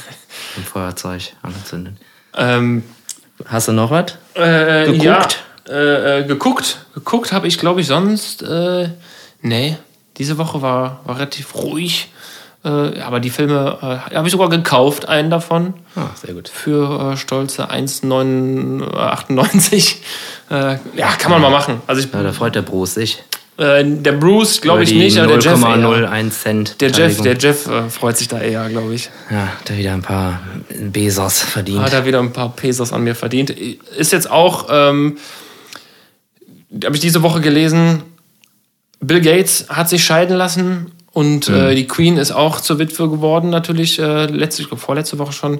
Und 0.55 0.65
Feuerzeug 0.65 1.33
angezündet. 1.41 1.95
ähm, 2.37 2.83
Hast 3.45 3.67
du 3.67 3.73
noch 3.73 3.91
was? 3.91 4.17
Äh, 4.35 4.85
Geguckt? 4.85 5.03
Ja, 5.03 5.27
äh, 5.69 6.19
äh, 6.19 6.23
geguckt. 6.25 6.77
Geguckt 6.93 7.31
habe 7.31 7.47
ich, 7.47 7.57
glaube 7.57 7.81
ich, 7.81 7.87
sonst. 7.87 8.43
Äh, 8.43 8.89
nee, 9.41 9.77
diese 10.17 10.37
Woche 10.37 10.61
war, 10.61 11.01
war 11.05 11.15
relativ 11.15 11.55
ruhig. 11.55 12.09
Äh, 12.65 12.99
aber 13.01 13.19
die 13.19 13.29
Filme 13.29 13.77
äh, 13.81 14.15
habe 14.15 14.27
ich 14.27 14.31
sogar 14.31 14.47
gekauft, 14.49 15.07
einen 15.09 15.29
davon. 15.29 15.73
Ah, 15.95 16.07
sehr 16.15 16.33
gut. 16.33 16.47
Für 16.49 17.11
äh, 17.13 17.17
stolze 17.17 17.69
1,98. 17.69 19.95
Äh, 20.49 20.77
ja, 20.95 21.07
kann 21.17 21.31
man 21.31 21.41
mal 21.41 21.51
machen. 21.51 21.81
Also 21.87 22.01
ich, 22.01 22.13
Ja, 22.13 22.23
da 22.23 22.31
freut 22.31 22.55
der 22.55 22.61
Bruce 22.61 22.93
sich. 22.95 23.21
äh, 23.57 23.83
der 23.85 24.13
Bruce 24.13 24.61
glaube 24.61 24.83
ich 24.83 24.93
nicht, 24.93 25.17
aber 25.17 25.27
der 25.27 25.39
Jeff. 25.39 25.61
eher. 25.61 25.77
0,01 25.77 26.29
Cent. 26.31 26.81
Der 26.81 26.91
Jeff, 26.91 27.21
der 27.21 27.37
Jeff 27.37 27.67
äh, 27.67 27.89
freut 27.89 28.17
sich 28.17 28.27
da 28.27 28.39
eher, 28.39 28.67
glaube 28.69 28.93
ich. 28.95 29.09
Ja, 29.29 29.49
der 29.67 29.77
wieder 29.77 29.93
ein 29.93 30.01
paar 30.01 30.39
Bezos 30.69 31.41
verdient. 31.41 31.81
Hat 31.81 31.93
er 31.93 32.05
wieder 32.05 32.19
ein 32.19 32.33
paar 32.33 32.49
Pesos 32.49 32.93
an 32.93 33.03
mir 33.03 33.15
verdient. 33.15 33.49
Ist 33.49 34.11
jetzt 34.11 34.29
auch, 34.31 34.67
ähm, 34.69 35.17
habe 36.83 36.95
ich 36.95 37.01
diese 37.01 37.21
Woche 37.21 37.41
gelesen, 37.41 38.03
Bill 38.99 39.21
Gates 39.21 39.65
hat 39.69 39.89
sich 39.89 40.03
scheiden 40.03 40.37
lassen 40.37 40.91
und 41.11 41.49
Mhm. 41.49 41.55
äh, 41.55 41.75
die 41.75 41.87
Queen 41.87 42.17
ist 42.17 42.31
auch 42.31 42.61
zur 42.61 42.79
Witwe 42.79 43.09
geworden, 43.09 43.49
natürlich, 43.49 43.99
äh, 43.99 44.25
letzte, 44.25 44.61
ich 44.61 44.69
glaube, 44.69 44.81
vorletzte 44.81 45.19
Woche 45.19 45.33
schon. 45.33 45.59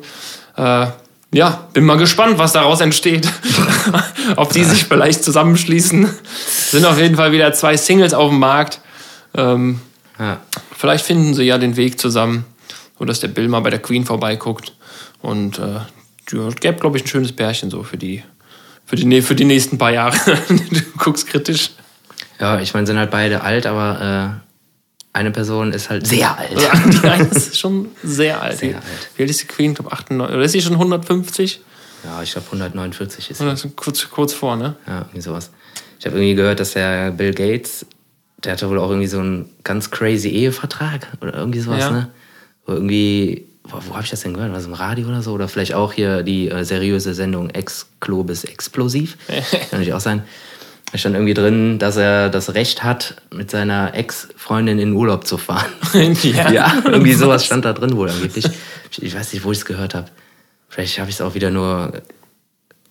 Äh, 0.56 0.88
ja, 1.34 1.67
bin 1.73 1.84
mal 1.86 1.97
gespannt, 1.97 2.38
was 2.38 2.54
daraus 2.54 2.80
entsteht. 2.80 3.28
Ob 4.36 4.54
die 4.54 4.63
sich 4.63 4.84
vielleicht 4.86 5.23
zusammenschließen. 5.23 6.08
Sind 6.69 6.86
auf 6.86 6.99
jeden 6.99 7.15
Fall 7.15 7.32
wieder 7.32 7.52
zwei 7.54 7.76
Singles 7.76 8.13
auf 8.13 8.30
dem 8.30 8.39
Markt. 8.39 8.80
Ähm, 9.36 9.80
Ja. 10.19 10.39
Vielleicht 10.78 11.04
finden 11.06 11.34
sie 11.34 11.43
ja 11.43 11.58
den 11.58 11.76
Weg 11.76 11.99
zusammen, 11.99 12.45
so 12.99 13.04
dass 13.06 13.19
der 13.19 13.30
Bill 13.30 13.47
mal 13.47 13.62
bei 13.62 13.71
der 13.71 13.80
Queen 13.82 14.06
vorbeiguckt. 14.06 14.73
Und 15.23 15.58
äh, 15.58 15.80
gäbe, 16.60 16.78
glaube 16.80 16.97
ich, 16.97 17.04
ein 17.04 17.08
schönes 17.08 17.32
Pärchen 17.32 17.71
so 17.71 17.82
für 17.84 17.97
die, 17.97 18.23
für 18.85 18.95
die, 18.95 19.21
für 19.21 19.35
die 19.35 19.45
nächsten 19.45 19.77
paar 19.77 19.91
Jahre. 19.91 20.15
du 20.49 20.81
guckst 20.97 21.27
kritisch. 21.27 21.71
ja, 22.39 22.59
ich 22.59 22.73
meine, 22.73 22.85
sind 22.87 22.97
halt 22.97 23.11
beide 23.11 23.41
alt, 23.41 23.65
aber 23.65 24.41
äh, 24.41 25.17
eine 25.17 25.31
Person 25.31 25.71
ist 25.73 25.89
halt 25.89 26.07
sehr 26.07 26.37
alt. 26.37 26.51
Also, 26.55 26.89
die 26.89 27.07
eine 27.07 27.27
ist 27.27 27.57
schon 27.57 27.89
sehr 28.03 28.41
alt. 28.41 28.57
Sehr 28.57 28.75
alt. 28.75 28.83
Wie 29.15 29.23
alt 29.23 29.29
ist 29.29 29.41
die 29.43 29.47
Queen? 29.47 29.71
Ich 29.71 29.77
glaube 29.77 29.91
98. 29.91 30.35
Oder 30.35 30.45
ist 30.45 30.51
sie 30.53 30.61
schon 30.61 30.73
150? 30.73 31.61
Ja, 32.03 32.21
ich 32.21 32.31
glaube 32.33 32.47
149 32.47 33.29
ist 33.31 33.39
Oder 33.41 33.53
ist 33.53 33.61
sie 33.61 33.69
kurz, 33.69 34.09
kurz 34.09 34.33
vor, 34.33 34.55
ne? 34.57 34.75
Ja, 34.87 34.99
irgendwie 34.99 35.21
sowas. 35.21 35.51
Ich 35.99 36.05
habe 36.05 36.17
irgendwie 36.17 36.35
gehört, 36.35 36.59
dass 36.59 36.71
der 36.73 37.11
Bill 37.11 37.33
Gates, 37.33 37.85
der 38.43 38.53
hatte 38.53 38.69
wohl 38.69 38.77
auch 38.79 38.89
irgendwie 38.89 39.07
so 39.07 39.19
einen 39.19 39.49
ganz 39.63 39.89
crazy 39.89 40.29
Ehevertrag 40.29 41.07
oder 41.21 41.33
irgendwie 41.35 41.59
sowas, 41.61 41.79
Ja. 41.79 41.91
ne? 41.91 42.09
Wo 42.65 42.73
irgendwie, 42.73 43.45
wo, 43.63 43.78
wo 43.88 43.93
habe 43.93 44.04
ich 44.04 44.10
das 44.10 44.21
denn 44.21 44.34
gehört? 44.34 44.52
Was 44.54 44.65
im 44.65 44.73
Radio 44.73 45.08
oder 45.08 45.21
so? 45.21 45.32
Oder 45.32 45.47
vielleicht 45.47 45.73
auch 45.73 45.93
hier 45.93 46.23
die 46.23 46.49
äh, 46.49 46.63
seriöse 46.63 47.13
Sendung 47.13 47.49
Ex-Klobis 47.49 48.43
Explosiv. 48.43 49.17
Kann 49.28 49.41
natürlich 49.71 49.93
auch 49.93 49.99
sein. 49.99 50.23
Da 50.91 50.99
stand 50.99 51.15
irgendwie 51.15 51.34
drin, 51.34 51.80
dass 51.80 51.97
er 51.97 52.30
das 52.30 52.54
Recht 52.54 52.84
hat, 52.84 53.15
mit 53.34 53.49
seiner 53.49 53.95
Ex-Freundin 53.95 54.78
in 54.78 54.93
Urlaub 54.93 55.26
zu 55.26 55.38
fahren. 55.38 55.71
Ja. 56.23 56.52
ja, 56.52 56.73
irgendwie 56.86 57.13
sowas 57.13 57.45
stand 57.45 57.65
da 57.65 57.73
drin 57.73 57.95
wohl 57.95 58.10
angeblich. 58.10 58.45
Ich, 58.91 59.02
ich 59.02 59.15
weiß 59.15 59.34
nicht, 59.34 59.43
wo 59.43 59.52
ich 59.52 59.60
es 59.60 59.65
gehört 59.65 59.95
habe. 59.95 60.08
Vielleicht 60.69 60.99
habe 60.99 61.10
ich 61.10 61.15
es 61.15 61.21
auch 61.21 61.34
wieder 61.36 61.49
nur, 61.49 61.93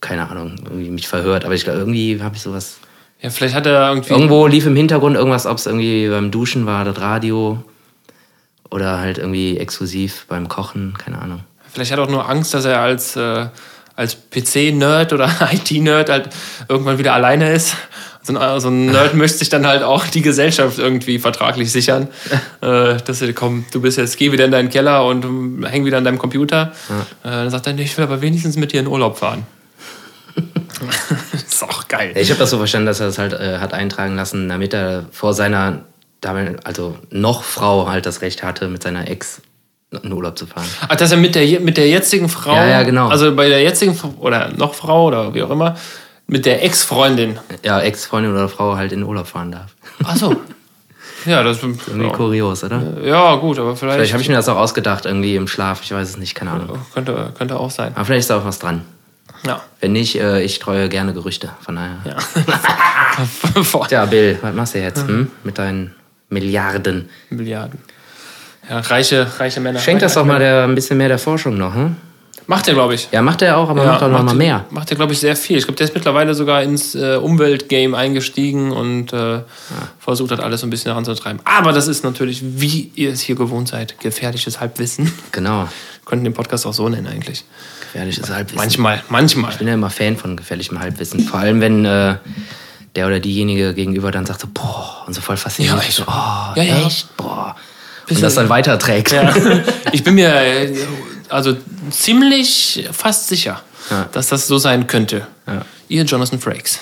keine 0.01 0.29
Ahnung, 0.29 0.57
irgendwie 0.65 0.91
mich 0.91 1.09
verhört. 1.09 1.45
Aber 1.45 1.55
ich 1.55 1.65
glaube, 1.65 1.79
irgendwie 1.79 2.21
habe 2.23 2.35
ich 2.37 2.43
sowas. 2.43 2.79
Ja, 3.21 3.31
vielleicht 3.31 3.55
hat 3.55 3.67
er 3.67 3.89
irgendwie. 3.89 4.13
Irgendwo 4.13 4.47
lief 4.47 4.67
im 4.67 4.77
Hintergrund 4.77 5.17
irgendwas, 5.17 5.47
ob 5.47 5.59
es 5.59 5.67
irgendwie 5.67 6.09
beim 6.09 6.31
Duschen 6.31 6.67
war, 6.67 6.85
das 6.85 7.01
Radio. 7.01 7.63
Oder 8.73 8.99
halt 8.99 9.19
irgendwie 9.19 9.59
exklusiv 9.59 10.25
beim 10.29 10.49
Kochen, 10.49 10.95
keine 10.97 11.21
Ahnung. 11.21 11.41
Vielleicht 11.73 11.93
hat 11.93 11.99
er 11.99 12.05
auch 12.05 12.11
nur 12.11 12.29
Angst, 12.29 12.55
dass 12.55 12.65
er 12.65 12.81
als, 12.81 13.17
äh, 13.17 13.47
als 13.97 14.17
PC-Nerd 14.31 15.13
oder 15.13 15.31
IT-Nerd 15.53 16.09
halt 16.09 16.31
irgendwann 16.69 16.99
wieder 16.99 17.13
alleine 17.13 17.53
ist. 17.53 17.77
So 18.23 18.35
ein, 18.35 18.61
so 18.61 18.69
ein 18.69 18.87
Nerd 18.87 19.15
möchte 19.15 19.39
sich 19.39 19.51
dann 19.51 19.67
halt 19.67 19.83
auch 19.83 20.07
die 20.07 20.23
Gesellschaft 20.23 20.79
irgendwie 20.79 21.19
vertraglich 21.19 21.71
sichern. 21.71 22.09
äh, 22.63 22.97
dass 22.97 23.21
er, 23.21 23.33
komm, 23.35 23.67
du 23.73 23.83
bist 23.83 23.99
jetzt, 23.99 24.17
geh 24.17 24.33
wieder 24.33 24.47
in 24.47 24.51
deinen 24.51 24.71
Keller 24.71 25.05
und 25.05 25.23
häng 25.67 25.85
wieder 25.85 25.99
an 25.99 26.05
deinem 26.05 26.19
Computer. 26.19 26.73
Äh, 27.25 27.29
dann 27.29 27.51
sagt 27.51 27.67
er, 27.67 27.75
nee, 27.75 27.83
ich 27.83 27.97
will 27.99 28.05
aber 28.05 28.23
wenigstens 28.23 28.57
mit 28.57 28.73
dir 28.73 28.81
in 28.81 28.87
Urlaub 28.87 29.19
fahren. 29.19 29.47
ist 31.35 31.63
auch 31.63 31.89
geil. 31.89 32.13
Ich 32.17 32.31
habe 32.31 32.39
das 32.39 32.49
so 32.49 32.57
verstanden, 32.57 32.87
dass 32.87 33.01
er 33.01 33.09
das 33.09 33.19
halt 33.19 33.35
äh, 33.35 33.59
hat 33.59 33.75
eintragen 33.75 34.17
lassen, 34.17 34.49
damit 34.49 34.73
er 34.73 35.05
vor 35.13 35.35
seiner, 35.35 35.81
damals- 36.23 36.65
also 36.65 36.97
noch 37.11 37.43
Frau 37.45 37.89
halt 37.89 38.07
das 38.07 38.23
Recht 38.23 38.43
hatte, 38.43 38.69
mit 38.69 38.83
seiner 38.83 39.09
Ex 39.09 39.43
in 40.03 40.11
Urlaub 40.13 40.39
zu 40.39 40.47
fahren. 40.47 40.65
Ach, 40.89 40.97
dass 40.97 41.11
er 41.13 41.19
mit 41.19 41.35
der, 41.35 41.61
mit 41.61 41.77
der 41.77 41.89
jetzigen 41.89 42.31
Frau, 42.31 42.55
Ja, 42.55 42.65
ja, 42.67 42.83
genau. 42.83 43.09
also 43.09 43.37
bei 43.37 43.51
der 43.51 43.61
jetzigen 43.63 43.95
Frau- 43.95 44.15
oder 44.21 44.49
noch 44.57 44.73
Frau 44.75 45.07
oder 45.07 45.35
wie 45.35 45.43
auch 45.43 45.51
immer, 45.51 45.77
mit 46.27 46.47
der 46.47 46.65
Ex-Freundin. 46.65 47.39
Ja, 47.63 47.79
Ex-Freundin 47.81 48.33
oder 48.33 48.49
Frau 48.49 48.77
halt 48.77 48.93
in 48.93 49.03
Urlaub 49.03 49.27
fahren 49.27 49.53
darf. 49.53 49.75
Ach 50.05 50.17
so. 50.17 50.35
ja, 51.27 51.43
das 51.43 51.63
Irgendwie 51.63 52.07
ja. 52.07 52.13
kurios, 52.13 52.65
oder? 52.65 52.81
ja, 53.05 53.35
gut, 53.37 53.59
aber 53.59 53.77
vielleicht, 53.77 53.97
Vielleicht 53.97 54.13
habe 54.15 54.23
ich 54.23 54.29
mir 54.31 54.37
das 54.37 54.49
auch 54.49 54.57
ausgedacht, 54.57 55.05
irgendwie 55.05 55.37
im 55.37 55.47
Schlaf. 55.47 55.83
Ich 55.83 55.93
weiß 55.93 56.09
es 56.09 56.17
nicht, 56.17 56.35
keine 56.35 56.53
Ahnung. 56.53 56.79
könnte, 56.95 57.33
könnte 57.37 57.59
auch 57.59 57.71
sein. 57.71 57.93
Aber 57.95 58.07
vielleicht 58.07 58.21
ist 58.21 58.31
da 58.31 58.39
auch 58.39 58.47
was 58.47 58.59
dran. 58.61 58.83
Ja. 59.47 59.61
Wenn 59.81 59.93
nicht, 59.93 60.19
äh, 60.19 60.41
ich 60.43 60.55
streue 60.55 60.89
gerne 60.89 61.13
Gerüchte. 61.13 61.51
Von 61.61 61.77
daher. 61.77 61.99
ja. 62.07 62.17
Tja, 63.89 64.07
Bill, 64.07 64.39
was 64.41 64.55
machst 64.55 64.75
du 64.75 64.79
jetzt 64.81 65.07
hm? 65.07 65.31
mit 65.45 65.59
deinen 65.59 65.95
Milliarden? 66.33 67.09
Milliarden. 67.31 67.79
Ja, 68.69 68.81
reiche, 68.81 69.27
reiche 69.39 69.61
Männer. 69.61 69.79
Schenkt 69.79 70.03
das 70.03 70.15
doch 70.15 70.25
mal 70.25 70.39
der, 70.39 70.65
ein 70.65 70.75
bisschen 70.75 70.97
mehr 70.97 71.09
der 71.09 71.19
Forschung 71.19 71.57
noch, 71.57 71.75
hm? 71.75 71.97
Macht 72.47 72.67
er, 72.67 72.75
glaube 72.75 72.95
ich. 72.95 73.09
Ja, 73.13 73.23
macht 73.23 73.41
er 73.43 73.57
auch, 73.57 73.69
aber 73.69 73.85
macht 73.85 74.03
doch 74.03 74.11
noch 74.11 74.23
mal 74.23 74.35
mehr. 74.35 74.65
Macht 74.71 74.91
er, 74.91 74.97
glaube 74.97 75.13
ich, 75.13 75.21
sehr 75.21 75.37
viel. 75.37 75.59
Ich 75.59 75.65
glaube, 75.65 75.77
der 75.77 75.87
ist 75.87 75.95
mittlerweile 75.95 76.35
sogar 76.35 76.63
ins 76.63 76.95
äh, 76.95 77.17
Umweltgame 77.17 77.97
eingestiegen 77.97 78.73
und 78.73 79.13
äh, 79.13 79.41
versucht 80.01 80.33
hat, 80.33 80.41
alles 80.41 80.61
so 80.61 80.67
ein 80.67 80.71
bisschen 80.71 80.91
heranzutreiben. 80.91 81.41
Aber 81.45 81.73
das 81.73 81.87
ist 81.87 82.03
natürlich, 82.03 82.43
wie 82.43 82.91
ihr 82.97 83.13
es 83.13 83.21
hier 83.21 83.37
gewohnt 83.37 83.69
seid, 83.69 84.01
gefährliches 84.01 84.61
Halbwissen. 84.61 85.13
Genau. 85.31 85.69
Könnten 86.05 86.25
den 86.25 86.35
Podcast 86.35 86.67
auch 86.67 86.75
so 86.75 86.89
nennen 86.89 87.07
eigentlich. 87.07 87.45
Gefährliches 87.81 88.29
Halbwissen. 88.29 88.57
Manchmal, 88.57 89.03
manchmal. 89.09 89.53
Ich 89.53 89.59
bin 89.59 89.69
ja 89.69 89.75
immer 89.75 89.91
Fan 89.91 90.17
von 90.17 90.37
gefährlichem 90.37 90.81
Halbwissen. 90.81 91.21
Vor 91.21 91.39
allem, 91.39 91.61
wenn 91.61 91.85
äh, 91.85 92.17
der 92.95 93.07
oder 93.07 93.21
diejenige 93.21 93.75
gegenüber 93.75 94.11
dann 94.11 94.27
sagt 94.27 94.41
so, 94.41 94.49
boah, 94.53 95.05
und 95.07 95.15
so 95.15 95.21
voll 95.21 95.37
fasziniert. 95.37 95.75
Ja, 95.75 95.81
echt. 95.83 95.93
So, 95.97 96.03
oh, 96.07 96.53
Ja, 96.57 96.63
ja. 96.63 96.87
echt, 96.87 97.17
boah. 97.17 97.57
Bisschen- 98.07 98.17
und 98.17 98.23
das 98.23 98.35
dann 98.35 98.49
weiterträgt. 98.49 99.13
Ja. 99.13 99.35
Ich 99.93 100.03
bin 100.05 100.15
mir 100.15 100.73
also 101.29 101.57
ziemlich 101.91 102.89
fast 102.93 103.29
sicher, 103.29 103.61
Ja. 103.91 104.09
dass 104.13 104.29
das 104.29 104.47
so 104.47 104.59
sein 104.59 104.87
könnte. 104.87 105.27
Ja. 105.47 105.63
Ihr 105.89 106.05
Jonathan 106.05 106.39
Frakes. 106.39 106.79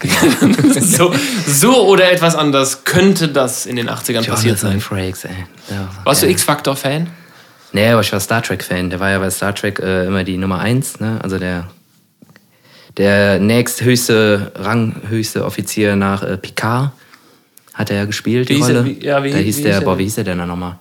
so, 0.80 1.12
so 1.46 1.86
oder 1.86 2.10
etwas 2.12 2.34
anders 2.34 2.84
könnte 2.84 3.28
das 3.28 3.66
in 3.66 3.76
den 3.76 3.88
80ern 3.90 4.26
passiert 4.26 4.58
Jonathan 4.60 4.70
sein. 4.72 4.80
Frakes, 4.80 5.24
ey. 5.24 5.30
Ja, 5.70 5.88
Warst 6.04 6.22
du. 6.22 6.26
X-Factor-Fan? 6.28 7.08
Nee, 7.72 7.88
aber 7.90 8.00
ich 8.00 8.12
war 8.12 8.20
Star 8.20 8.42
Trek-Fan. 8.42 8.88
Der 8.90 9.00
war 9.00 9.10
ja 9.10 9.18
bei 9.18 9.28
Star 9.30 9.54
Trek 9.54 9.78
äh, 9.80 10.06
immer 10.06 10.24
die 10.24 10.38
Nummer 10.38 10.60
eins, 10.60 11.00
ne? 11.00 11.18
Also 11.22 11.38
der, 11.38 11.68
der 12.98 13.38
nächsthöchste, 13.38 14.52
ranghöchste 14.56 15.44
Offizier 15.44 15.96
nach 15.96 16.22
äh, 16.22 16.36
Picard 16.36 16.90
hat 17.74 17.90
er 17.90 17.96
ja 17.98 18.04
gespielt, 18.06 18.48
Wie 18.48 18.54
die 18.54 18.58
hieß 18.60 18.68
er? 18.70 18.80
Rolle. 18.82 18.86
Wie- 19.00 19.04
ja, 19.06 19.22
wie- 19.22 19.30
da 19.30 19.38
wie 19.38 19.42
hieß 19.44 19.56
hieß 19.56 19.64
der, 19.64 19.74
er 19.76 19.80
boah, 19.82 19.98
wie 19.98 20.02
hieß 20.04 20.16
der 20.16 20.24
denn 20.24 20.38
da 20.38 20.46
nochmal? 20.46 20.78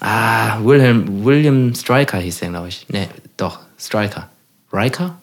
Ah, 0.00 0.58
William, 0.62 1.24
William 1.24 1.74
Stryker 1.74 2.18
hieß 2.18 2.40
der, 2.40 2.48
glaube 2.48 2.68
ich. 2.68 2.86
Nee, 2.88 3.08
doch, 3.36 3.60
Stryker. 3.78 4.28
Riker? 4.72 5.16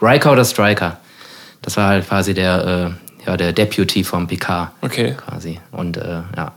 Riker 0.00 0.32
oder 0.32 0.44
Stryker? 0.44 0.98
Das 1.60 1.76
war 1.76 1.88
halt 1.88 2.08
quasi 2.08 2.32
der, 2.34 2.96
äh, 3.22 3.26
ja, 3.26 3.36
der 3.36 3.52
Deputy 3.52 4.02
vom 4.04 4.26
Picard 4.26 4.70
Okay. 4.80 5.14
quasi. 5.18 5.60
Und 5.70 5.96
äh, 5.98 6.22
ja, 6.36 6.52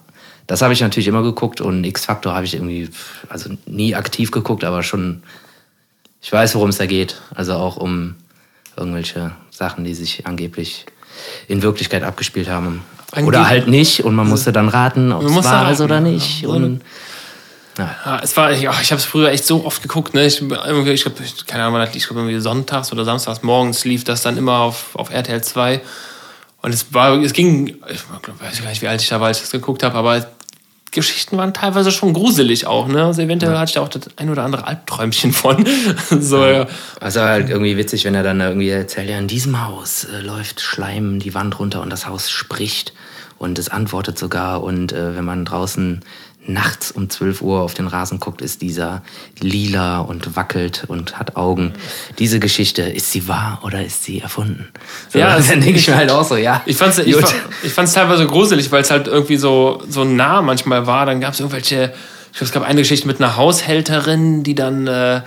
das 0.47 0.61
habe 0.61 0.71
ich 0.73 0.79
natürlich 0.81 1.07
immer 1.07 1.23
geguckt 1.23 1.59
und 1.59 1.83
X-Factor 1.83 2.33
habe 2.33 2.45
ich 2.45 2.53
irgendwie, 2.53 2.89
also 3.27 3.49
nie 3.65 3.93
aktiv 3.95 4.31
geguckt, 4.31 4.63
aber 4.63 4.83
schon, 4.83 5.21
ich 6.21 6.31
weiß, 6.31 6.55
worum 6.55 6.69
es 6.69 6.77
da 6.77 6.85
geht. 6.85 7.21
Also 7.35 7.53
auch 7.55 7.75
um 7.77 8.15
irgendwelche 8.77 9.31
Sachen, 9.51 9.83
die 9.83 9.93
sich 9.93 10.25
angeblich 10.25 10.85
in 11.47 11.61
Wirklichkeit 11.61 12.03
abgespielt 12.03 12.49
haben. 12.49 12.83
Oder 13.23 13.39
Angeb- 13.39 13.47
halt 13.47 13.67
nicht 13.67 14.03
und 14.03 14.15
man 14.15 14.27
musste 14.27 14.51
dann 14.51 14.69
raten, 14.69 15.11
ob 15.11 15.23
es 15.23 15.43
wahr 15.43 15.71
ist 15.71 15.81
oder 15.81 15.95
raten, 15.95 16.13
nicht. 16.13 16.45
Und, 16.45 16.81
Ja, 17.77 18.19
es 18.23 18.35
war, 18.35 18.51
ich 18.51 18.67
habe 18.67 18.81
es 18.81 19.05
früher 19.05 19.29
echt 19.29 19.45
so 19.45 19.65
oft 19.65 19.81
geguckt. 19.81 20.13
Ne? 20.13 20.25
Ich, 20.25 20.41
ich 20.41 20.47
glaube, 21.03 21.23
keine 21.45 21.63
Ahnung, 21.63 21.87
ich 21.93 22.07
glaube, 22.07 22.21
irgendwie 22.21 22.39
sonntags 22.39 22.91
oder 22.91 23.05
samstags 23.05 23.43
morgens 23.43 23.85
lief 23.85 24.03
das 24.03 24.23
dann 24.23 24.37
immer 24.37 24.59
auf, 24.59 24.95
auf 24.95 25.11
RTL 25.11 25.41
2. 25.41 25.81
Und 26.61 26.73
es 26.73 26.91
war, 26.93 27.21
es 27.21 27.33
ging, 27.33 27.77
ich 27.89 28.01
weiß 28.09 28.61
gar 28.61 28.69
nicht, 28.69 28.81
wie 28.81 28.87
alt 28.87 29.01
ich 29.01 29.09
da 29.09 29.19
war, 29.21 29.27
als 29.27 29.37
ich 29.37 29.43
das 29.43 29.51
geguckt 29.51 29.83
habe, 29.83 29.95
aber 29.95 30.27
Geschichten 30.91 31.37
waren 31.37 31.53
teilweise 31.53 31.91
schon 31.91 32.13
gruselig 32.13 32.65
auch. 32.65 32.87
Ne? 32.87 33.03
Also 33.03 33.21
eventuell 33.21 33.57
hatte 33.57 33.69
ich 33.69 33.75
da 33.75 33.81
auch 33.81 33.89
das 33.89 34.03
ein 34.15 34.29
oder 34.29 34.43
andere 34.43 34.65
Albträumchen 34.65 35.33
von. 35.33 35.65
so, 36.19 36.45
ja. 36.45 36.67
Also 36.99 37.21
halt 37.21 37.49
irgendwie 37.49 37.77
witzig, 37.77 38.05
wenn 38.05 38.15
er 38.15 38.23
dann 38.23 38.39
irgendwie 38.39 38.69
erzählt, 38.69 39.09
ja, 39.09 39.17
in 39.17 39.27
diesem 39.27 39.65
Haus 39.65 40.05
äh, 40.05 40.21
läuft 40.21 40.61
Schleim 40.61 41.19
die 41.19 41.33
Wand 41.33 41.59
runter 41.59 41.81
und 41.81 41.89
das 41.89 42.07
Haus 42.07 42.29
spricht 42.29 42.93
und 43.37 43.59
es 43.59 43.69
antwortet 43.69 44.17
sogar. 44.17 44.63
Und 44.63 44.91
äh, 44.93 45.15
wenn 45.15 45.25
man 45.25 45.45
draußen 45.45 46.01
nachts 46.47 46.91
um 46.91 47.09
12 47.09 47.41
Uhr 47.41 47.61
auf 47.61 47.73
den 47.73 47.87
Rasen 47.87 48.19
guckt, 48.19 48.41
ist 48.41 48.61
dieser 48.61 49.01
lila 49.39 49.99
und 49.99 50.35
wackelt 50.35 50.85
und 50.87 51.19
hat 51.19 51.35
Augen. 51.35 51.73
Diese 52.19 52.39
Geschichte, 52.39 52.81
ist 52.83 53.11
sie 53.11 53.27
wahr 53.27 53.59
oder 53.63 53.83
ist 53.85 54.03
sie 54.03 54.21
erfunden? 54.21 54.67
So, 55.09 55.19
Ja, 55.19 55.37
dann 55.49 55.61
denke 55.61 55.79
ich 55.79 55.87
mir 55.87 55.95
halt 55.95 56.09
auch 56.11 56.23
so, 56.23 56.35
ja. 56.37 56.61
Ich 56.65 56.77
fand's, 56.77 56.97
ich, 56.99 57.13
gut. 57.13 57.27
fa- 57.27 57.35
ich 57.63 57.73
fand's 57.73 57.93
teilweise 57.93 58.25
gruselig, 58.27 58.71
weil 58.71 58.81
es 58.81 58.91
halt 58.91 59.07
irgendwie 59.07 59.37
so, 59.37 59.83
so 59.89 60.03
nah 60.03 60.41
manchmal 60.41 60.87
war. 60.87 61.05
Dann 61.05 61.19
gab 61.21 61.33
es 61.33 61.39
irgendwelche, 61.39 61.93
ich 62.31 62.37
glaube, 62.37 62.45
es 62.45 62.51
gab 62.51 62.63
eine 62.63 62.81
Geschichte 62.81 63.07
mit 63.07 63.19
einer 63.21 63.35
Haushälterin, 63.37 64.43
die 64.43 64.55
dann 64.55 64.87
äh, 64.87 65.21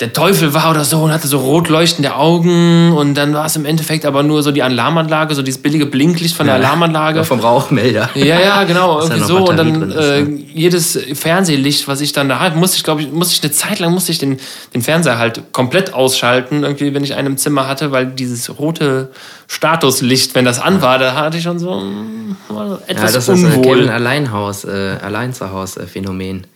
der 0.00 0.12
Teufel 0.12 0.52
war 0.54 0.72
oder 0.72 0.84
so 0.84 0.98
und 1.02 1.12
hatte 1.12 1.28
so 1.28 1.38
rot 1.38 1.68
leuchtende 1.68 2.16
Augen 2.16 2.90
und 2.92 3.14
dann 3.14 3.32
war 3.32 3.46
es 3.46 3.54
im 3.54 3.64
Endeffekt 3.64 4.04
aber 4.04 4.24
nur 4.24 4.42
so 4.42 4.50
die 4.50 4.64
Alarmanlage, 4.64 5.36
so 5.36 5.42
dieses 5.42 5.62
billige 5.62 5.86
Blinklicht 5.86 6.34
von 6.34 6.46
der 6.46 6.56
Alarmanlage. 6.56 7.22
vom 7.22 7.38
Rauchmelder. 7.38 8.10
Ja, 8.16 8.40
ja, 8.40 8.64
genau, 8.66 8.98
irgendwie 9.00 9.20
noch 9.20 9.28
so. 9.28 9.48
Und 9.48 9.56
dann 9.56 9.92
ist, 9.92 9.96
äh, 9.96 10.22
ne? 10.22 10.44
jedes 10.52 10.98
Fernsehlicht, 11.12 11.86
was 11.86 12.00
ich 12.00 12.12
dann 12.12 12.28
da 12.28 12.40
habe, 12.40 12.56
musste 12.56 12.76
ich, 12.76 12.82
glaube 12.82 13.02
ich, 13.02 13.12
musste 13.12 13.34
ich 13.34 13.42
eine 13.44 13.52
Zeit 13.52 13.78
lang 13.78 13.92
musste 13.92 14.10
ich 14.10 14.18
den, 14.18 14.38
den 14.74 14.82
Fernseher 14.82 15.18
halt 15.18 15.52
komplett 15.52 15.94
ausschalten, 15.94 16.64
irgendwie, 16.64 16.92
wenn 16.92 17.04
ich 17.04 17.14
einen 17.14 17.28
im 17.28 17.36
Zimmer 17.36 17.68
hatte, 17.68 17.92
weil 17.92 18.06
dieses 18.06 18.58
rote 18.58 19.12
Statuslicht, 19.46 20.34
wenn 20.34 20.44
das 20.44 20.58
an 20.58 20.82
war, 20.82 20.98
da 20.98 21.14
hatte 21.14 21.36
ich 21.36 21.44
schon 21.44 21.60
so 21.60 21.84
war 22.48 22.66
Ja, 22.66 22.78
etwas 22.88 23.12
das 23.12 23.28
ist 23.28 23.28
das 23.28 23.42
äh, 23.42 23.56
unwohl. 23.58 23.76
Kevin 23.76 23.90
Alleinhaus, 23.90 24.64
äh, 24.64 24.96
Allein-zu-Haus-Phänomen. 25.00 26.48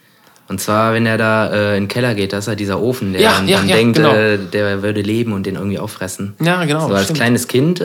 Und 0.48 0.62
zwar, 0.62 0.94
wenn 0.94 1.04
er 1.04 1.18
da 1.18 1.48
äh, 1.52 1.76
in 1.76 1.82
den 1.84 1.88
Keller 1.88 2.14
geht, 2.14 2.32
das 2.32 2.44
ist 2.44 2.48
ja 2.48 2.54
dieser 2.54 2.80
Ofen, 2.80 3.12
der 3.12 3.20
Ja, 3.20 3.34
dann, 3.36 3.48
ja, 3.48 3.58
dann 3.58 3.68
ja, 3.68 3.76
denkt, 3.76 3.96
genau. 3.96 4.14
äh, 4.14 4.38
der 4.38 4.82
würde 4.82 5.02
leben 5.02 5.32
und 5.34 5.44
den 5.44 5.56
irgendwie 5.56 5.78
auffressen. 5.78 6.34
Ja, 6.42 6.64
genau, 6.64 6.88
So 6.88 6.94
als 6.94 7.04
stimmt. 7.04 7.18
kleines 7.18 7.48
Kind, 7.48 7.82
äh, 7.82 7.84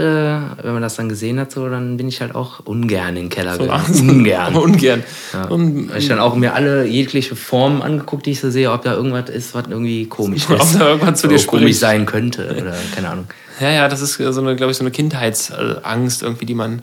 wenn 0.62 0.72
man 0.74 0.82
das 0.82 0.96
dann 0.96 1.10
gesehen 1.10 1.40
hat, 1.42 1.52
so, 1.52 1.68
dann 1.68 1.98
bin 1.98 2.08
ich 2.08 2.22
halt 2.22 2.36
auch 2.36 2.62
ungern 2.66 3.10
in 3.10 3.16
den 3.24 3.30
Keller 3.30 3.56
So 3.58 3.64
gegangen. 3.64 4.10
Ungern. 4.10 4.56
Ungern. 4.64 5.04
Ja. 5.34 5.44
Und, 5.50 5.90
Hab 5.90 5.98
ich 5.98 6.08
dann 6.08 6.20
auch 6.20 6.36
mir 6.36 6.54
alle 6.54 6.86
jegliche 6.86 7.36
Formen 7.36 7.82
angeguckt, 7.82 8.26
die 8.26 8.32
ich 8.32 8.40
so 8.40 8.50
sehe, 8.50 8.72
ob 8.72 8.82
da 8.84 8.94
irgendwas 8.94 9.30
ist, 9.30 9.54
was 9.54 9.66
irgendwie 9.70 10.06
komisch 10.06 10.46
Ob 10.50 10.62
ist. 10.62 10.76
da 10.80 10.88
irgendwas 10.92 11.20
zu 11.20 11.28
dir 11.28 11.38
komisch 11.46 11.64
spricht. 11.64 11.80
sein 11.80 12.06
könnte 12.06 12.56
oder 12.62 12.74
keine 12.96 13.10
Ahnung. 13.10 13.26
ja, 13.60 13.72
ja, 13.72 13.88
das 13.90 14.02
ist 14.02 14.14
so 14.14 14.40
eine, 14.42 14.56
glaube 14.56 14.72
ich, 14.72 14.78
so 14.78 14.84
eine 14.84 14.92
Kindheitsangst 14.92 16.24
irgendwie, 16.24 16.46
die 16.46 16.56
man 16.56 16.82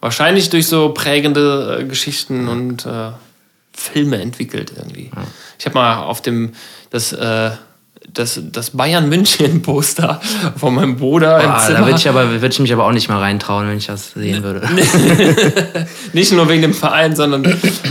wahrscheinlich 0.00 0.50
durch 0.50 0.66
so 0.66 0.90
prägende 0.90 1.78
äh, 1.80 1.84
Geschichten 1.84 2.48
und 2.48 2.84
äh, 2.86 3.12
Filme 3.72 4.20
entwickelt 4.20 4.72
irgendwie. 4.76 5.10
Ich 5.58 5.66
habe 5.66 5.74
mal 5.74 6.02
auf 6.02 6.20
dem 6.20 6.52
das 6.90 7.12
äh, 7.12 7.52
das, 8.12 8.40
das 8.50 8.70
Bayern 8.70 9.08
München 9.08 9.62
Poster 9.62 10.20
von 10.56 10.74
meinem 10.74 10.96
Bruder 10.96 11.40
im 11.40 11.50
Boah, 11.50 11.58
Zimmer. 11.58 11.78
da 11.78 11.86
würde 11.86 11.98
ich, 11.98 12.08
aber, 12.08 12.42
würd 12.42 12.52
ich 12.52 12.60
mich 12.60 12.72
aber 12.72 12.84
auch 12.84 12.92
nicht 12.92 13.08
mal 13.08 13.18
reintrauen, 13.18 13.68
wenn 13.68 13.78
ich 13.78 13.86
das 13.86 14.12
sehen 14.12 14.42
würde. 14.42 14.68
Nicht 16.12 16.32
nur 16.32 16.48
wegen 16.48 16.62
dem 16.62 16.74
Verein, 16.74 17.16
sondern 17.16 17.44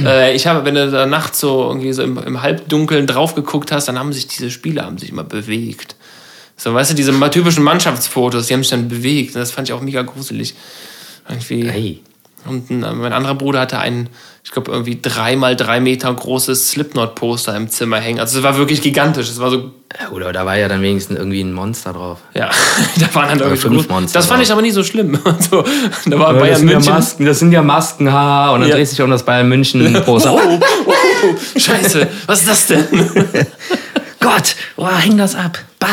äh, 0.06 0.36
ich 0.36 0.48
habe, 0.48 0.66
wenn 0.66 0.76
du 0.76 0.92
da 0.92 1.06
nachts 1.06 1.40
so 1.40 1.68
irgendwie 1.68 1.94
so 1.94 2.04
im, 2.04 2.18
im 2.18 2.42
Halbdunkeln 2.42 3.08
drauf 3.08 3.36
geguckt 3.36 3.72
hast, 3.72 3.88
dann 3.88 3.98
haben 3.98 4.14
sich 4.14 4.28
diese 4.28 4.52
Spiele 4.52 4.84
haben 4.84 4.98
sich 4.98 5.10
immer 5.10 5.24
bewegt. 5.24 5.96
So, 6.58 6.74
weißt 6.74 6.92
du, 6.92 6.96
diese 6.96 7.18
typischen 7.32 7.64
Mannschaftsfotos, 7.64 8.48
die 8.48 8.54
haben 8.54 8.62
sich 8.62 8.70
dann 8.72 8.88
bewegt. 8.88 9.36
Das 9.36 9.52
fand 9.52 9.70
ich 9.70 9.74
auch 9.74 9.82
mega 9.82 10.04
gruselig. 10.04 10.54
Irgendwie. 11.28 11.68
Hey. 11.68 12.02
Und 12.46 12.70
ein, 12.70 12.80
mein 12.98 13.14
anderer 13.14 13.36
Bruder 13.36 13.60
hatte 13.62 13.78
ein, 13.80 14.10
ich 14.44 14.52
glaube, 14.52 14.72
irgendwie 14.72 15.00
drei 15.02 15.36
mal 15.36 15.56
drei 15.56 15.80
Meter 15.80 16.12
großes 16.14 16.70
Slipknot-Poster 16.70 17.56
im 17.56 17.70
Zimmer 17.70 17.98
hängen. 17.98 18.20
Also 18.20 18.40
es 18.40 18.44
war 18.44 18.58
wirklich 18.58 18.82
gigantisch. 18.82 19.30
Es 19.30 19.40
war 19.40 19.52
so, 19.52 19.72
Ja, 20.00 20.08
gut, 20.10 20.24
aber 20.24 20.34
da 20.34 20.46
war 20.46 20.58
ja 20.58 20.68
dann 20.68 20.82
wenigstens 20.82 21.18
irgendwie 21.18 21.42
ein 21.42 21.54
Monster 21.54 21.94
drauf. 21.94 22.18
ja, 22.34 22.50
da 23.00 23.14
waren 23.16 23.30
dann 23.30 23.40
irgendwie 23.40 23.58
fünf 23.62 23.88
Monster 23.90 24.18
Das 24.20 24.26
fand 24.26 24.40
drauf. 24.40 24.46
ich 24.48 24.52
aber 24.52 24.62
nie 24.64 24.72
so 24.72 24.84
schlimm. 24.84 25.20
so, 25.52 25.64
da 26.08 26.20
war 26.20 26.34
das 26.34 26.42
Bayern 26.42 26.58
sind 26.58 26.66
München. 26.68 26.84
Ja 26.88 26.94
Masken, 26.94 27.26
das 27.26 27.40
sind 27.40 27.52
ja 27.52 27.62
Masken, 27.62 28.12
haha. 28.12 28.50
Und 28.52 28.62
dann 28.62 28.70
Ja. 28.70 28.76
dreht 28.76 28.88
sich 28.88 29.00
um 29.02 29.12
das 29.12 29.24
Bayern 29.24 29.48
München 29.48 29.94
Poster. 30.04 30.32
Oh, 30.44 30.60
oh, 30.88 30.92
oh, 30.92 31.60
scheiße, 31.60 32.08
was 32.26 32.40
ist 32.42 32.50
das 32.50 32.66
denn? 32.68 32.88
Gott, 34.22 34.56
oh, 34.78 34.88
häng 34.88 35.18
das 35.18 35.34
ab. 35.36 35.58
Bah, 35.80 35.88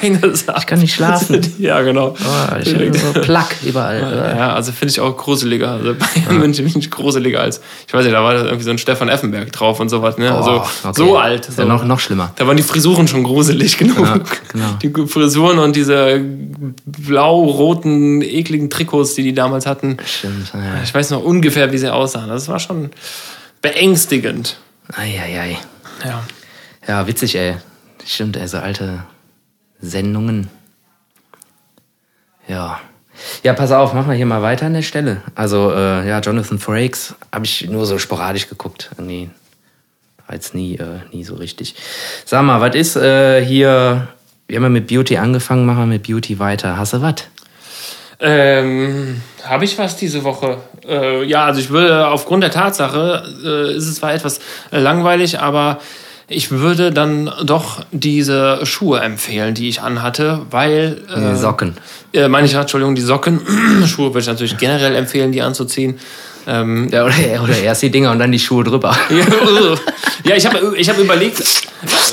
Häng 0.00 0.18
das 0.22 0.48
ab. 0.48 0.56
ich 0.58 0.66
kann 0.66 0.78
nicht 0.80 0.94
schlafen. 0.94 1.40
Ja, 1.58 1.82
genau. 1.82 2.16
Oh, 2.18 2.56
ich 2.62 2.74
habe 2.74 2.98
so 2.98 3.20
Plack 3.20 3.56
überall. 3.62 4.34
Ja, 4.38 4.54
also 4.54 4.72
finde 4.72 4.90
ich 4.92 5.00
auch 5.00 5.14
gruseliger. 5.16 5.72
Also 5.72 5.94
Bayern 5.94 6.38
München 6.40 6.64
finde 6.64 6.86
ich 6.86 6.90
gruseliger 6.90 7.40
als, 7.42 7.60
ich 7.86 7.92
weiß 7.92 8.04
nicht, 8.04 8.14
da 8.14 8.24
war 8.24 8.34
irgendwie 8.36 8.64
so 8.64 8.70
ein 8.70 8.78
Stefan 8.78 9.10
Effenberg 9.10 9.52
drauf 9.52 9.80
und 9.80 9.90
sowas. 9.90 10.16
Ne? 10.16 10.34
Also 10.34 10.50
Oh, 10.62 10.88
okay. 10.88 10.92
so 10.96 11.18
alt. 11.18 11.44
So. 11.44 11.60
ja 11.60 11.68
noch, 11.68 11.84
noch 11.84 12.00
schlimmer. 12.00 12.32
Da 12.36 12.46
waren 12.46 12.56
die 12.56 12.62
Frisuren 12.62 13.06
schon 13.06 13.22
gruselig 13.22 13.76
genug. 13.78 13.98
Ja, 13.98 14.18
genau. 14.50 14.78
Die 14.82 15.06
Frisuren 15.06 15.58
und 15.58 15.76
diese 15.76 16.22
blau-roten, 16.86 18.22
ekligen 18.22 18.70
Trikots, 18.70 19.14
die 19.14 19.22
die 19.24 19.34
damals 19.34 19.66
hatten. 19.66 19.98
Stimmt. 20.06 20.52
Ja. 20.54 20.82
Ich 20.82 20.94
weiß 20.94 21.10
noch 21.10 21.22
ungefähr, 21.22 21.70
wie 21.72 21.78
sie 21.78 21.92
aussahen. 21.92 22.28
Das 22.30 22.48
war 22.48 22.58
schon 22.58 22.90
beängstigend. 23.62 24.56
Eieiei. 24.96 25.58
Ja. 26.04 26.22
Ja, 26.86 27.06
witzig, 27.06 27.36
ey. 27.36 27.56
Stimmt, 28.06 28.36
ey, 28.36 28.46
so 28.46 28.58
alte 28.58 29.04
Sendungen. 29.80 30.48
Ja. 32.48 32.80
Ja, 33.42 33.52
pass 33.52 33.70
auf, 33.70 33.94
machen 33.94 34.08
wir 34.08 34.16
hier 34.16 34.26
mal 34.26 34.42
weiter 34.42 34.66
an 34.66 34.74
der 34.74 34.82
Stelle. 34.82 35.22
Also, 35.34 35.72
äh, 35.72 36.08
ja, 36.08 36.20
Jonathan 36.20 36.58
Frakes 36.58 37.14
habe 37.32 37.44
ich 37.44 37.68
nur 37.68 37.86
so 37.86 37.98
sporadisch 37.98 38.48
geguckt. 38.48 38.90
War 40.26 40.34
jetzt 40.34 40.54
nie, 40.54 40.76
äh, 40.76 41.00
nie 41.12 41.24
so 41.24 41.34
richtig. 41.34 41.74
Sag 42.24 42.42
mal, 42.42 42.60
was 42.60 42.74
ist 42.74 42.96
äh, 42.96 43.44
hier? 43.44 44.08
Wir 44.46 44.56
haben 44.56 44.64
ja 44.64 44.68
mit 44.68 44.88
Beauty 44.88 45.16
angefangen, 45.16 45.64
machen 45.64 45.80
wir 45.80 45.86
mit 45.86 46.02
Beauty 46.06 46.38
weiter. 46.38 46.76
Hast 46.76 46.92
du 46.92 47.02
was? 47.02 47.14
Ähm, 48.20 49.20
habe 49.42 49.64
ich 49.64 49.78
was 49.78 49.96
diese 49.96 50.24
Woche? 50.24 50.58
Äh, 50.86 51.24
ja, 51.24 51.44
also 51.44 51.60
ich 51.60 51.70
würde 51.70 52.08
aufgrund 52.08 52.42
der 52.42 52.50
Tatsache, 52.50 53.24
äh, 53.44 53.76
ist 53.76 53.88
es 53.88 53.96
zwar 53.96 54.14
etwas 54.14 54.40
langweilig, 54.70 55.40
aber 55.40 55.78
ich 56.28 56.50
würde 56.50 56.90
dann 56.90 57.30
doch 57.44 57.84
diese 57.92 58.64
Schuhe 58.64 59.00
empfehlen, 59.00 59.54
die 59.54 59.68
ich 59.68 59.82
anhatte, 59.82 60.40
weil. 60.50 61.02
Äh, 61.14 61.32
Die 61.32 61.36
Socken. 61.36 61.74
Äh, 62.12 62.28
meine 62.28 62.46
ich, 62.46 62.54
Entschuldigung, 62.54 62.94
die 62.94 63.02
Socken. 63.02 63.40
Schuhe 63.86 64.08
würde 64.08 64.20
ich 64.20 64.26
natürlich 64.26 64.56
generell 64.56 64.94
empfehlen, 64.94 65.32
die 65.32 65.42
anzuziehen. 65.42 65.98
Ähm, 66.46 66.88
Ja, 66.90 67.04
oder, 67.04 67.14
oder 67.42 67.58
erst 67.58 67.82
die 67.82 67.90
Dinger 67.90 68.10
und 68.10 68.18
dann 68.18 68.32
die 68.32 68.38
Schuhe 68.38 68.64
drüber. 68.64 68.96
ja, 69.10 69.16
uh. 69.16 69.76
ja, 70.24 70.36
ich 70.36 70.46
habe 70.46 70.74
ich 70.76 70.88
hab 70.88 70.98
überlegt. 70.98 71.42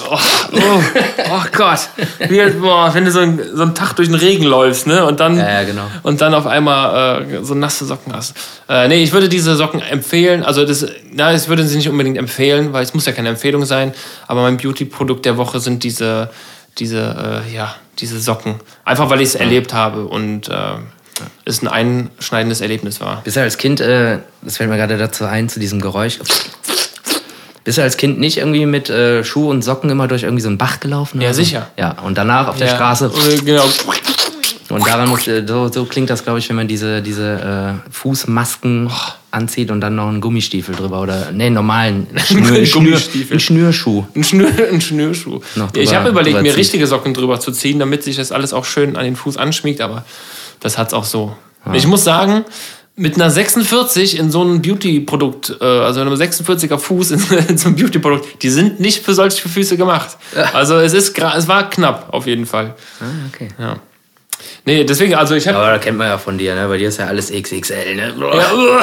Oh, 0.10 0.18
oh, 0.54 0.82
oh 1.32 1.44
Gott. 1.52 1.80
Wie, 2.28 2.42
boah, 2.60 2.94
wenn 2.94 3.06
du 3.06 3.12
so, 3.12 3.20
ein, 3.20 3.40
so 3.54 3.62
einen 3.62 3.76
Tag 3.76 3.94
durch 3.96 4.10
den 4.10 4.16
Regen 4.18 4.44
läufst, 4.44 4.88
ne? 4.88 5.06
Und 5.06 5.20
dann, 5.20 5.38
Ja, 5.38 5.62
ja, 5.62 5.64
genau. 5.64 5.84
und 6.04 6.20
dann 6.22 6.34
auf 6.34 6.46
einmal 6.48 7.24
äh, 7.24 7.44
so 7.44 7.54
nasse 7.56 7.86
Socken 7.86 8.14
hast. 8.14 8.34
Äh, 8.68 8.88
nee, 8.88 9.04
ich 9.04 9.14
würde 9.14 9.30
diese 9.30 9.56
Socken 9.56 9.82
empfehlen. 9.82 10.44
Also, 10.44 10.66
das, 10.66 10.86
na, 11.14 11.34
ich 11.34 11.48
würde 11.48 11.66
sie 11.66 11.78
nicht 11.78 11.90
unbedingt 11.90 12.18
empfehlen, 12.18 12.74
weil 12.74 12.84
es 12.84 12.94
muss 12.94 13.06
ja 13.06 13.14
keine 13.14 13.30
Empfehlung 13.30 13.66
sein. 13.66 13.94
Aber 14.28 14.42
mein 14.42 14.58
Beauty-Produkt 14.58 15.26
der 15.26 15.38
Woche 15.38 15.60
sind 15.60 15.84
diese, 15.84 16.30
diese, 16.78 17.44
äh, 17.48 17.54
ja, 17.56 17.76
diese 18.00 18.20
Socken. 18.20 18.56
Einfach 18.84 19.10
weil 19.10 19.22
ich 19.22 19.30
es 19.30 19.36
erlebt 19.36 19.74
habe 19.74 20.06
und 20.06 20.50
äh, 20.50 20.54
es 21.46 21.62
ein 21.62 21.68
einschneidendes 21.68 22.62
Erlebnis 22.62 23.00
war. 23.02 23.22
Bist 23.24 23.38
du 23.38 23.42
als 23.42 23.58
Kind, 23.58 23.80
äh, 23.82 24.20
das 24.42 24.58
fällt 24.58 24.70
mir 24.70 24.78
gerade 24.78 24.98
dazu 24.98 25.26
ein, 25.26 25.50
zu 25.50 25.60
diesem 25.60 25.82
Geräusch. 25.82 26.20
Bist 27.64 27.78
du 27.78 27.84
als 27.84 27.98
Kind 27.98 28.20
nicht 28.20 28.38
irgendwie 28.38 28.66
mit 28.66 28.90
äh, 28.90 29.24
Schuh 29.24 29.50
und 29.50 29.62
Socken 29.62 29.90
immer 29.92 30.08
durch 30.08 30.24
irgendwie 30.24 30.42
so 30.42 30.48
einen 30.50 30.58
Bach 30.58 30.80
gelaufen? 30.80 31.22
Ja, 31.22 31.32
so? 31.34 31.44
sicher. 31.44 31.70
Ja, 31.78 31.92
und 32.04 32.18
danach 32.18 32.48
auf 32.48 32.58
der 32.58 32.68
Ja, 32.68 32.76
Straße. 32.76 33.12
äh, 33.34 33.38
Genau. 33.38 33.66
Und 34.70 34.88
daran 34.88 35.10
muss, 35.10 35.28
äh, 35.28 35.44
so, 35.46 35.68
so 35.68 35.84
klingt 35.86 36.10
das, 36.10 36.24
glaube 36.24 36.40
ich, 36.40 36.48
wenn 36.48 36.56
man 36.56 36.68
diese, 36.68 37.02
diese 37.02 37.76
äh, 37.86 37.92
Fußmasken 37.92 38.90
anzieht 39.30 39.70
und 39.70 39.82
dann 39.82 39.96
noch 39.96 40.08
einen 40.08 40.22
Gummistiefel 40.22 40.74
drüber. 40.74 41.02
Oder, 41.02 41.32
nee, 41.34 41.50
normalen 41.50 42.08
Schnür, 42.26 42.66
Gummistiefel. 42.66 43.32
einen 43.32 43.40
Schnürschuh. 43.42 44.06
Ein, 44.16 44.24
Schnür, 44.24 44.50
ein 44.72 44.80
Schnürschuh. 44.82 45.42
Noch 45.56 45.70
ich 45.76 45.90
drüber- 45.90 46.00
habe 46.00 46.10
überlegt, 46.10 46.38
drüber 46.38 46.50
mir 46.50 46.56
richtige 46.58 46.88
Socken 46.88 47.14
drüber 47.14 47.40
zu 47.42 47.52
ziehen, 47.52 47.80
damit 47.80 48.04
sich 48.04 48.16
das 48.16 48.32
alles 48.32 48.54
auch 48.54 48.64
schön 48.66 48.96
an 48.96 49.04
den 49.04 49.18
Fuß 49.18 49.36
anschmiegt, 49.38 49.82
aber 49.82 50.06
das 50.62 50.78
hat's 50.78 50.94
auch 50.94 51.06
so. 51.06 51.36
Ich 51.74 51.86
muss 51.86 52.04
sagen, 52.04 52.44
mit 52.96 53.16
einer 53.16 53.30
46 53.30 54.18
in 54.18 54.32
so 54.32 54.42
einem 54.42 54.62
Beauty-Produkt, 54.62 55.58
äh, 55.62 55.66
also 55.66 56.02
einem 56.02 56.14
46er 56.14 56.78
Fuß 56.78 57.12
in, 57.12 57.24
in 57.50 57.58
so 57.58 57.68
einem 57.68 57.76
Beauty-Produkt, 57.78 58.42
die 58.44 58.50
sind 58.50 58.80
nicht 58.80 59.04
für 59.04 59.14
solche 59.14 59.48
Füße 59.48 59.78
gemacht. 59.78 60.18
Also 60.54 60.78
es 60.78 60.94
ist 60.94 61.18
es 61.18 61.48
war 61.48 61.70
knapp 61.70 62.14
auf 62.14 62.26
jeden 62.28 62.46
Fall. 62.46 62.76
Ah, 63.00 63.06
okay. 63.34 63.50
Ja. 63.60 63.76
Nee, 64.66 64.84
deswegen, 64.84 65.14
also 65.16 65.36
ich 65.36 65.48
habe 65.48 65.58
Aber 65.58 65.70
da 65.72 65.78
kennt 65.78 65.98
man 66.00 66.08
ja 66.08 66.18
von 66.18 66.38
dir, 66.38 66.56
ne? 66.56 66.68
Bei 66.68 66.78
dir 66.78 66.90
ist 66.90 66.98
ja 66.98 67.06
alles 67.08 67.32
XXL, 67.32 67.96
ne? 67.96 68.14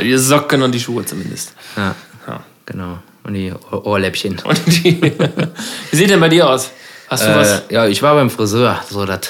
die 0.00 0.16
Socken 0.16 0.62
und 0.62 0.72
die 0.72 0.80
Schuhe 0.80 1.04
zumindest. 1.04 1.52
Ja, 1.76 1.94
Ja. 2.26 2.40
genau. 2.66 2.98
Und 3.24 3.34
die 3.34 3.52
Ohr- 3.70 3.86
Ohrläppchen. 3.86 4.40
Und 4.44 4.60
die, 4.66 5.00
wie 5.90 5.96
sieht 5.96 6.10
denn 6.10 6.20
bei 6.20 6.28
dir 6.28 6.48
aus? 6.48 6.70
Hast 7.08 7.26
du 7.26 7.34
was? 7.36 7.62
Äh, 7.68 7.74
ja, 7.74 7.86
ich 7.86 8.02
war 8.02 8.14
beim 8.14 8.30
Friseur, 8.30 8.80
so 8.88 9.04
das 9.04 9.20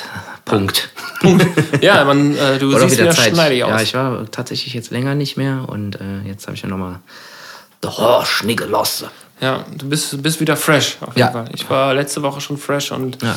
Punkt. 0.45 0.91
Punkt. 1.20 1.47
Ja, 1.82 2.05
man, 2.05 2.36
äh, 2.36 2.59
du 2.59 2.68
Oder 2.74 2.88
siehst 2.88 3.01
wieder 3.01 3.12
schneidig 3.12 3.64
aus. 3.64 3.70
Ja, 3.70 3.82
ich 3.82 3.95
war 3.95 4.30
tatsächlich 4.30 4.74
jetzt 4.74 4.91
länger 4.91 5.14
nicht 5.14 5.36
mehr 5.36 5.68
und 5.68 6.01
äh, 6.01 6.20
jetzt 6.26 6.47
habe 6.47 6.57
ich 6.57 6.62
ja 6.62 6.68
nochmal 6.68 7.01
oh, 7.84 8.24
Schniggelasse. 8.24 9.11
Ja, 9.41 9.64
du 9.74 9.88
bist, 9.88 10.22
bist 10.22 10.41
wieder 10.41 10.57
fresh, 10.57 10.99
auf 11.01 11.16
jeden 11.16 11.20
Ja. 11.20 11.30
Fall. 11.30 11.49
Ich 11.55 11.68
war 11.70 11.95
letzte 11.95 12.22
Woche 12.22 12.41
schon 12.41 12.59
fresh 12.59 12.93
und 12.93 13.22
Ja, 13.22 13.36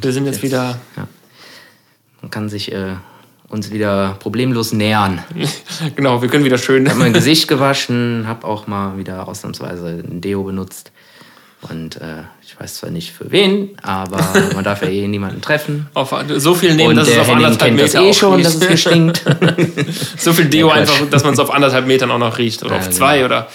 wir 0.00 0.12
sind 0.12 0.26
jetzt, 0.26 0.42
wieder. 0.42 0.78
Man 2.20 2.30
kann 2.30 2.48
sich 2.48 2.70
äh, 2.70 2.94
uns 3.48 3.70
wieder 3.70 4.16
problemlos 4.20 4.72
nähern. 4.72 5.24
Genau, 5.96 6.20
wir 6.20 6.28
können 6.28 6.44
wieder 6.44 6.58
schön. 6.58 6.84
Ich 6.84 6.90
habe 6.90 7.00
mein 7.00 7.12
Gesicht 7.12 7.48
gewaschen, 7.48 8.26
habe 8.26 8.46
auch 8.46 8.66
mal 8.66 8.98
wieder 8.98 9.26
ausnahmsweise 9.26 10.04
ein 10.06 10.20
Deo 10.20 10.44
benutzt. 10.44 10.92
Und 11.62 11.96
äh, 11.96 12.22
ich 12.42 12.58
weiß 12.58 12.76
zwar 12.76 12.90
nicht 12.90 13.12
für 13.12 13.30
wen, 13.30 13.70
aber 13.82 14.18
man 14.54 14.64
darf 14.64 14.82
ja 14.82 14.88
eh 14.88 15.06
niemanden 15.06 15.42
treffen. 15.42 15.88
Auf, 15.94 16.14
so 16.36 16.54
viel 16.54 16.74
nehmen, 16.74 16.90
Und 16.90 16.96
dass 16.96 17.08
es 17.08 17.18
auf 17.18 17.28
Henning 17.28 17.44
anderthalb 17.44 17.76
kennt 17.76 17.80
das 17.82 17.92
Meter 17.92 18.04
eh 18.06 18.10
auch 18.10 18.14
schon, 18.14 18.34
riecht. 18.34 18.46
dass 18.46 18.54
es 18.56 18.66
hier 18.66 18.76
stinkt. 18.76 19.22
so 20.18 20.32
viel 20.32 20.46
Deo 20.46 20.68
Ja, 20.68 20.74
einfach, 20.74 21.10
dass 21.10 21.22
man 21.24 21.34
es 21.34 21.38
auf 21.38 21.50
anderthalb 21.52 21.86
Metern 21.86 22.10
auch 22.10 22.18
noch 22.18 22.38
riecht. 22.38 22.62
Oder 22.62 22.72
Ja, 22.76 22.78
auf 22.78 22.86
genau. 22.86 22.96
zwei 22.96 23.24
oder 23.24 23.48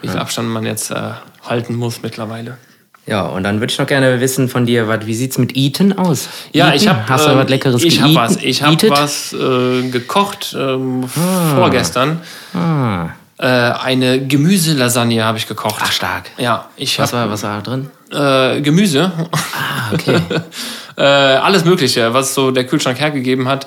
wie 0.00 0.08
viel 0.08 0.18
Abstand 0.18 0.48
man 0.48 0.66
jetzt 0.66 0.90
äh, 0.90 0.96
halten 1.44 1.76
muss 1.76 2.02
mittlerweile. 2.02 2.58
Ja, 3.06 3.22
und 3.26 3.42
dann 3.44 3.60
würde 3.60 3.72
ich 3.72 3.78
noch 3.78 3.86
gerne 3.86 4.20
wissen 4.20 4.48
von 4.48 4.64
dir, 4.66 4.86
wat, 4.86 5.06
wie 5.06 5.14
sieht's 5.14 5.36
mit 5.38 5.56
Eaten 5.56 5.92
aus? 5.92 6.28
Ja, 6.52 6.68
Eaten? 6.68 6.76
ich 6.76 6.88
habe 6.88 7.08
Hast 7.08 7.26
du 7.26 7.36
was 7.36 7.48
Leckeres 7.48 7.82
Ich 7.82 8.00
habe 8.00 8.14
was. 8.14 8.36
Ich 8.36 8.62
habe 8.62 8.90
was 8.90 9.32
äh, 9.32 9.88
gekocht 9.88 10.54
ähm, 10.58 11.04
vorgestern. 11.08 12.20
Ah, 12.54 13.10
Äh, 13.42 13.46
eine 13.46 14.24
Gemüselasagne 14.24 15.24
habe 15.24 15.36
ich 15.36 15.48
gekocht. 15.48 15.80
ach, 15.82 15.90
stark. 15.90 16.30
Ja, 16.38 16.66
ich 16.76 16.96
Was 16.98 17.12
habe 17.12 17.24
war, 17.24 17.30
was 17.32 17.42
war 17.42 17.60
da 17.60 17.70
drin? 17.70 17.90
äh, 18.12 18.60
Gemüse. 18.60 19.10
Ah, 19.32 19.92
okay. 19.92 20.16
äh, 20.96 21.02
alles 21.02 21.64
Mögliche, 21.64 22.14
was 22.14 22.34
so 22.34 22.52
der 22.52 22.64
Kühlschrank 22.64 23.00
hergegeben 23.00 23.48
hat. 23.48 23.64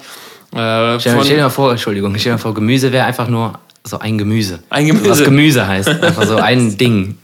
Äh, 0.53 0.99
Stell, 0.99 1.21
stell 1.23 1.35
dir 1.37 1.43
mal 1.43 1.49
vor, 1.49 1.71
Entschuldigung, 1.71 2.11
stell 2.17 2.31
dir 2.31 2.37
mal 2.37 2.41
vor, 2.41 2.53
Gemüse 2.53 2.91
wäre 2.93 3.05
einfach 3.05 3.27
nur 3.27 3.59
so 3.83 3.99
ein 3.99 4.17
Gemüse. 4.17 4.59
Ein 4.69 4.87
Gemüse. 4.87 5.09
Was 5.09 5.23
Gemüse 5.23 5.67
heißt. 5.67 5.89
Einfach 5.89 6.23
so 6.23 6.37
ein 6.37 6.77
Ding. 6.79 7.17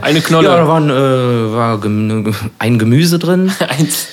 Eine 0.00 0.20
Knolle. 0.20 0.48
Ja, 0.48 0.56
da 0.58 0.68
war, 0.68 0.80
ein, 0.80 0.90
äh, 0.90 1.52
war 1.52 1.78
Gemü 1.80 2.32
ein 2.60 2.78
Gemüse 2.78 3.18
drin. 3.18 3.52
Eins, 3.68 4.06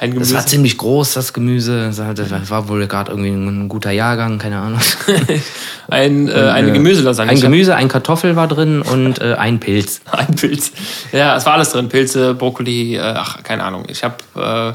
ein 0.00 0.10
Das 0.10 0.14
Gemüse. 0.14 0.34
war 0.34 0.46
ziemlich 0.46 0.76
groß, 0.78 1.14
das 1.14 1.32
Gemüse. 1.32 1.86
Das 1.86 1.98
war- 1.98 2.14
das 2.14 2.50
war 2.50 2.68
wohl 2.68 2.86
gerade 2.86 3.12
irgendwie 3.12 3.30
ein 3.30 3.68
guter 3.68 3.90
Jahrgang, 3.90 4.38
keine 4.38 4.58
Ahnung. 4.58 4.80
ein, 5.88 6.28
äh, 6.28 6.32
eine 6.32 6.68
Äh, 6.70 6.72
Gemüselasagne. 6.72 7.32
Ein 7.32 7.40
Gemüse, 7.40 7.76
ein 7.76 7.88
Kartoffel 7.88 8.36
war 8.36 8.48
drin 8.48 8.82
und 8.82 9.20
äh, 9.20 9.34
ein 9.34 9.60
Pilz. 9.60 10.00
Ein 10.10 10.34
Pilz. 10.34 10.72
Ja, 11.12 11.36
es 11.36 11.46
war 11.46 11.54
alles 11.54 11.70
drin. 11.70 11.88
Pilze, 11.88 12.34
Brokkoli, 12.34 12.96
äh, 12.96 13.00
ach, 13.00 13.42
keine 13.42 13.64
Ahnung. 13.64 13.84
Ich 13.88 14.02
habe 14.04 14.16
äh, 14.36 14.72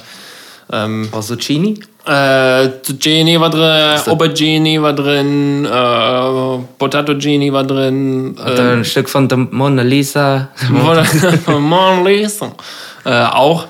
ähm, 0.75 1.09
Auch 1.11 1.21
Zucchini? 1.21 1.79
äh, 2.05 2.69
Zucchini 2.83 3.39
war 3.39 3.49
drin, 3.49 3.99
Aubergine 4.11 4.81
war 4.81 4.93
drin, 4.93 5.65
äh, 5.65 6.63
Potato 6.77 7.15
Genie 7.17 7.51
war 7.51 7.63
drin, 7.65 8.35
Und 8.37 8.59
ein 8.59 8.85
Stück 8.85 9.09
von 9.09 9.27
der 9.27 9.37
Mona 9.37 9.81
Lisa. 9.81 10.49
äh, 10.61 11.37
von 11.37 11.61
Mona 11.69 12.01
Lisa. 12.07 12.51
Äh, 13.05 13.23
auch. 13.25 13.65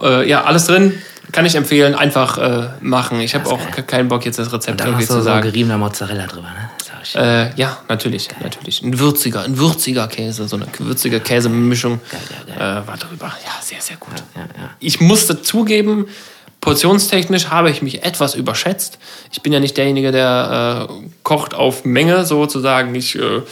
Äh, 0.00 0.28
ja, 0.28 0.44
alles 0.44 0.66
drin. 0.66 1.00
Kann 1.32 1.46
ich 1.46 1.54
empfehlen. 1.54 1.94
Einfach 1.94 2.38
äh, 2.38 2.68
machen. 2.80 3.20
Ich 3.20 3.34
habe 3.34 3.48
auch 3.48 3.58
keinen 3.86 4.08
Bock, 4.08 4.24
jetzt 4.24 4.38
das 4.38 4.52
Rezept 4.52 4.80
Dann 4.80 4.88
irgendwie 4.88 5.02
hast 5.02 5.10
du 5.10 5.14
zu 5.14 5.20
so 5.20 5.24
sagen. 5.24 5.42
geriebener 5.42 5.78
Mozzarella 5.78 6.26
drüber, 6.26 6.48
ne? 6.48 6.70
Äh, 7.14 7.54
ja, 7.56 7.78
natürlich, 7.88 8.28
natürlich. 8.42 8.82
Ein 8.82 8.98
würziger, 8.98 9.42
ein 9.42 9.58
würziger 9.58 10.08
Käse, 10.08 10.48
so 10.48 10.56
eine 10.56 10.66
würzige 10.78 11.20
Käsemischung 11.20 12.00
äh, 12.56 12.60
war 12.60 12.96
drüber. 12.98 13.26
Ja, 13.44 13.62
sehr, 13.62 13.80
sehr 13.80 13.96
gut. 13.98 14.14
Ja, 14.34 14.42
ja. 14.42 14.70
Ich 14.80 15.00
musste 15.00 15.42
zugeben, 15.42 16.06
portionstechnisch 16.60 17.50
habe 17.50 17.70
ich 17.70 17.82
mich 17.82 18.04
etwas 18.04 18.34
überschätzt. 18.34 18.98
Ich 19.32 19.42
bin 19.42 19.52
ja 19.52 19.60
nicht 19.60 19.76
derjenige, 19.76 20.12
der 20.12 20.88
äh, 20.90 20.94
kocht 21.22 21.54
auf 21.54 21.84
Menge 21.84 22.24
sozusagen. 22.24 22.94
Ich 22.94 23.16
äh, 23.16 23.42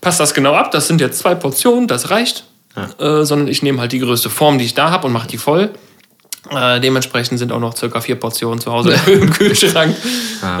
passe 0.00 0.18
das 0.18 0.34
genau 0.34 0.54
ab. 0.54 0.70
Das 0.70 0.86
sind 0.86 1.00
jetzt 1.00 1.18
zwei 1.18 1.34
Portionen, 1.34 1.88
das 1.88 2.10
reicht. 2.10 2.44
Äh, 2.76 3.24
sondern 3.24 3.48
ich 3.48 3.62
nehme 3.62 3.80
halt 3.80 3.92
die 3.92 3.98
größte 3.98 4.30
Form, 4.30 4.58
die 4.58 4.64
ich 4.64 4.74
da 4.74 4.90
habe 4.90 5.06
und 5.06 5.12
mache 5.12 5.28
die 5.28 5.38
voll. 5.38 5.70
Äh, 6.50 6.80
dementsprechend 6.80 7.38
sind 7.38 7.52
auch 7.52 7.60
noch 7.60 7.76
circa 7.76 8.00
vier 8.00 8.16
Portionen 8.16 8.60
zu 8.60 8.72
Hause 8.72 8.94
im 9.06 9.30
Kühlschrank. 9.30 9.94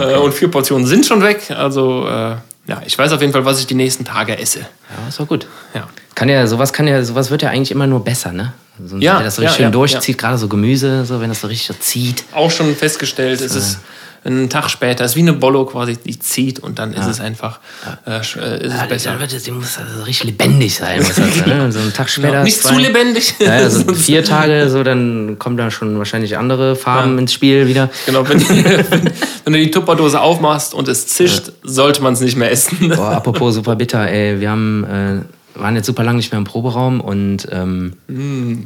äh, 0.00 0.16
und 0.16 0.34
vier 0.34 0.50
Portionen 0.50 0.86
sind 0.86 1.06
schon 1.06 1.22
weg. 1.22 1.50
Also 1.50 2.06
äh, 2.06 2.36
ja, 2.66 2.82
ich 2.84 2.96
weiß 2.96 3.12
auf 3.12 3.20
jeden 3.20 3.32
Fall, 3.32 3.44
was 3.44 3.58
ich 3.58 3.66
die 3.66 3.74
nächsten 3.74 4.04
Tage 4.04 4.38
esse. 4.38 4.60
Ja, 4.60 5.08
ist 5.08 5.18
doch 5.18 5.26
gut. 5.26 5.46
Ja. 5.74 5.88
Kann 6.14 6.28
ja, 6.28 6.46
sowas 6.46 6.72
kann 6.72 6.86
ja, 6.86 7.02
sowas 7.02 7.30
wird 7.30 7.42
ja 7.42 7.50
eigentlich 7.50 7.70
immer 7.70 7.86
nur 7.86 8.04
besser, 8.04 8.32
ne? 8.32 8.52
So, 8.84 8.96
Ja, 8.98 9.18
wenn 9.18 9.24
das 9.24 9.36
so 9.36 9.42
ja, 9.42 9.48
richtig 9.48 9.56
schön 9.56 9.64
ja, 9.64 9.70
durchzieht, 9.70 10.18
gerade 10.18 10.38
so 10.38 10.48
Gemüse, 10.48 11.04
so 11.04 11.20
wenn 11.20 11.28
das 11.28 11.40
so 11.40 11.48
richtig 11.48 11.66
so 11.66 11.74
zieht. 11.74 12.24
Auch 12.32 12.50
schon 12.50 12.74
festgestellt, 12.76 13.40
es 13.40 13.54
ist 13.54 13.78
einen 14.24 14.50
Tag 14.50 14.68
später, 14.70 15.04
es 15.04 15.12
ist 15.12 15.16
wie 15.16 15.20
eine 15.20 15.32
Bollo 15.32 15.64
quasi, 15.64 15.96
die 15.96 16.18
zieht 16.18 16.58
und 16.58 16.78
dann 16.78 16.92
ist 16.92 17.06
es 17.06 17.20
einfach 17.20 17.60
äh, 18.06 18.16
äh, 18.16 18.20
ist 18.20 18.36
es 18.36 18.42
Ja, 18.80 18.86
besser. 18.86 19.10
dann 19.12 19.20
wird 19.20 19.32
es, 19.32 19.42
die 19.44 19.50
muss 19.50 19.78
also 19.78 20.02
richtig 20.04 20.24
lebendig 20.24 20.74
sein. 20.74 20.98
Muss 20.98 21.14
das, 21.14 21.46
ne? 21.46 21.72
So 21.72 21.78
einen 21.78 21.92
Tag 21.92 22.08
später. 22.10 22.42
Nicht 22.42 22.60
zwei- 22.60 22.74
zu 22.74 22.78
lebendig. 22.80 23.34
Ja, 23.38 23.52
also 23.52 23.94
vier 23.94 24.22
Tage, 24.24 24.68
so 24.68 24.82
dann 24.82 25.38
kommen 25.38 25.56
da 25.56 25.70
schon 25.70 25.96
wahrscheinlich 25.98 26.36
andere 26.36 26.76
Farben 26.76 27.18
ins 27.18 27.32
Spiel 27.32 27.66
wieder. 27.66 27.88
Genau, 28.06 28.28
wenn, 28.28 28.40
wenn, 28.48 29.10
wenn 29.44 29.52
du 29.52 29.58
die 29.58 29.70
Tupperdose 29.70 30.20
aufmachst 30.20 30.74
und 30.74 30.88
es 30.88 31.06
zischt, 31.06 31.52
sollte 31.62 32.02
man 32.02 32.12
es 32.12 32.20
nicht 32.20 32.36
mehr 32.36 32.50
essen. 32.50 32.90
Boah, 32.90 33.12
apropos 33.12 33.54
super 33.54 33.76
bitter, 33.76 34.06
ey, 34.06 34.38
wir 34.40 34.50
haben 34.50 34.84
äh, 34.84 35.58
waren 35.58 35.74
jetzt 35.76 35.86
super 35.86 36.04
lange 36.04 36.18
nicht 36.18 36.30
mehr 36.30 36.38
im 36.38 36.44
Proberaum 36.44 37.00
und 37.00 37.48
ähm, 37.50 37.94
Mm. 38.06 38.64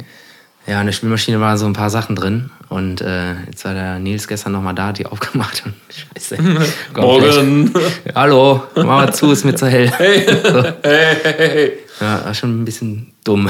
Ja, 0.67 0.79
in 0.79 0.87
der 0.87 0.93
Spülmaschine 0.93 1.39
waren 1.39 1.57
so 1.57 1.65
ein 1.65 1.73
paar 1.73 1.89
Sachen 1.89 2.15
drin. 2.15 2.49
Und 2.69 3.01
äh, 3.01 3.33
jetzt 3.45 3.63
war 3.65 3.73
der 3.73 3.99
Nils 3.99 4.27
gestern 4.27 4.53
nochmal 4.53 4.73
da, 4.73 4.87
hat 4.87 4.97
die 4.97 5.05
aufgemacht 5.05 5.63
und 5.65 5.73
scheiße. 5.89 6.37
Morgen. 6.95 7.73
Hallo, 8.15 8.63
mach 8.75 8.83
mal 8.83 9.13
zu, 9.13 9.31
ist 9.31 9.45
mir 9.45 9.55
zu 9.55 9.67
hell. 9.67 9.91
Hey, 9.91 10.25
hey, 10.83 11.15
hey, 11.23 11.33
hey. 11.37 11.73
Ja, 12.01 12.25
war 12.25 12.33
schon 12.33 12.61
ein 12.61 12.65
bisschen 12.65 13.13
dumm. 13.23 13.49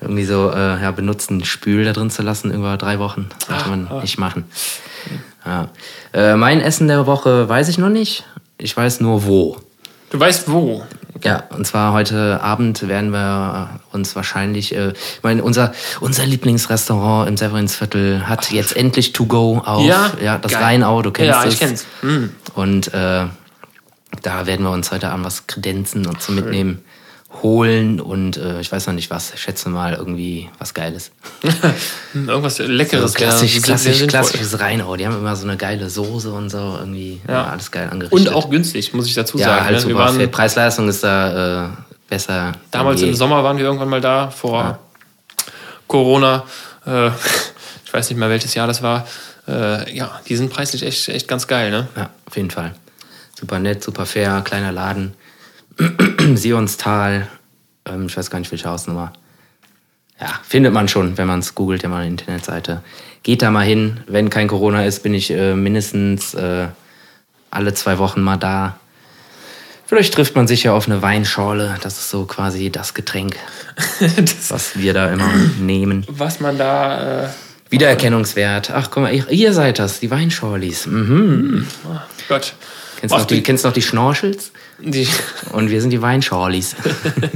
Irgendwie 0.00 0.24
so 0.24 0.50
äh, 0.50 0.82
ja, 0.82 0.90
benutzten 0.90 1.44
Spül 1.44 1.84
da 1.84 1.92
drin 1.92 2.10
zu 2.10 2.22
lassen 2.22 2.52
über 2.52 2.76
drei 2.76 2.98
Wochen. 2.98 3.28
Sollte 3.46 3.68
man 3.70 3.88
nicht 4.02 4.18
machen. 4.18 4.44
Ja. 5.46 5.68
Äh, 6.12 6.36
mein 6.36 6.60
Essen 6.60 6.88
der 6.88 7.06
Woche 7.06 7.48
weiß 7.48 7.68
ich 7.68 7.78
noch 7.78 7.88
nicht. 7.88 8.24
Ich 8.58 8.76
weiß 8.76 9.00
nur 9.00 9.24
wo. 9.24 9.56
Du 10.10 10.20
weißt 10.20 10.50
wo. 10.50 10.84
Ja, 11.24 11.44
und 11.56 11.66
zwar 11.66 11.94
heute 11.94 12.42
Abend 12.42 12.86
werden 12.86 13.10
wir 13.10 13.80
uns 13.92 14.14
wahrscheinlich, 14.14 14.74
äh, 14.76 14.90
ich 14.90 15.22
meine, 15.22 15.42
unser, 15.42 15.72
unser 16.00 16.26
Lieblingsrestaurant 16.26 17.28
im 17.28 17.38
Severinsviertel 17.38 18.28
hat 18.28 18.50
jetzt 18.50 18.76
endlich 18.76 19.14
To 19.14 19.24
Go 19.24 19.62
auf. 19.64 19.86
Ja? 19.86 20.36
das 20.38 20.52
Geil. 20.52 20.62
Rheinau, 20.62 21.00
du 21.00 21.10
kennst 21.10 21.30
Ja, 21.30 21.44
es. 21.44 21.54
ich 21.54 21.60
kenn's. 21.60 21.86
Mm. 22.02 22.24
Und 22.54 22.92
äh, 22.92 23.24
da 24.22 24.46
werden 24.46 24.64
wir 24.64 24.70
uns 24.70 24.92
heute 24.92 25.08
Abend 25.08 25.24
was 25.24 25.46
kredenzen 25.46 26.06
und 26.06 26.20
zum 26.20 26.34
Mitnehmen 26.34 26.84
holen 27.42 28.00
und 28.00 28.36
äh, 28.36 28.60
ich 28.60 28.70
weiß 28.70 28.86
noch 28.86 28.94
nicht 28.94 29.10
was, 29.10 29.32
schätze 29.38 29.68
mal 29.68 29.94
irgendwie 29.94 30.48
was 30.58 30.72
Geiles. 30.72 31.10
Irgendwas 32.14 32.58
Leckeres. 32.58 33.12
So 33.12 33.18
klassisch, 33.18 33.60
klassisch, 33.60 34.06
klassisches 34.06 34.60
Rheinau. 34.60 34.96
Die 34.96 35.06
haben 35.06 35.16
immer 35.16 35.36
so 35.36 35.46
eine 35.46 35.56
geile 35.56 35.90
Soße 35.90 36.32
und 36.32 36.50
so, 36.50 36.76
irgendwie 36.78 37.20
Ja. 37.28 37.44
alles 37.44 37.70
geil 37.70 37.88
angerichtet. 37.90 38.28
Und 38.28 38.34
auch 38.34 38.50
günstig, 38.50 38.94
muss 38.94 39.06
ich 39.06 39.14
dazu 39.14 39.38
ja, 39.38 39.46
sagen. 39.46 39.64
halt 39.64 39.76
ne? 39.76 39.82
Wir 39.88 39.94
super. 39.94 40.18
waren, 40.18 40.30
Preis-Leistung 40.30 40.88
ist 40.88 41.04
da 41.04 41.66
äh, 41.66 41.68
besser. 42.08 42.52
damals 42.70 43.02
im 43.02 43.14
Sommer 43.14 43.42
waren 43.44 43.58
wir 43.58 43.64
irgendwann 43.64 43.88
mal 43.88 44.00
da, 44.00 44.30
vor 44.30 44.78
Corona. 45.88 46.44
Äh, 46.86 47.08
ich 47.84 47.92
weiß 47.92 48.10
nicht 48.10 48.18
mehr, 48.18 48.30
welches 48.30 48.54
Jahr 48.54 48.66
das 48.66 48.82
war. 48.82 49.06
Äh, 49.46 49.94
ja, 49.94 50.20
die 50.28 50.36
sind 50.36 50.50
preislich 50.52 50.82
echt, 50.82 51.08
echt 51.08 51.28
ganz 51.28 51.46
geil. 51.46 51.70
Ne? 51.70 51.88
Ja, 51.96 52.10
auf 52.26 52.36
jeden 52.36 52.50
Fall. 52.50 52.74
Super 53.38 53.58
nett, 53.58 53.82
super 53.82 54.06
fair, 54.06 54.40
kleiner 54.42 54.72
Laden. 54.72 55.14
Sionstal, 56.34 57.28
ähm, 57.86 58.06
ich 58.06 58.16
weiß 58.16 58.30
gar 58.30 58.38
nicht, 58.38 58.50
welche 58.50 58.68
Hausnummer. 58.68 59.12
Ja, 60.20 60.40
findet 60.42 60.72
man 60.72 60.88
schon, 60.88 61.18
wenn 61.18 61.26
man 61.26 61.40
es 61.40 61.54
googelt, 61.54 61.82
ja 61.82 61.88
mal 61.88 61.98
eine 61.98 62.08
Internetseite. 62.08 62.82
Geht 63.22 63.42
da 63.42 63.50
mal 63.50 63.64
hin. 63.64 64.00
Wenn 64.06 64.30
kein 64.30 64.48
Corona 64.48 64.84
ist, 64.84 65.02
bin 65.02 65.12
ich 65.12 65.30
äh, 65.30 65.54
mindestens 65.54 66.34
äh, 66.34 66.68
alle 67.50 67.74
zwei 67.74 67.98
Wochen 67.98 68.20
mal 68.20 68.36
da. 68.36 68.78
Vielleicht 69.86 70.14
trifft 70.14 70.34
man 70.34 70.46
sich 70.46 70.62
ja 70.64 70.72
auf 70.72 70.86
eine 70.86 71.02
Weinschorle. 71.02 71.76
Das 71.82 71.98
ist 71.98 72.10
so 72.10 72.24
quasi 72.24 72.70
das 72.70 72.94
Getränk, 72.94 73.36
das, 74.00 74.50
was 74.50 74.78
wir 74.78 74.94
da 74.94 75.12
immer 75.12 75.30
nehmen. 75.60 76.04
was 76.08 76.40
man 76.40 76.56
da. 76.56 77.24
Äh, 77.24 77.28
Wiedererkennungswert. 77.70 78.70
Ach, 78.70 78.90
guck 78.90 79.02
mal, 79.02 79.12
ihr, 79.12 79.52
seid 79.52 79.78
das, 79.78 80.00
die 80.00 80.10
Weinschorlis. 80.10 80.86
Mhm. 80.86 81.66
oh 81.88 81.98
Gott. 82.28 82.54
Kennst 83.04 83.14
du 83.14 83.18
noch 83.18 83.26
die, 83.26 83.42
kennst 83.42 83.64
noch 83.64 83.72
die 83.72 83.82
Schnorchels? 83.82 84.50
die, 84.78 85.06
Und 85.52 85.68
wir 85.68 85.82
sind 85.82 85.90
die 85.90 86.00
Weinschorlis. 86.00 86.74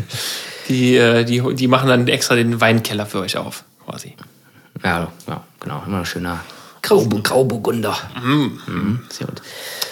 die, 0.68 0.96
äh, 0.96 1.24
die, 1.24 1.42
die 1.54 1.68
machen 1.68 1.88
dann 1.88 2.08
extra 2.08 2.36
den 2.36 2.58
Weinkeller 2.58 3.04
für 3.04 3.20
euch 3.20 3.36
auf, 3.36 3.64
quasi. 3.86 4.14
ja, 4.82 5.08
ja, 5.26 5.44
genau. 5.60 5.82
Immer 5.86 5.98
ein 5.98 6.06
schöner 6.06 6.40
Graubu 6.80 7.20
Grauburgunder. 7.22 7.94
Mhm. 8.24 9.00
Sehr 9.10 9.26
gut. 9.26 9.42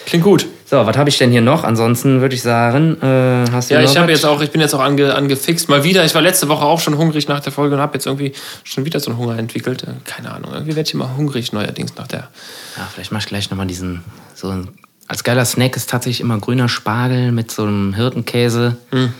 Klingt 0.06 0.24
gut. 0.24 0.46
So, 0.64 0.86
was 0.86 0.96
habe 0.96 1.10
ich 1.10 1.18
denn 1.18 1.30
hier 1.30 1.42
noch? 1.42 1.62
Ansonsten 1.62 2.22
würde 2.22 2.34
ich 2.34 2.42
sagen, 2.42 2.96
äh, 3.02 3.44
hast 3.52 3.70
du 3.70 3.74
Ja, 3.74 3.82
ich 3.82 3.96
habe 3.98 4.10
jetzt 4.10 4.24
auch, 4.24 4.40
ich 4.40 4.50
bin 4.50 4.60
jetzt 4.60 4.74
auch 4.74 4.80
ange, 4.80 5.14
angefixt. 5.14 5.68
Mal 5.68 5.84
wieder, 5.84 6.04
ich 6.04 6.14
war 6.14 6.22
letzte 6.22 6.48
Woche 6.48 6.64
auch 6.64 6.80
schon 6.80 6.96
hungrig 6.96 7.28
nach 7.28 7.40
der 7.40 7.52
Folge 7.52 7.74
und 7.74 7.82
habe 7.82 7.94
jetzt 7.94 8.06
irgendwie 8.06 8.32
schon 8.64 8.84
wieder 8.84 8.98
so 8.98 9.10
einen 9.10 9.18
Hunger 9.18 9.38
entwickelt. 9.38 9.82
Äh, 9.82 9.88
Keine 10.04 10.32
Ahnung, 10.32 10.52
irgendwie 10.54 10.74
werde 10.74 10.88
ich 10.88 10.94
immer 10.94 11.16
hungrig 11.16 11.52
neuerdings 11.52 11.94
nach 11.96 12.06
der. 12.06 12.28
Ja, 12.76 12.88
vielleicht 12.92 13.12
mach 13.12 13.20
ich 13.20 13.26
gleich 13.26 13.50
nochmal 13.50 13.66
diesen. 13.66 14.04
So 14.34 14.48
ein, 14.48 14.68
als 15.08 15.24
geiler 15.24 15.44
Snack 15.44 15.76
ist 15.76 15.90
tatsächlich 15.90 16.20
immer 16.20 16.38
grüner 16.38 16.68
Spargel 16.68 17.32
mit 17.32 17.50
so 17.50 17.62
einem 17.62 17.94
Hirtenkäse. 17.94 18.76
Hm. 18.90 19.12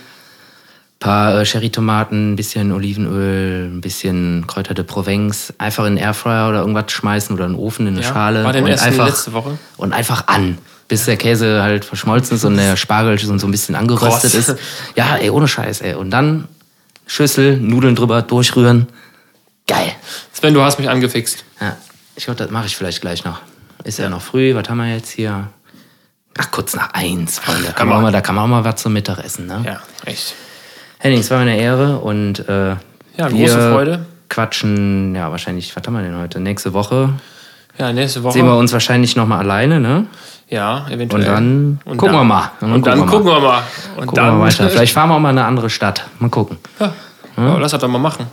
paar 0.99 1.39
äh, 1.41 1.45
Cherrytomaten, 1.45 2.33
ein 2.33 2.35
bisschen 2.35 2.71
Olivenöl, 2.71 3.65
ein 3.71 3.81
bisschen 3.81 4.45
Kräuter 4.47 4.73
de 4.73 4.83
Provence. 4.83 5.53
Einfach 5.57 5.85
in 5.85 5.95
den 5.95 6.03
Airfryer 6.03 6.49
oder 6.49 6.59
irgendwas 6.61 6.91
schmeißen 6.91 7.35
oder 7.35 7.45
in 7.45 7.53
den 7.53 7.59
Ofen, 7.59 7.87
in 7.87 7.93
eine 7.95 8.03
Ja, 8.03 8.11
Schale. 8.13 8.43
war 8.43 8.53
denn 8.53 8.63
und 8.63 8.71
einfach, 8.81 9.07
letzte 9.07 9.33
Woche? 9.33 9.57
Und 9.77 9.93
einfach 9.93 10.27
an. 10.27 10.57
Bis 10.87 11.05
der 11.05 11.17
Käse 11.17 11.61
halt 11.61 11.85
verschmolzen 11.85 12.37
ist 12.37 12.45
und 12.45 12.57
der 12.57 12.75
Spargel 12.77 13.19
schon 13.19 13.37
so 13.39 13.47
ein 13.47 13.51
bisschen 13.51 13.75
angeröstet 13.75 14.31
Kross. 14.31 14.49
ist. 14.49 14.59
Ja, 14.95 15.17
ey, 15.17 15.29
ohne 15.29 15.47
Scheiß, 15.47 15.81
ey. 15.81 15.93
Und 15.95 16.09
dann 16.11 16.47
Schüssel, 17.05 17.57
Nudeln 17.57 17.95
drüber, 17.95 18.21
durchrühren. 18.21 18.87
Geil. 19.67 19.91
Sven, 20.33 20.53
du 20.53 20.61
hast 20.61 20.79
mich 20.79 20.89
angefixt. 20.89 21.43
Ja, 21.61 21.75
ich 22.15 22.25
glaube, 22.25 22.37
das 22.37 22.49
mache 22.51 22.65
ich 22.67 22.75
vielleicht 22.75 23.01
gleich 23.01 23.23
noch. 23.25 23.41
Ist 23.83 23.99
ja 23.99 24.09
noch 24.09 24.21
früh, 24.21 24.55
was 24.55 24.67
haben 24.69 24.77
wir 24.77 24.93
jetzt 24.93 25.11
hier? 25.11 25.47
Ach, 26.37 26.51
kurz 26.51 26.75
nach 26.75 26.93
eins, 26.93 27.39
Freunde. 27.39 27.67
Da 27.67 27.71
kann 27.73 27.87
man 27.87 27.97
auch 27.97 28.01
mal, 28.01 28.11
da 28.11 28.21
kann 28.21 28.35
man 28.35 28.43
auch 28.45 28.47
mal 28.47 28.63
was 28.63 28.81
zum 28.81 28.93
Mittagessen, 28.93 29.47
ne? 29.47 29.61
Ja, 29.65 29.79
echt. 30.05 30.35
Henning, 30.99 31.19
es 31.19 31.29
war 31.31 31.37
mir 31.37 31.43
eine 31.51 31.57
Ehre 31.59 31.99
und 31.99 32.47
äh, 32.47 32.69
Ja, 33.17 33.27
große 33.29 33.71
Freude. 33.71 34.05
quatschen, 34.29 35.15
ja, 35.15 35.31
wahrscheinlich, 35.31 35.75
was 35.75 35.83
haben 35.85 35.93
wir 35.95 36.01
denn 36.01 36.17
heute? 36.17 36.39
Nächste 36.39 36.73
Woche 36.73 37.09
Ja, 37.77 37.91
nächste 37.93 38.23
Woche. 38.23 38.33
sehen 38.33 38.45
wir 38.45 38.55
uns 38.55 38.73
wahrscheinlich 38.73 39.15
nochmal 39.15 39.39
alleine, 39.39 39.79
ne? 39.79 40.05
Ja, 40.49 40.87
eventuell. 40.89 41.23
Und 41.23 41.27
dann 41.27 41.79
Und 41.85 41.97
gucken 41.97 42.13
dann- 42.15 42.21
wir 42.21 42.23
mal. 42.23 42.51
Und 42.61 42.87
dann, 42.87 43.05
gucken 43.05 43.25
wir 43.27 43.39
mal. 43.39 43.63
Und 43.97 44.07
Gucken 44.07 44.15
dann 44.15 44.37
wir 44.39 44.45
weiter. 44.45 44.69
Vielleicht 44.69 44.93
fahren 44.93 45.09
wir 45.09 45.15
auch 45.15 45.19
mal 45.19 45.31
in 45.31 45.37
eine 45.39 45.47
andere 45.47 45.69
Stadt. 45.69 46.05
Mal 46.19 46.29
gucken. 46.29 46.57
Ja, 46.79 46.93
ja, 47.37 47.57
lass 47.57 47.71
das 47.71 47.81
doch 47.81 47.87
mal 47.89 47.97
machen. 47.99 48.27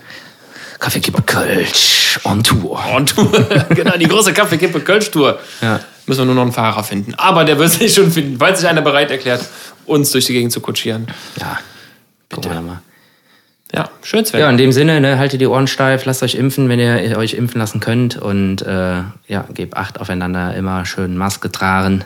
Kaffeekippe 0.79 1.23
Kölsch 1.23 2.21
on 2.25 2.43
Tour. 2.43 2.79
Und 2.95 3.15
genau, 3.71 3.97
die 3.97 4.07
große 4.07 4.33
Kaffeekippe 4.33 4.81
Kölsch-Tour. 4.81 5.39
Ja. 5.61 5.81
Müssen 6.07 6.21
wir 6.21 6.27
nur 6.27 6.35
noch 6.35 6.43
einen 6.43 6.53
Fahrer 6.53 6.85
finden. 6.85 7.15
Aber 7.15 7.45
der 7.45 7.59
wird 7.59 7.71
sich 7.73 7.95
schon 7.95 8.11
finden, 8.11 8.39
falls 8.39 8.61
sich 8.61 8.69
einer 8.69 8.83
bereit 8.83 9.11
erklärt, 9.11 9.45
uns 9.87 10.11
durch 10.13 10.27
die 10.27 10.33
Gegend 10.33 10.53
zu 10.53 10.61
kutschieren. 10.61 11.07
Ja, 11.41 11.59
gucken 12.31 12.51
wir 12.51 12.61
mal. 12.61 12.83
Ja, 13.75 13.91
schön, 14.03 14.25
Sven. 14.25 14.39
Ja, 14.39 14.49
in 14.49 14.57
dem 14.57 14.71
Sinne, 14.71 15.01
ne, 15.01 15.19
haltet 15.19 15.41
die 15.41 15.49
Ohren 15.49 15.67
steif, 15.67 16.05
lasst 16.05 16.23
euch 16.23 16.37
impfen, 16.37 16.69
wenn 16.69 16.79
ihr 16.79 17.19
euch 17.19 17.35
impfen 17.35 17.59
lassen 17.59 17.81
könnt. 17.81 18.17
Und 18.17 18.63
äh, 18.63 19.03
ja, 19.27 19.47
gebt 19.53 19.77
Acht 19.77 20.01
aufeinander, 20.01 20.55
immer 20.55 20.85
schön 20.87 21.17
Maske 21.17 21.51
tragen. 21.51 22.05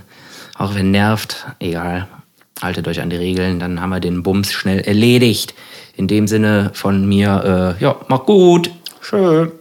Auch 0.56 0.74
wenn 0.74 0.90
nervt, 0.90 1.46
egal. 1.58 2.08
Haltet 2.62 2.88
euch 2.88 3.02
an 3.02 3.10
die 3.10 3.16
Regeln, 3.16 3.60
dann 3.60 3.80
haben 3.80 3.90
wir 3.90 4.00
den 4.00 4.22
Bums 4.22 4.50
schnell 4.50 4.80
erledigt. 4.80 5.54
In 5.94 6.08
dem 6.08 6.26
Sinne 6.26 6.70
von 6.72 7.06
mir, 7.06 7.76
äh, 7.78 7.82
ja, 7.82 7.96
macht 8.08 8.24
gut. 8.24 8.70
Schön. 9.00 9.52